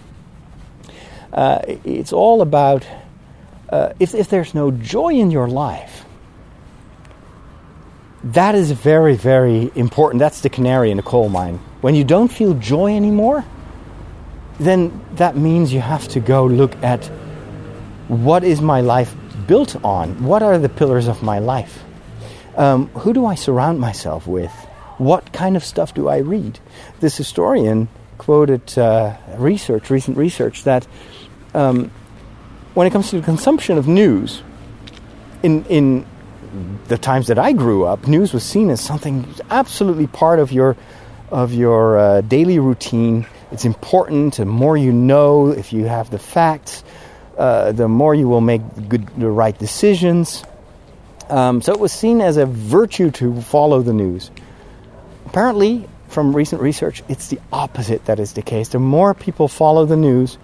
Uh, 1.34 1.60
it's 1.84 2.14
all 2.14 2.42
about 2.42 2.88
uh, 3.70 3.94
if, 4.00 4.16
if 4.16 4.30
there's 4.30 4.54
no 4.54 4.72
joy 4.72 5.14
in 5.14 5.30
your 5.32 5.48
life, 5.48 6.06
that 8.24 8.56
is 8.56 8.72
very, 8.72 9.16
very 9.16 9.72
important. 9.76 10.20
That's 10.20 10.42
the 10.42 10.50
canary 10.50 10.92
in 10.92 10.98
the 10.98 11.04
coal 11.04 11.30
mine. 11.30 11.60
When 11.82 11.96
you 11.96 12.04
don't 12.04 12.30
feel 12.30 12.54
joy 12.56 12.96
anymore, 12.96 13.46
then 14.60 15.04
that 15.16 15.38
means 15.38 15.72
you 15.72 15.82
have 15.82 16.08
to 16.10 16.20
go 16.20 16.46
look 16.46 16.76
at 16.84 17.06
what 18.08 18.44
is 18.44 18.62
my 18.62 18.82
life 18.82 19.14
built 19.48 19.76
on? 19.84 20.24
What 20.24 20.42
are 20.44 20.58
the 20.58 20.70
pillars 20.70 21.08
of 21.08 21.22
my 21.22 21.40
life? 21.40 21.84
Um, 22.56 22.88
who 22.90 23.14
do 23.14 23.26
I 23.26 23.36
surround 23.36 23.80
myself 23.80 24.26
with? 24.26 24.52
What 24.98 25.32
kind 25.34 25.56
of 25.56 25.64
stuff 25.64 25.94
do 25.94 26.08
I 26.08 26.18
read? 26.18 26.60
This 27.00 27.18
historian 27.18 27.88
quoted 28.18 28.78
uh, 28.78 29.16
research, 29.38 29.90
recent 29.90 30.18
research, 30.18 30.64
that 30.64 30.88
um, 31.54 31.92
when 32.74 32.88
it 32.88 32.92
comes 32.92 33.10
to 33.12 33.18
the 33.18 33.26
consumption 33.26 33.78
of 33.78 33.88
news, 33.88 34.42
in 35.44 35.66
in 35.66 36.06
the 36.88 36.98
times 36.98 37.28
that 37.28 37.38
I 37.38 37.54
grew 37.54 37.86
up, 37.86 38.08
news 38.08 38.34
was 38.34 38.44
seen 38.44 38.70
as 38.70 38.82
something 38.82 39.28
absolutely 39.50 40.08
part 40.08 40.40
of 40.40 40.52
your 40.52 40.76
of 41.32 41.54
your 41.54 41.98
uh, 41.98 42.22
daily 42.22 42.60
routine. 42.60 43.26
It's 43.52 43.66
important. 43.66 44.36
The 44.36 44.46
more 44.46 44.78
you 44.78 44.92
know, 44.92 45.50
if 45.50 45.74
you 45.74 45.86
have 45.86 46.10
the 46.10 46.20
facts, 46.20 46.84
uh, 47.38 47.72
the 47.72 47.88
more 47.88 48.16
you 48.16 48.28
will 48.28 48.42
make 48.42 48.62
good, 48.90 49.08
the 49.18 49.30
right 49.30 49.58
decisions. 49.58 50.44
Um, 51.30 51.62
so 51.62 51.74
it 51.74 51.80
was 51.80 51.92
seen 51.92 52.22
as 52.22 52.38
a 52.38 52.46
virtue 52.46 53.12
to 53.12 53.42
follow 53.42 53.82
the 53.82 53.94
news. 53.94 54.32
Apparently, 55.28 55.86
from 56.08 56.34
recent 56.34 56.62
research, 56.62 57.04
it's 57.10 57.28
the 57.28 57.38
opposite 57.52 58.06
that 58.06 58.18
is 58.18 58.32
the 58.32 58.42
case. 58.42 58.70
The 58.70 58.80
more 58.80 59.14
people 59.14 59.50
follow 59.50 59.86
the 59.86 59.98
news, 59.98 60.38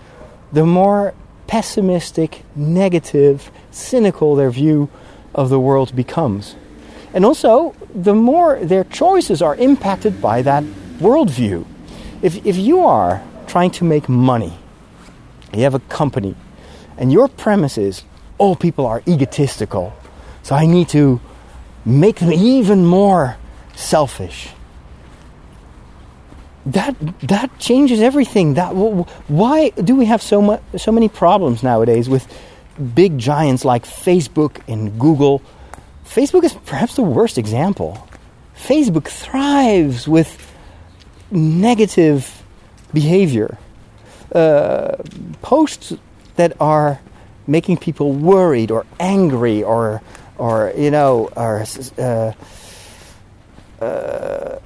the 0.52 0.66
more 0.66 1.14
pessimistic, 1.48 2.44
negative, 2.54 3.50
cynical 3.72 4.36
their 4.36 4.52
view 4.52 4.90
of 5.34 5.50
the 5.50 5.58
world 5.58 5.96
becomes. 5.96 6.58
And 7.14 7.24
also, 7.24 7.74
the 7.96 8.14
more 8.14 8.60
their 8.60 8.84
choices 8.84 9.42
are 9.42 9.56
impacted 9.56 10.22
by 10.22 10.42
that 10.42 10.66
worldview. 11.00 11.66
If, 12.22 12.46
if 12.46 12.58
you 12.58 12.82
are 12.82 13.24
trying 13.48 13.72
to 13.72 13.86
make 13.86 14.10
money, 14.10 14.52
you 15.54 15.62
have 15.62 15.76
a 15.76 15.80
company, 15.80 16.36
and 16.98 17.10
your 17.10 17.30
premise 17.30 17.78
is 17.78 18.04
all 18.38 18.58
people 18.58 18.86
are 18.86 19.02
egotistical, 19.08 19.94
so 20.42 20.56
I 20.56 20.66
need 20.66 20.90
to 20.90 21.22
make 21.86 22.18
them 22.20 22.34
even 22.34 22.86
more 22.86 23.38
selfish 23.76 24.50
that 26.66 26.96
that 27.22 27.60
changes 27.60 28.00
everything. 28.02 28.54
That 28.56 28.76
why 28.76 29.70
do 29.72 29.96
we 29.96 30.06
have 30.06 30.22
so 30.22 30.42
much 30.42 30.62
so 30.78 30.92
many 30.92 31.10
problems 31.10 31.64
nowadays 31.64 32.08
with 32.08 32.28
big 32.96 33.18
giants 33.18 33.66
like 33.66 33.86
Facebook 33.86 34.62
and 34.68 35.00
Google? 35.00 35.42
Facebook 36.06 36.44
is 36.44 36.54
perhaps 36.54 36.96
the 36.96 37.04
worst 37.04 37.38
example. 37.38 38.08
Facebook 38.56 39.08
thrives 39.08 40.08
with 40.08 40.52
negative 41.32 42.44
behavior, 42.94 43.58
uh, 44.34 44.96
posts 45.42 45.94
that 46.36 46.56
are 46.62 47.02
making 47.48 47.78
people 47.78 48.14
worried 48.14 48.72
or 48.72 48.86
angry 49.00 49.64
or 49.64 50.02
or 50.38 50.72
you 50.78 50.92
know 50.92 51.30
or 51.36 51.66
uh, 51.98 52.32
uh, 53.82 54.60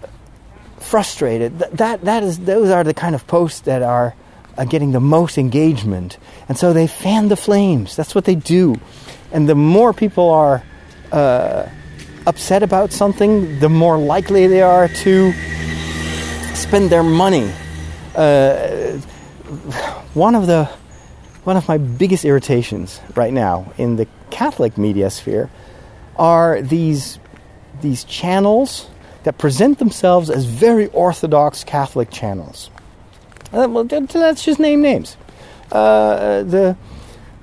frustrated. 0.88 1.60
that, 1.60 2.02
that 2.02 2.24
is, 2.24 2.40
those 2.40 2.70
are 2.70 2.84
the 2.84 2.94
kind 2.94 3.14
of 3.14 3.28
posts 3.28 3.62
that 3.62 3.82
are 3.82 4.16
uh, 4.58 4.66
getting 4.66 4.92
the 4.92 5.00
most 5.00 5.38
engagement. 5.38 6.18
And 6.50 6.58
so 6.58 6.74
they 6.74 6.88
fan 6.88 7.28
the 7.28 7.36
flames. 7.36 7.96
That's 7.96 8.16
what 8.16 8.26
they 8.26 8.36
do. 8.36 8.80
And 9.32 9.48
the 9.48 9.56
more 9.56 9.94
people 9.94 10.30
are 10.30 10.64
uh, 11.12 11.68
upset 12.26 12.64
about 12.64 12.92
something, 12.92 13.60
the 13.60 13.70
more 13.70 13.98
likely 13.98 14.48
they 14.48 14.62
are 14.62 14.88
to 14.88 15.34
spend 16.56 16.90
their 16.90 17.04
money. 17.04 17.52
Uh, 18.16 18.98
one 20.14 20.36
of 20.36 20.48
the 20.48 20.70
one 21.44 21.56
of 21.56 21.68
my 21.70 21.78
biggest 21.78 22.26
irritations 22.26 23.00
right 23.16 23.32
now 23.32 23.72
in 23.78 23.96
the 23.96 24.06
Catholic 24.32 24.78
media 24.78 25.10
sphere 25.10 25.50
are 26.18 26.62
these 26.62 27.20
these 27.82 28.04
channels 28.04 28.90
that 29.28 29.38
present 29.38 29.78
themselves 29.78 30.30
as 30.30 30.46
very 30.46 30.88
orthodox 30.88 31.66
Catholic 31.66 32.10
channels. 32.10 32.70
Uh, 33.52 33.68
let's 33.68 34.46
just 34.46 34.58
name 34.58 34.82
names. 34.82 35.18
Uh, 35.70 36.44
the 36.44 36.78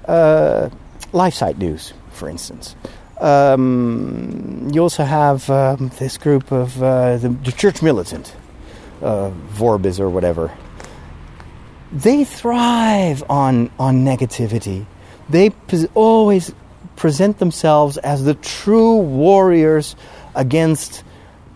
uh, 0.09 0.71
LifeSite 1.13 1.59
News, 1.59 1.93
for 2.11 2.31
instance. 2.31 2.75
Um, 3.21 4.71
you 4.73 4.81
also 4.81 5.05
have 5.05 5.51
um, 5.51 5.91
this 5.99 6.17
group 6.17 6.53
of 6.53 6.83
uh, 6.83 7.19
the, 7.19 7.29
the, 7.29 7.53
Church 7.53 7.83
Militant, 7.83 8.35
uh, 9.03 9.31
Voris 9.53 10.01
or 10.01 10.09
whatever. 10.09 10.57
They 11.93 12.25
thrive 12.25 13.23
on 13.29 13.71
on 13.79 14.07
negativity. 14.07 14.87
They 15.29 15.51
pres- 15.51 15.89
always 15.93 16.51
present 16.97 17.41
themselves 17.41 17.99
as 17.99 18.25
the 18.25 18.37
true 18.37 18.97
warriors 18.97 19.97
against 20.35 21.05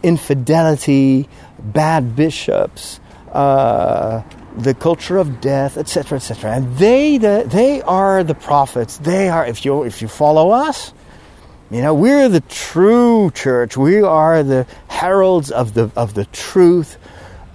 infidelity, 0.02 1.28
bad 1.58 2.16
bishops, 2.16 3.00
uh, 3.32 4.22
the 4.56 4.74
culture 4.74 5.18
of 5.18 5.40
death, 5.40 5.76
etc., 5.76 6.16
etc. 6.16 6.52
And 6.52 6.76
they, 6.78 7.18
the, 7.18 7.44
they 7.46 7.82
are 7.82 8.24
the 8.24 8.34
prophets. 8.34 8.98
They 8.98 9.28
are, 9.28 9.46
if 9.46 9.64
you 9.64 9.84
if 9.84 10.02
you 10.02 10.08
follow 10.08 10.50
us, 10.50 10.92
you 11.70 11.82
know, 11.82 11.94
we're 11.94 12.28
the 12.28 12.40
true 12.40 13.30
church. 13.34 13.76
We 13.76 14.02
are 14.02 14.42
the 14.42 14.66
heralds 14.88 15.50
of 15.50 15.74
the 15.74 15.90
of 15.94 16.14
the 16.14 16.24
truth, 16.26 16.96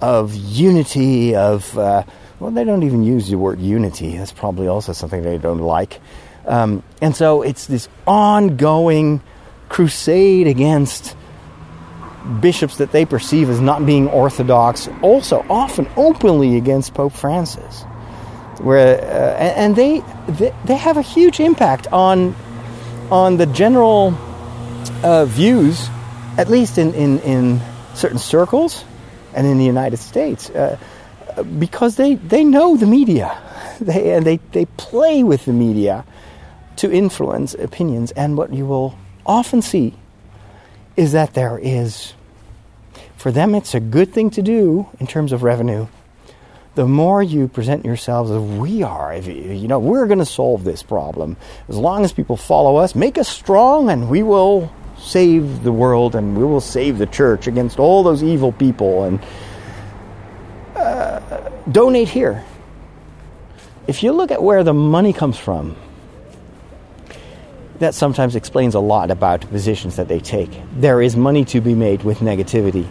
of 0.00 0.34
unity, 0.34 1.34
of 1.34 1.76
uh, 1.76 2.04
well, 2.40 2.50
they 2.50 2.64
don't 2.64 2.82
even 2.82 3.02
use 3.02 3.28
the 3.28 3.38
word 3.38 3.60
unity. 3.60 4.16
That's 4.16 4.32
probably 4.32 4.68
also 4.68 4.92
something 4.92 5.22
they 5.22 5.38
don't 5.38 5.58
like. 5.58 6.00
Um, 6.46 6.82
and 7.00 7.16
so 7.16 7.42
it's 7.42 7.66
this 7.66 7.88
ongoing 8.06 9.22
crusade 9.68 10.46
against 10.46 11.16
bishops 12.40 12.78
that 12.78 12.92
they 12.92 13.04
perceive 13.04 13.50
as 13.50 13.60
not 13.60 13.84
being 13.84 14.08
orthodox, 14.08 14.88
also 15.02 15.44
often 15.50 15.88
openly 15.96 16.56
against 16.56 16.94
Pope 16.94 17.12
Francis. 17.12 17.82
Where 18.60 18.98
uh, 19.00 19.36
and 19.36 19.76
they, 19.76 20.00
they, 20.28 20.54
they 20.64 20.76
have 20.76 20.96
a 20.96 21.02
huge 21.02 21.40
impact 21.40 21.86
on 21.88 22.34
on 23.10 23.36
the 23.36 23.46
general 23.46 24.14
uh, 25.02 25.24
views, 25.26 25.88
at 26.38 26.48
least 26.48 26.78
in, 26.78 26.94
in, 26.94 27.18
in 27.20 27.60
certain 27.94 28.18
circles 28.18 28.84
and 29.34 29.46
in 29.46 29.58
the 29.58 29.64
United 29.64 29.98
States, 29.98 30.50
uh, 30.50 30.78
because 31.58 31.96
they, 31.96 32.14
they 32.14 32.44
know 32.44 32.76
the 32.76 32.86
media, 32.86 33.36
they 33.80 34.14
and 34.14 34.26
they, 34.26 34.38
they 34.52 34.66
play 34.66 35.22
with 35.22 35.44
the 35.44 35.52
media 35.52 36.04
to 36.76 36.90
influence 36.90 37.54
opinions. 37.54 38.10
And 38.12 38.36
what 38.36 38.52
you 38.52 38.66
will 38.66 38.96
often 39.26 39.62
see 39.62 39.94
is 40.96 41.12
that 41.12 41.34
there 41.34 41.58
is, 41.58 42.14
for 43.16 43.32
them, 43.32 43.54
it's 43.54 43.74
a 43.74 43.80
good 43.80 44.12
thing 44.12 44.30
to 44.30 44.42
do 44.42 44.86
in 45.00 45.06
terms 45.06 45.32
of 45.32 45.42
revenue. 45.42 45.86
The 46.74 46.86
more 46.86 47.22
you 47.22 47.46
present 47.48 47.84
yourselves 47.84 48.30
as 48.30 48.40
we 48.40 48.82
are, 48.82 49.14
if 49.14 49.26
you, 49.26 49.34
you 49.34 49.68
know, 49.68 49.78
we're 49.78 50.06
going 50.06 50.18
to 50.18 50.26
solve 50.26 50.64
this 50.64 50.82
problem. 50.82 51.36
As 51.68 51.76
long 51.76 52.04
as 52.04 52.12
people 52.12 52.36
follow 52.36 52.76
us, 52.76 52.94
make 52.94 53.16
us 53.16 53.28
strong, 53.28 53.90
and 53.90 54.10
we 54.10 54.22
will 54.22 54.72
save 54.98 55.62
the 55.62 55.72
world 55.72 56.14
and 56.14 56.36
we 56.36 56.44
will 56.44 56.60
save 56.60 56.98
the 56.98 57.06
church 57.06 57.46
against 57.46 57.78
all 57.78 58.02
those 58.02 58.22
evil 58.22 58.52
people 58.52 59.04
and 59.04 59.20
uh, 60.76 61.50
donate 61.70 62.08
here. 62.08 62.44
If 63.86 64.02
you 64.02 64.12
look 64.12 64.30
at 64.30 64.42
where 64.42 64.64
the 64.64 64.72
money 64.72 65.12
comes 65.12 65.38
from, 65.38 65.76
that 67.78 67.94
sometimes 67.94 68.36
explains 68.36 68.74
a 68.74 68.80
lot 68.80 69.10
about 69.10 69.40
positions 69.50 69.96
that 69.96 70.08
they 70.08 70.20
take. 70.20 70.50
There 70.76 71.02
is 71.02 71.16
money 71.16 71.44
to 71.46 71.60
be 71.60 71.74
made 71.74 72.04
with 72.04 72.18
negativity 72.20 72.90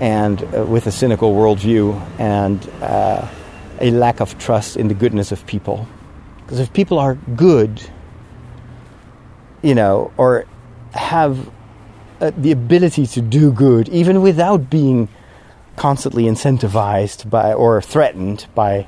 and 0.00 0.42
uh, 0.54 0.64
with 0.64 0.86
a 0.86 0.92
cynical 0.92 1.34
worldview 1.34 2.00
and 2.18 2.66
uh, 2.82 3.28
a 3.80 3.90
lack 3.90 4.20
of 4.20 4.38
trust 4.38 4.76
in 4.76 4.88
the 4.88 4.94
goodness 4.94 5.32
of 5.32 5.46
people. 5.46 5.86
Because 6.38 6.60
if 6.60 6.72
people 6.72 6.98
are 6.98 7.14
good, 7.14 7.82
you 9.62 9.74
know, 9.74 10.12
or 10.16 10.46
have 10.92 11.50
uh, 12.20 12.30
the 12.36 12.52
ability 12.52 13.06
to 13.06 13.20
do 13.20 13.52
good, 13.52 13.88
even 13.88 14.22
without 14.22 14.70
being 14.70 15.08
constantly 15.76 16.24
incentivized 16.24 17.28
by 17.28 17.52
or 17.52 17.82
threatened 17.82 18.46
by 18.54 18.86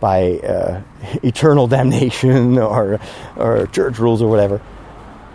by 0.00 0.38
uh, 0.38 0.82
eternal 1.22 1.66
damnation 1.66 2.58
or 2.58 3.00
or 3.36 3.66
church 3.68 3.98
rules 3.98 4.22
or 4.22 4.28
whatever, 4.28 4.60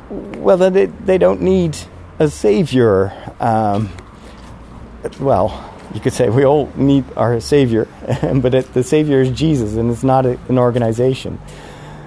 well, 0.09 0.57
then 0.57 0.73
they, 0.73 0.85
they 0.85 1.17
don't 1.17 1.41
need 1.41 1.77
a 2.19 2.29
savior. 2.29 3.11
Um, 3.39 3.89
well, 5.19 5.71
you 5.93 5.99
could 5.99 6.13
say 6.13 6.29
we 6.29 6.45
all 6.45 6.71
need 6.75 7.05
our 7.15 7.39
savior, 7.39 7.87
but 8.35 8.53
it, 8.53 8.73
the 8.73 8.83
savior 8.83 9.21
is 9.21 9.31
Jesus, 9.31 9.75
and 9.75 9.91
it's 9.91 10.03
not 10.03 10.25
a, 10.25 10.39
an 10.49 10.57
organization. 10.57 11.39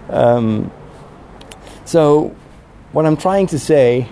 Um, 0.08 0.70
so, 1.84 2.34
what 2.92 3.06
I'm 3.06 3.16
trying 3.16 3.48
to 3.48 3.58
say 3.58 4.08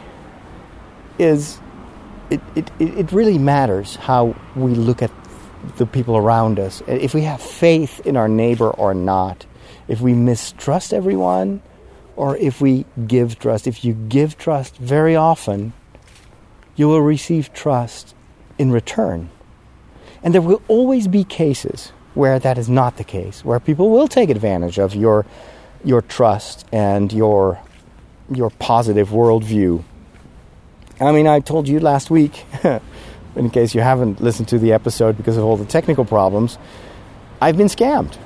is, 1.18 1.58
it, 2.30 2.40
it, 2.54 2.70
it 2.78 3.12
really 3.12 3.38
matters 3.38 3.96
how 3.96 4.34
we 4.56 4.74
look 4.74 5.02
at 5.02 5.10
the 5.76 5.86
people 5.86 6.16
around 6.16 6.58
us. 6.58 6.82
If 6.86 7.14
we 7.14 7.22
have 7.22 7.40
faith 7.40 8.00
in 8.06 8.16
our 8.16 8.28
neighbor 8.28 8.70
or 8.70 8.94
not, 8.94 9.46
if 9.88 10.00
we 10.00 10.14
mistrust 10.14 10.92
everyone, 10.92 11.62
or 12.16 12.36
if 12.36 12.60
we 12.60 12.84
give 13.06 13.38
trust. 13.38 13.66
If 13.66 13.84
you 13.84 13.94
give 13.94 14.38
trust 14.38 14.76
very 14.76 15.16
often, 15.16 15.72
you 16.76 16.88
will 16.88 17.02
receive 17.02 17.52
trust 17.52 18.14
in 18.58 18.70
return. 18.70 19.30
And 20.22 20.32
there 20.32 20.42
will 20.42 20.62
always 20.68 21.08
be 21.08 21.24
cases 21.24 21.92
where 22.14 22.38
that 22.38 22.56
is 22.56 22.68
not 22.68 22.96
the 22.96 23.04
case, 23.04 23.44
where 23.44 23.58
people 23.60 23.90
will 23.90 24.08
take 24.08 24.30
advantage 24.30 24.78
of 24.78 24.94
your 24.94 25.26
your 25.84 26.00
trust 26.00 26.66
and 26.72 27.12
your 27.12 27.60
your 28.32 28.50
positive 28.50 29.10
worldview. 29.10 29.84
I 31.00 31.12
mean, 31.12 31.26
I 31.26 31.40
told 31.40 31.68
you 31.68 31.80
last 31.80 32.10
week 32.10 32.44
in 33.36 33.50
case 33.50 33.74
you 33.74 33.80
haven't 33.80 34.20
listened 34.20 34.48
to 34.48 34.58
the 34.58 34.72
episode 34.72 35.16
because 35.16 35.36
of 35.36 35.44
all 35.44 35.56
the 35.56 35.64
technical 35.64 36.04
problems, 36.04 36.58
I've 37.40 37.56
been 37.56 37.68
scammed. 37.68 38.16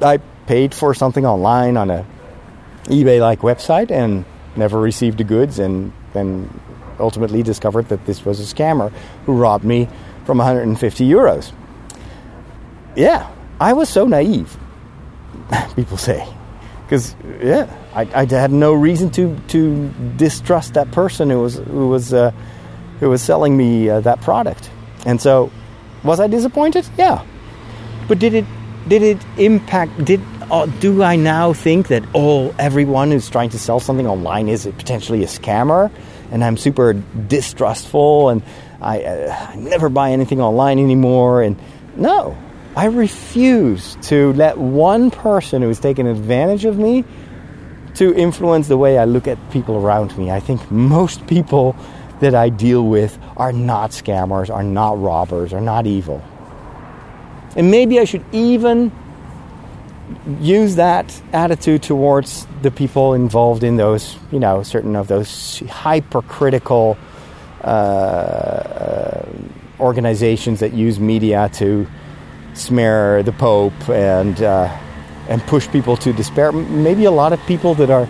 I 0.00 0.18
paid 0.46 0.74
for 0.74 0.94
something 0.94 1.24
online 1.24 1.76
on 1.76 1.90
a 1.90 2.06
eBay-like 2.84 3.40
website 3.40 3.90
and 3.90 4.24
never 4.56 4.78
received 4.80 5.18
the 5.18 5.24
goods, 5.24 5.58
and 5.58 5.92
then 6.12 6.48
ultimately 6.98 7.42
discovered 7.42 7.88
that 7.88 8.06
this 8.06 8.24
was 8.24 8.40
a 8.40 8.54
scammer 8.54 8.92
who 9.26 9.36
robbed 9.36 9.64
me 9.64 9.88
from 10.24 10.38
150 10.38 11.08
euros. 11.08 11.52
Yeah, 12.94 13.30
I 13.60 13.74
was 13.74 13.88
so 13.88 14.06
naive. 14.06 14.56
People 15.76 15.96
say, 15.96 16.26
because 16.84 17.14
yeah, 17.42 17.74
I, 17.94 18.08
I, 18.14 18.24
had 18.26 18.50
no 18.50 18.72
reason 18.72 19.10
to 19.10 19.38
to 19.48 19.90
distrust 20.16 20.74
that 20.74 20.90
person 20.90 21.30
who 21.30 21.40
was 21.40 21.56
who 21.56 21.88
was. 21.88 22.12
Uh, 22.12 22.32
who 23.00 23.10
was 23.10 23.22
selling 23.22 23.56
me 23.56 23.88
uh, 23.88 24.00
that 24.00 24.20
product. 24.22 24.70
And 25.04 25.20
so, 25.20 25.50
was 26.02 26.20
I 26.20 26.26
disappointed? 26.26 26.88
Yeah. 26.96 27.24
But 28.08 28.18
did 28.18 28.34
it 28.34 28.44
did 28.88 29.02
it 29.02 29.18
impact? 29.36 30.04
Did 30.04 30.20
uh, 30.50 30.66
do 30.66 31.02
I 31.02 31.16
now 31.16 31.52
think 31.52 31.88
that 31.88 32.04
all 32.12 32.54
everyone 32.58 33.10
who's 33.10 33.28
trying 33.28 33.50
to 33.50 33.58
sell 33.58 33.80
something 33.80 34.06
online 34.06 34.48
is 34.48 34.66
potentially 34.66 35.24
a 35.24 35.26
scammer? 35.26 35.90
And 36.30 36.42
I'm 36.42 36.56
super 36.56 36.92
distrustful, 36.92 38.30
and 38.30 38.42
I, 38.80 39.02
uh, 39.02 39.46
I 39.50 39.56
never 39.56 39.88
buy 39.88 40.10
anything 40.10 40.40
online 40.40 40.78
anymore. 40.78 41.42
And 41.42 41.56
no, 41.96 42.36
I 42.76 42.86
refuse 42.86 43.96
to 44.02 44.32
let 44.34 44.58
one 44.58 45.10
person 45.10 45.62
who's 45.62 45.80
taken 45.80 46.06
advantage 46.06 46.64
of 46.64 46.78
me 46.78 47.04
to 47.94 48.14
influence 48.14 48.68
the 48.68 48.76
way 48.76 48.98
I 48.98 49.04
look 49.04 49.26
at 49.26 49.38
people 49.50 49.76
around 49.76 50.16
me. 50.18 50.30
I 50.30 50.40
think 50.40 50.70
most 50.70 51.26
people 51.26 51.74
that 52.20 52.34
I 52.34 52.48
deal 52.48 52.86
with 52.86 53.18
are 53.36 53.52
not 53.52 53.90
scammers, 53.90 54.52
are 54.52 54.62
not 54.62 55.00
robbers, 55.00 55.52
are 55.52 55.60
not 55.60 55.86
evil. 55.86 56.22
And 57.56 57.70
maybe 57.70 57.98
I 58.00 58.04
should 58.04 58.24
even 58.32 58.92
use 60.40 60.76
that 60.76 61.20
attitude 61.32 61.82
towards 61.82 62.46
the 62.62 62.70
people 62.70 63.14
involved 63.14 63.64
in 63.64 63.76
those, 63.76 64.16
you 64.30 64.38
know, 64.38 64.62
certain 64.62 64.96
of 64.96 65.08
those 65.08 65.60
hypercritical 65.68 66.96
uh, 67.62 69.22
organizations 69.80 70.60
that 70.60 70.72
use 70.72 71.00
media 71.00 71.50
to 71.54 71.86
smear 72.54 73.22
the 73.22 73.32
Pope 73.32 73.88
and 73.88 74.40
uh, 74.42 74.68
and 75.28 75.42
push 75.42 75.68
people 75.68 75.96
to 75.96 76.12
despair. 76.12 76.52
Maybe 76.52 77.04
a 77.04 77.10
lot 77.10 77.32
of 77.32 77.40
people 77.46 77.74
that 77.74 77.90
are 77.90 78.08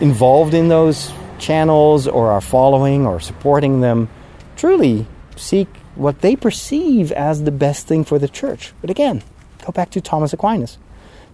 involved 0.00 0.54
in 0.54 0.68
those 0.68 1.10
channels 1.38 2.06
or 2.06 2.30
are 2.30 2.40
following 2.40 3.06
or 3.06 3.20
supporting 3.20 3.80
them 3.80 4.08
truly 4.56 5.06
seek 5.36 5.68
what 5.94 6.20
they 6.20 6.36
perceive 6.36 7.12
as 7.12 7.42
the 7.42 7.50
best 7.50 7.86
thing 7.86 8.04
for 8.04 8.18
the 8.18 8.28
church. 8.28 8.72
But 8.80 8.90
again, 8.90 9.22
go 9.64 9.72
back 9.72 9.90
to 9.90 10.00
Thomas 10.00 10.32
Aquinas. 10.32 10.78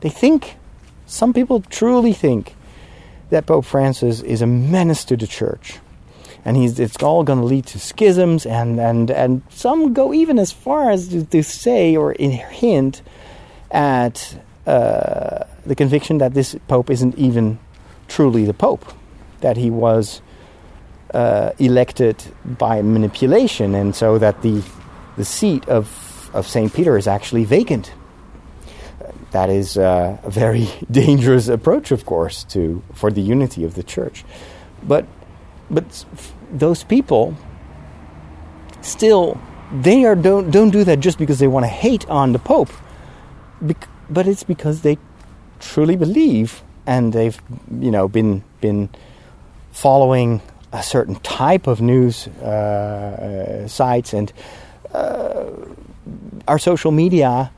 They 0.00 0.08
think, 0.08 0.56
some 1.06 1.32
people 1.32 1.60
truly 1.62 2.12
think, 2.12 2.54
that 3.30 3.46
Pope 3.46 3.64
Francis 3.64 4.20
is 4.20 4.42
a 4.42 4.46
menace 4.46 5.04
to 5.06 5.16
the 5.16 5.26
church. 5.26 5.78
And 6.44 6.56
he's, 6.56 6.78
it's 6.80 7.00
all 7.02 7.22
going 7.22 7.38
to 7.38 7.44
lead 7.44 7.66
to 7.66 7.78
schisms, 7.78 8.44
and, 8.46 8.80
and, 8.80 9.10
and 9.10 9.42
some 9.48 9.92
go 9.92 10.12
even 10.12 10.38
as 10.38 10.50
far 10.50 10.90
as 10.90 11.08
to, 11.08 11.24
to 11.24 11.42
say 11.42 11.94
or 11.94 12.12
hint 12.18 13.02
at 13.70 14.36
uh, 14.66 15.44
the 15.64 15.74
conviction 15.76 16.18
that 16.18 16.34
this 16.34 16.56
Pope 16.66 16.90
isn't 16.90 17.16
even 17.16 17.58
truly 18.08 18.44
the 18.44 18.54
Pope 18.54 18.92
that 19.42 19.56
he 19.56 19.70
was 19.70 20.22
uh, 21.14 21.50
elected 21.58 22.16
by 22.44 22.82
manipulation, 22.82 23.74
and 23.74 23.94
so 23.94 24.18
that 24.18 24.42
the 24.42 24.62
the 25.16 25.24
seat 25.24 25.68
of 25.68 26.30
of 26.32 26.48
Saint 26.48 26.72
Peter 26.72 26.96
is 26.96 27.06
actually 27.06 27.44
vacant. 27.44 27.92
That 29.32 29.50
is 29.50 29.76
uh, 29.76 30.18
a 30.22 30.30
very 30.30 30.68
dangerous 30.90 31.48
approach, 31.48 31.90
of 31.90 32.06
course, 32.06 32.44
to 32.44 32.82
for 32.94 33.10
the 33.10 33.20
unity 33.20 33.64
of 33.64 33.74
the 33.74 33.82
church. 33.82 34.24
But 34.82 35.06
but 35.70 36.04
those 36.50 36.84
people 36.84 37.36
still 38.80 39.38
they 39.72 40.04
are 40.04 40.14
don't 40.14 40.50
don't 40.50 40.70
do 40.70 40.84
that 40.84 41.00
just 41.00 41.18
because 41.18 41.38
they 41.38 41.46
want 41.48 41.64
to 41.64 41.68
hate 41.68 42.08
on 42.08 42.32
the 42.32 42.38
Pope, 42.38 42.70
but 44.10 44.26
it's 44.26 44.42
because 44.42 44.82
they 44.82 44.98
truly 45.60 45.96
believe 45.96 46.62
and 46.86 47.12
they've 47.12 47.40
you 47.80 47.90
know 47.90 48.08
been 48.08 48.42
been 48.60 48.88
following 49.72 50.40
a 50.72 50.82
certain 50.82 51.16
type 51.16 51.66
of 51.66 51.80
news 51.80 52.28
uh, 52.40 53.64
uh, 53.64 53.68
sites 53.68 54.14
and 54.14 54.32
uh, 54.94 55.50
our 56.48 56.58
social 56.58 56.90
media 56.90 57.50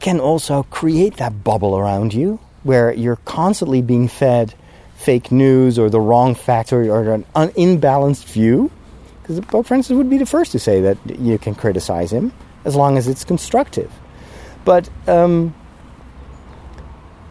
can 0.00 0.20
also 0.20 0.62
create 0.64 1.16
that 1.16 1.42
bubble 1.42 1.76
around 1.76 2.14
you 2.14 2.38
where 2.62 2.92
you're 2.92 3.16
constantly 3.16 3.82
being 3.82 4.08
fed 4.08 4.54
fake 4.96 5.30
news 5.30 5.78
or 5.78 5.88
the 5.88 6.00
wrong 6.00 6.34
facts 6.34 6.72
or, 6.72 6.82
or 6.90 7.12
an 7.14 7.24
un- 7.34 7.50
imbalanced 7.50 8.24
view. 8.24 8.70
Because 9.22 9.40
Pope 9.40 9.66
Francis 9.66 9.92
would 9.92 10.10
be 10.10 10.18
the 10.18 10.26
first 10.26 10.52
to 10.52 10.58
say 10.58 10.80
that 10.80 10.98
you 11.18 11.38
can 11.38 11.54
criticize 11.54 12.12
him 12.12 12.32
as 12.64 12.74
long 12.74 12.98
as 12.98 13.06
it's 13.06 13.24
constructive. 13.24 13.92
But 14.64 14.88
um, 15.06 15.54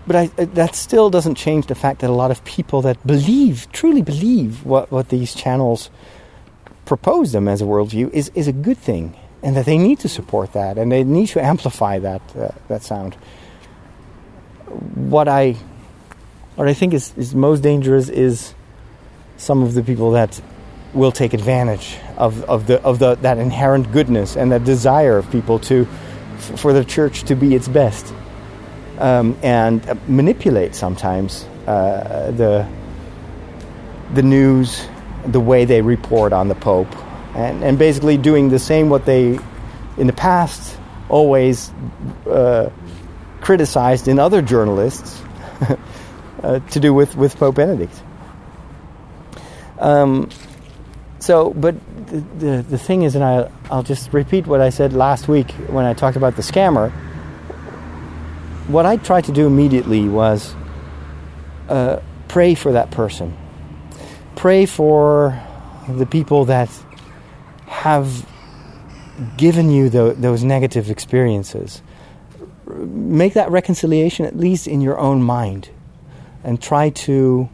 but 0.07 0.15
I, 0.15 0.27
that 0.27 0.73
still 0.73 1.09
doesn't 1.09 1.35
change 1.35 1.67
the 1.67 1.75
fact 1.75 1.99
that 1.99 2.09
a 2.09 2.13
lot 2.13 2.31
of 2.31 2.43
people 2.45 2.81
that 2.83 3.05
believe, 3.05 3.67
truly 3.73 4.01
believe 4.01 4.65
what, 4.65 4.89
what 4.89 5.09
these 5.09 5.35
channels 5.35 5.89
propose 6.85 7.33
them 7.33 7.49
as 7.49 7.61
a 7.61 7.65
worldview 7.65 8.09
is, 8.11 8.31
is 8.33 8.47
a 8.47 8.53
good 8.53 8.77
thing. 8.77 9.17
And 9.43 9.55
that 9.55 9.65
they 9.65 9.77
need 9.77 9.99
to 9.99 10.09
support 10.09 10.53
that 10.53 10.77
and 10.77 10.91
they 10.91 11.03
need 11.03 11.27
to 11.27 11.43
amplify 11.43 11.99
that, 11.99 12.21
uh, 12.35 12.49
that 12.69 12.83
sound. 12.83 13.15
What 14.95 15.27
I, 15.27 15.57
what 16.55 16.67
I 16.67 16.73
think 16.73 16.93
is, 16.93 17.13
is 17.17 17.35
most 17.35 17.61
dangerous 17.61 18.09
is 18.09 18.55
some 19.35 19.61
of 19.61 19.73
the 19.73 19.83
people 19.83 20.11
that 20.11 20.41
will 20.93 21.11
take 21.11 21.33
advantage 21.33 21.97
of, 22.17 22.43
of, 22.45 22.65
the, 22.65 22.81
of 22.81 22.97
the, 22.99 23.15
that 23.15 23.37
inherent 23.37 23.91
goodness 23.91 24.35
and 24.37 24.51
that 24.53 24.63
desire 24.63 25.17
of 25.17 25.29
people 25.31 25.59
to, 25.59 25.85
for 26.37 26.73
the 26.73 26.83
church 26.83 27.23
to 27.23 27.35
be 27.35 27.53
its 27.53 27.67
best 27.67 28.13
um, 28.99 29.37
and 29.43 29.87
uh, 29.89 29.95
manipulate 30.07 30.75
sometimes 30.75 31.43
uh, 31.67 32.31
the 32.31 32.67
the 34.13 34.23
news 34.23 34.87
the 35.25 35.39
way 35.39 35.65
they 35.65 35.81
report 35.81 36.31
on 36.33 36.47
the 36.47 36.55
Pope, 36.55 36.95
and, 37.35 37.63
and 37.63 37.77
basically 37.77 38.17
doing 38.17 38.49
the 38.49 38.59
same 38.59 38.89
what 38.89 39.05
they 39.05 39.39
in 39.97 40.07
the 40.07 40.13
past 40.13 40.77
always 41.09 41.71
uh, 42.29 42.69
criticized 43.41 44.07
in 44.07 44.19
other 44.19 44.41
journalists 44.41 45.21
uh, 46.43 46.59
to 46.59 46.79
do 46.79 46.93
with, 46.93 47.15
with 47.15 47.37
Pope 47.37 47.55
Benedict. 47.55 47.93
Um, 49.79 50.29
so, 51.19 51.53
but 51.53 51.75
the, 52.07 52.19
the, 52.37 52.65
the 52.69 52.77
thing 52.77 53.03
is, 53.03 53.15
and 53.15 53.23
I, 53.23 53.49
I'll 53.69 53.83
just 53.83 54.13
repeat 54.13 54.47
what 54.47 54.61
I 54.61 54.69
said 54.69 54.93
last 54.93 55.27
week 55.27 55.51
when 55.69 55.85
I 55.85 55.93
talked 55.93 56.17
about 56.17 56.35
the 56.35 56.41
scammer. 56.41 56.91
What 58.67 58.85
I 58.85 58.97
tried 58.97 59.23
to 59.25 59.31
do 59.31 59.47
immediately 59.47 60.09
was 60.09 60.53
uh, 61.69 62.01
pray 62.27 62.53
for 62.53 62.73
that 62.73 62.91
person. 62.91 63.37
Pray 64.35 64.65
for 64.65 65.41
the 65.87 66.05
people 66.05 66.45
that 66.45 66.69
have 67.65 68.27
given 69.37 69.69
you 69.69 69.89
the, 69.89 70.15
those 70.17 70.43
negative 70.43 70.91
experiences. 70.91 71.81
Make 72.67 73.35
that 73.35 73.49
reconciliation 73.51 74.25
at 74.25 74.35
least 74.35 74.67
in 74.67 74.81
your 74.81 74.99
own 74.99 75.21
mind 75.23 75.69
and 76.43 76.61
try 76.61 76.89
to, 76.89 77.49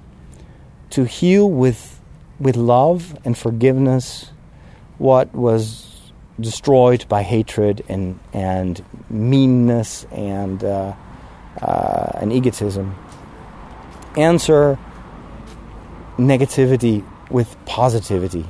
to 0.89 1.03
heal 1.03 1.49
with, 1.49 1.99
with 2.39 2.55
love 2.55 3.17
and 3.23 3.37
forgiveness 3.37 4.31
what 4.97 5.33
was 5.35 5.82
destroyed 6.39 7.05
by 7.07 7.21
hatred 7.23 7.83
and, 7.87 8.19
and 8.33 8.83
meanness 9.09 10.05
and, 10.11 10.63
uh, 10.63 10.93
uh, 11.61 12.11
and 12.15 12.33
egotism 12.33 12.95
answer 14.17 14.77
negativity 16.17 17.05
with 17.29 17.55
positivity. 17.65 18.45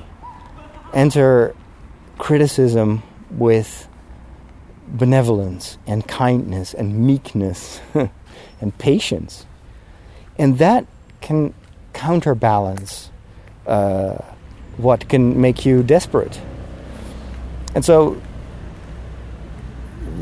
Enter 0.93 1.55
criticism 2.17 3.03
with 3.31 3.87
benevolence 4.87 5.77
and 5.87 6.07
kindness 6.07 6.73
and 6.73 6.95
meekness 6.95 7.81
and 8.61 8.77
patience. 8.77 9.45
And 10.37 10.57
that 10.57 10.85
can 11.21 11.53
counterbalance 11.93 13.09
uh, 13.65 14.17
what 14.77 15.07
can 15.07 15.39
make 15.39 15.65
you 15.65 15.83
desperate. 15.83 16.39
And 17.75 17.83
so 17.83 18.21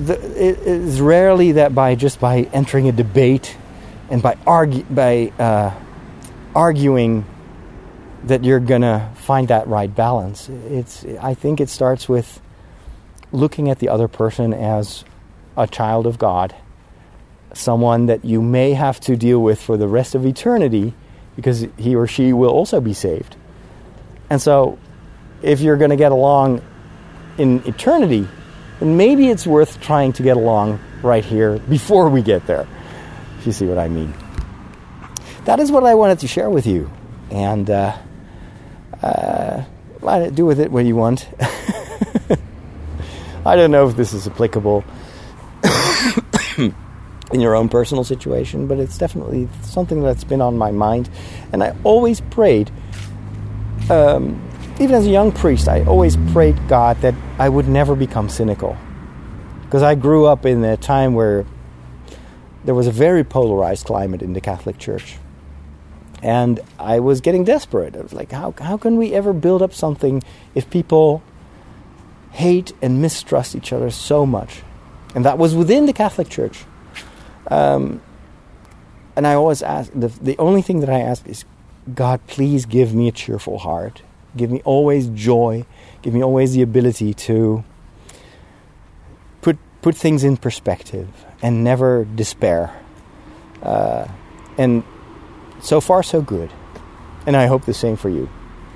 the, 0.05 0.13
it 0.13 0.59
is 0.59 1.01
rarely 1.01 1.53
that 1.53 1.75
by 1.75 1.95
just 1.95 2.19
by 2.19 2.49
entering 2.53 2.87
a 2.87 2.91
debate 2.91 3.57
and 4.09 4.21
by 4.21 4.37
argue, 4.45 4.83
by 4.83 5.31
uh, 5.37 5.73
arguing 6.55 7.25
that 8.23 8.43
you're 8.43 8.59
gonna 8.59 9.11
find 9.15 9.47
that 9.47 9.67
right 9.67 9.93
balance. 9.93 10.49
It's 10.69 11.05
I 11.19 11.33
think 11.33 11.59
it 11.59 11.69
starts 11.69 12.07
with 12.07 12.41
looking 13.31 13.69
at 13.69 13.79
the 13.79 13.89
other 13.89 14.07
person 14.07 14.53
as 14.53 15.03
a 15.57 15.67
child 15.67 16.05
of 16.05 16.17
God, 16.17 16.55
someone 17.53 18.05
that 18.05 18.23
you 18.23 18.41
may 18.41 18.73
have 18.73 18.99
to 19.01 19.15
deal 19.15 19.41
with 19.41 19.61
for 19.61 19.77
the 19.77 19.87
rest 19.87 20.15
of 20.15 20.25
eternity 20.25 20.93
because 21.35 21.65
he 21.77 21.95
or 21.95 22.07
she 22.07 22.33
will 22.33 22.49
also 22.49 22.79
be 22.81 22.93
saved. 22.93 23.35
And 24.29 24.41
so 24.41 24.77
if 25.41 25.61
you're 25.61 25.77
going 25.77 25.89
to 25.89 25.95
get 25.95 26.11
along 26.11 26.61
in 27.37 27.65
eternity, 27.67 28.27
then 28.79 28.97
maybe 28.97 29.29
it's 29.29 29.45
worth 29.47 29.79
trying 29.81 30.13
to 30.13 30.23
get 30.23 30.37
along 30.37 30.79
right 31.01 31.25
here 31.25 31.59
before 31.59 32.09
we 32.09 32.21
get 32.21 32.45
there 32.47 32.67
if 33.39 33.47
you 33.47 33.51
see 33.51 33.65
what 33.65 33.77
I 33.77 33.87
mean. 33.87 34.13
That 35.45 35.59
is 35.59 35.71
what 35.71 35.83
I 35.83 35.95
wanted 35.95 36.19
to 36.19 36.27
share 36.27 36.49
with 36.49 36.67
you. 36.67 36.91
And 37.31 37.69
uh, 37.69 37.97
uh, 39.01 39.63
do 40.29 40.45
with 40.45 40.59
it 40.59 40.71
what 40.71 40.85
you 40.85 40.95
want. 40.95 41.27
I 43.45 43.55
don't 43.55 43.71
know 43.71 43.87
if 43.87 43.95
this 43.95 44.13
is 44.13 44.27
applicable 44.27 44.83
in 46.57 47.39
your 47.39 47.55
own 47.55 47.69
personal 47.69 48.03
situation, 48.03 48.67
but 48.67 48.77
it's 48.77 48.97
definitely 48.97 49.49
something 49.63 50.03
that's 50.03 50.23
been 50.23 50.41
on 50.41 50.57
my 50.57 50.69
mind. 50.71 51.09
And 51.51 51.63
I 51.63 51.75
always 51.83 52.21
prayed, 52.21 52.69
um, 53.89 54.47
even 54.81 54.95
as 54.95 55.05
a 55.05 55.11
young 55.11 55.31
priest, 55.31 55.67
I 55.67 55.83
always 55.83 56.17
prayed 56.33 56.57
God 56.67 56.99
that 57.01 57.13
I 57.37 57.49
would 57.49 57.67
never 57.67 57.95
become 57.95 58.29
cynical. 58.29 58.75
Because 59.61 59.83
I 59.83 59.93
grew 59.93 60.25
up 60.25 60.43
in 60.43 60.63
a 60.63 60.75
time 60.75 61.13
where 61.13 61.45
there 62.65 62.73
was 62.73 62.87
a 62.87 62.91
very 62.91 63.23
polarized 63.23 63.85
climate 63.85 64.23
in 64.23 64.33
the 64.33 64.41
Catholic 64.41 64.79
Church. 64.79 65.17
And 66.23 66.59
I 66.79 66.99
was 66.99 67.21
getting 67.21 67.43
desperate. 67.43 67.95
I 67.95 68.01
was 68.01 68.13
like, 68.13 68.31
how, 68.31 68.55
how 68.59 68.77
can 68.77 68.97
we 68.97 69.13
ever 69.13 69.33
build 69.33 69.61
up 69.61 69.71
something 69.71 70.23
if 70.55 70.67
people 70.71 71.21
hate 72.31 72.73
and 72.81 73.01
mistrust 73.01 73.55
each 73.55 73.71
other 73.71 73.91
so 73.91 74.25
much? 74.25 74.63
And 75.13 75.25
that 75.25 75.37
was 75.37 75.53
within 75.53 75.85
the 75.85 75.93
Catholic 75.93 76.27
Church. 76.27 76.63
Um, 77.51 78.01
and 79.15 79.27
I 79.27 79.35
always 79.35 79.61
ask, 79.61 79.91
the, 79.93 80.07
the 80.07 80.37
only 80.39 80.63
thing 80.63 80.79
that 80.79 80.89
I 80.89 81.01
ask 81.01 81.27
is, 81.27 81.45
God, 81.93 82.25
please 82.25 82.65
give 82.65 82.95
me 82.95 83.07
a 83.07 83.11
cheerful 83.11 83.59
heart. 83.59 84.01
Give 84.35 84.49
me 84.49 84.61
always 84.63 85.07
joy. 85.07 85.65
Give 86.01 86.13
me 86.13 86.23
always 86.23 86.53
the 86.53 86.61
ability 86.61 87.13
to 87.13 87.63
put, 89.41 89.57
put 89.81 89.95
things 89.95 90.23
in 90.23 90.37
perspective 90.37 91.07
and 91.41 91.63
never 91.63 92.05
despair. 92.05 92.75
Uh, 93.61 94.07
and 94.57 94.83
so 95.61 95.81
far, 95.81 96.03
so 96.03 96.21
good. 96.21 96.51
And 97.25 97.35
I 97.35 97.47
hope 97.47 97.65
the 97.65 97.73
same 97.73 97.97
for 97.97 98.09
you. 98.09 98.29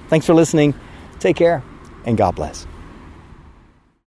Thanks 0.08 0.26
for 0.26 0.34
listening. 0.34 0.76
Take 1.20 1.36
care, 1.36 1.64
and 2.06 2.18
God 2.18 2.36
bless. 2.36 2.68